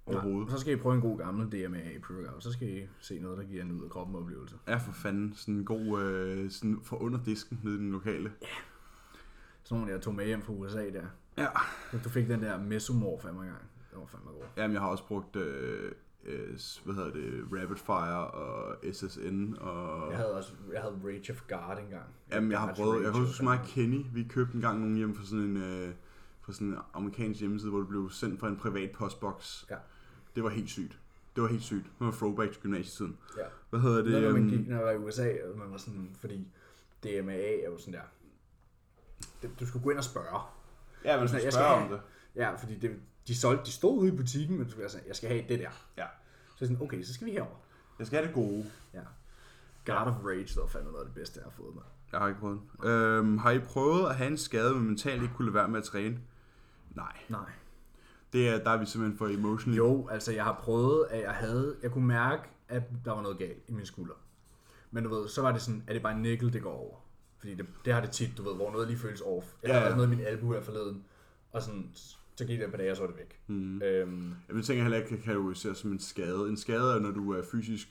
[0.10, 0.48] overhovedet.
[0.48, 3.38] Nej, så skal I prøve en god gammel DMA pre Så skal I se noget,
[3.38, 4.56] der giver en ud af kroppen oplevelse.
[4.68, 5.34] Ja, for fanden.
[5.36, 8.32] Sådan en god, øh, sådan for under disken nede i den lokale.
[9.64, 11.06] Sådan nogle, jeg tog med hjem fra USA der.
[11.38, 11.48] Ja.
[12.04, 13.64] Du fik den der mesomorf af mig engang.
[13.92, 14.44] Det var fandme god.
[14.58, 15.92] Jamen, jeg har også brugt, øh,
[16.26, 20.10] øh, hvad hedder det, Rapid Fire og SSN og...
[20.12, 22.06] Jeg havde også jeg havde Rage of God engang.
[22.32, 24.80] Jamen, jeg har prøvet, jeg Rage kan huske var mig Kenny, vi købte en gang
[24.80, 25.94] nogle hjem fra sådan en, øh,
[26.42, 29.66] fra sådan en amerikansk hjemmeside, hvor det blev sendt fra en privat postboks.
[29.70, 29.76] Ja.
[30.40, 31.00] Det var helt sygt.
[31.36, 31.84] Det var helt sygt.
[32.00, 33.18] Det var throwback til gymnasietiden.
[33.38, 33.44] Ja.
[33.70, 36.10] Hvad hedder Det, når man øhm, gik, når jeg var i USA, man var sådan,
[36.20, 36.48] fordi
[37.04, 38.02] DMA er jo sådan der,
[39.42, 40.40] det, du skulle gå ind og spørge.
[41.06, 42.02] Ja, men jeg skal skal om have- det.
[42.36, 42.92] Ja, fordi det,
[43.28, 45.60] de, solgte, de stod ude i butikken, men du skulle sådan, jeg skal have det
[45.60, 45.70] der.
[45.98, 46.06] Ja.
[46.56, 47.56] Så sådan, okay, så skal vi herover.
[48.00, 48.66] Jeg skal have det gode.
[48.94, 49.00] Ja.
[49.86, 51.82] God of Rage, det var fandme noget af det bedste, jeg har fået med.
[52.12, 52.90] Jeg har ikke prøvet den.
[52.90, 55.78] Øhm, har I prøvet at have en skade, men mentalt ikke kunne lade være med
[55.80, 56.20] at træne?
[56.96, 57.18] Nej.
[57.30, 57.50] Nej.
[58.34, 59.78] Det er, der er vi simpelthen for emotionally.
[59.78, 63.38] Jo, altså jeg har prøvet, at jeg havde, jeg kunne mærke, at der var noget
[63.38, 64.14] galt i min skulder.
[64.92, 66.96] Men du ved, så var det sådan, at det bare en nikkel, det går over.
[67.40, 69.46] Fordi det, det har det tit, du ved, hvor noget lige føles off.
[69.64, 69.96] Jeg Ja, ja.
[69.96, 71.04] noget i min albu her forleden,
[71.52, 73.40] og sådan, så gik det et par dage, og så var det væk.
[73.48, 73.82] Mm.
[73.82, 76.50] Øhm, Jeg tænker heller ikke, kan kategorisere som en skade.
[76.50, 77.88] En skade er, når du er fysisk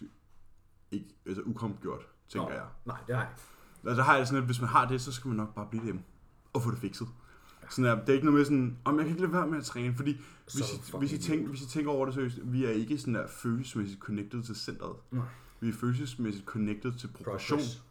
[0.90, 2.64] ikke, altså ukompgjort, tænker nå, jeg.
[2.84, 3.42] Nej, det har jeg ikke.
[3.88, 5.84] Altså, har jeg sådan, at hvis man har det, så skal man nok bare blive
[5.84, 6.02] hjemme
[6.52, 7.08] og få det fikset.
[7.70, 9.58] Sådan er, det er ikke noget med sådan, om jeg kan ikke lade være med
[9.58, 10.16] at træne, fordi
[10.46, 12.98] Så hvis I, hvis, I tænker, hvis I tænker over det seriøst, vi er ikke
[12.98, 14.92] sådan der følelsesmæssigt connected til centret.
[15.10, 15.24] Nej.
[15.60, 17.58] Vi er følelsesmæssigt connected til progression.
[17.58, 17.82] Progress.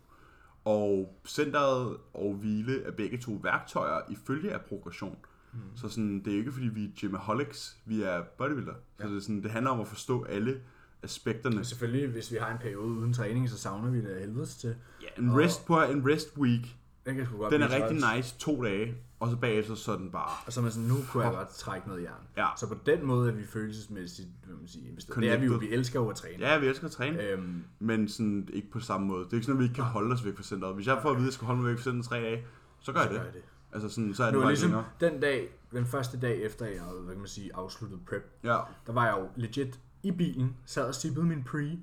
[0.66, 5.18] Og centret og hvile er begge to værktøjer ifølge af progression.
[5.54, 5.60] Mm.
[5.76, 8.74] Så sådan, det er ikke fordi vi er gymaholics, vi er bodybuilder.
[9.00, 9.04] Ja.
[9.04, 10.60] Så det, er sådan, det handler om at forstå alle
[11.04, 11.56] aspekterne.
[11.56, 14.76] Men selvfølgelig, hvis vi har en periode uden træning, så savner vi det helvedes til.
[15.02, 16.76] Ja, en Og- rest på en rest week,
[17.06, 18.26] Den kan godt den er rigtig træls.
[18.26, 20.96] nice to dage, og så bagefter så den bare Og så er man sådan, nu
[21.12, 22.22] kunne jeg godt trække noget jern.
[22.38, 22.48] Ja.
[22.58, 25.20] Så på den måde er vi følelsesmæssigt, hvad man sige, investeret.
[25.24, 26.48] Det er vi jo, vi elsker jo at træne.
[26.48, 29.26] Ja, vi elsker at træne, Øhm, men sådan ikke på samme måde.
[29.26, 30.76] Det er ikke sådan, at vi ikke kan holde os væk fra centret.
[30.76, 32.46] Hvis jeg får at vide, at jeg skal holde mig væk fra centret tre dage,
[32.80, 33.20] så gør jeg så det.
[33.20, 33.44] gør jeg det.
[33.72, 34.86] Altså sådan, så er Det det var ligesom længere.
[35.00, 38.58] den dag, den første dag efter jeg havde, hvad kan man sige, afsluttet prep, Ja.
[38.88, 41.78] der var jeg jo legit i bilen, sad og sippede min pre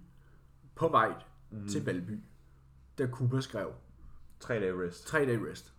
[0.75, 1.13] på vej
[1.51, 1.69] mm.
[1.69, 2.19] til Valby,
[2.99, 3.69] da Cooper skrev,
[4.41, 5.07] Tre dage rest.
[5.07, 5.74] tre dage rest.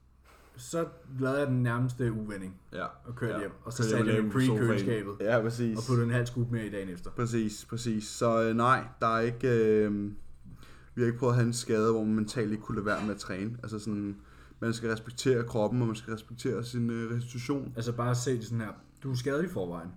[0.57, 0.85] Så
[1.19, 2.85] lavede jeg den nærmeste uvending Ja.
[3.05, 3.39] og kørte Ja.
[3.39, 5.77] hjem, og så Kørte satte jeg min pre køleskabet, Ja, præcis.
[5.77, 7.11] og puttede en halv skub med i dagen efter.
[7.11, 8.03] Præcis, præcis.
[8.07, 9.47] Så øh, nej, der er ikke...
[9.49, 10.11] Øh,
[10.95, 13.05] vi har ikke prøvet at have en skade, hvor man mentalt ikke kunne lade være
[13.05, 13.57] med at træne.
[13.63, 14.15] Altså sådan,
[14.59, 17.73] man skal respektere kroppen, og man skal respektere sin øh, restitution.
[17.75, 18.71] Altså bare se det sådan her,
[19.03, 19.89] du er skadet i forvejen.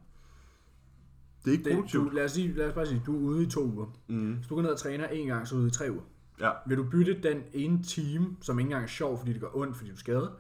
[1.45, 2.15] Det er ikke Det, du, produktivt.
[2.15, 3.87] lad, os sige, lad os bare sige, du er ude i to uger.
[4.09, 4.33] Mm.
[4.33, 6.03] Hvis du går ned og træner en gang, så er du ude i tre uger.
[6.41, 6.51] Ja.
[6.67, 9.77] Vil du bytte den ene time, som ikke engang er sjov, fordi det gør ondt,
[9.77, 10.31] fordi du er skadet,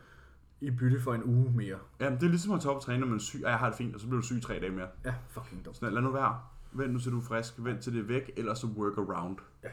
[0.61, 1.79] i bytte for en uge mere?
[2.01, 3.43] Jamen, det er ligesom at tage op og træne, når man er syg.
[3.43, 4.89] Ej, jeg har det fint, og så bliver du syg i tre dage mere.
[5.05, 5.77] Ja, fucking dumt.
[5.77, 6.41] Sådan, lad nu være.
[6.73, 7.55] Vent nu til du er frisk.
[7.59, 9.37] Vent til det er væk, ellers så work around.
[9.65, 9.69] Ja.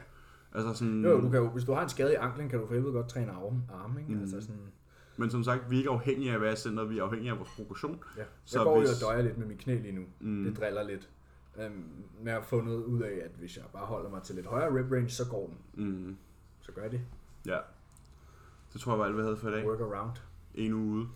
[0.54, 1.04] Altså sådan...
[1.04, 2.92] Jo, du kan jo, hvis du har en skade i anklen, kan du for helvede
[2.92, 4.14] godt træne arme, arme ikke?
[4.14, 4.20] Mm.
[4.20, 4.60] Altså sådan,
[5.16, 7.38] Men som sagt, vi er ikke afhængige af være i centret, vi er afhængige af
[7.38, 8.00] vores progression.
[8.16, 8.20] ja.
[8.20, 10.02] Jeg Så går hvis- jo og døjer lidt med mit knæ lige nu.
[10.20, 10.44] Mm.
[10.44, 11.08] Det driller lidt.
[11.56, 11.62] Um,
[12.18, 14.80] men jeg har fundet ud af, at hvis jeg bare holder mig til lidt højere
[14.80, 15.86] rep range, så går den.
[15.86, 16.16] Mm.
[16.60, 17.00] Så gør det.
[17.46, 17.58] Ja.
[18.72, 19.66] Det tror jeg var alt, hvad jeg havde for i dag.
[19.68, 20.12] Work around.
[20.56, 21.08] En uge ude.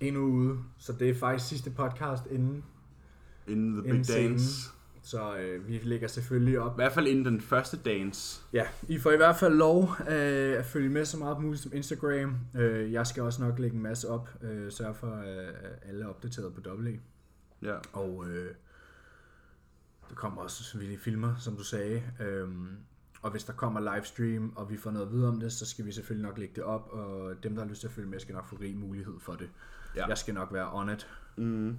[0.00, 2.64] En uge ude, så det er faktisk sidste podcast inden
[3.46, 4.70] Inden the big Inden dance.
[5.02, 6.72] Så øh, vi lægger selvfølgelig op.
[6.72, 8.42] I hvert fald inden den første dance.
[8.52, 11.72] Ja, I får i hvert fald lov øh, at følge med så meget muligt som
[11.74, 12.36] Instagram.
[12.56, 14.28] Øh, jeg skal også nok lægge en masse op.
[14.42, 17.00] Øh, sørge for, at alle er opdateret på WE.
[17.62, 17.76] Ja.
[17.92, 18.54] Og øh,
[20.08, 22.02] der kommer også selvfølgelig filmer, som du sagde.
[22.20, 22.68] Øhm,
[23.24, 25.86] og hvis der kommer livestream, og vi får noget at vide om det, så skal
[25.86, 28.20] vi selvfølgelig nok lægge det op, og dem, der har lyst til at følge med,
[28.20, 29.50] skal nok få rig mulighed for det.
[29.96, 30.06] Ja.
[30.06, 31.08] Jeg skal nok være on it.
[31.36, 31.76] Mm.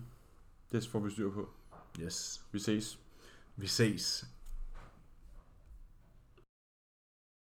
[0.72, 1.50] Det får vi styr på.
[2.00, 2.46] Yes.
[2.52, 3.00] Vi ses.
[3.56, 4.26] Vi ses.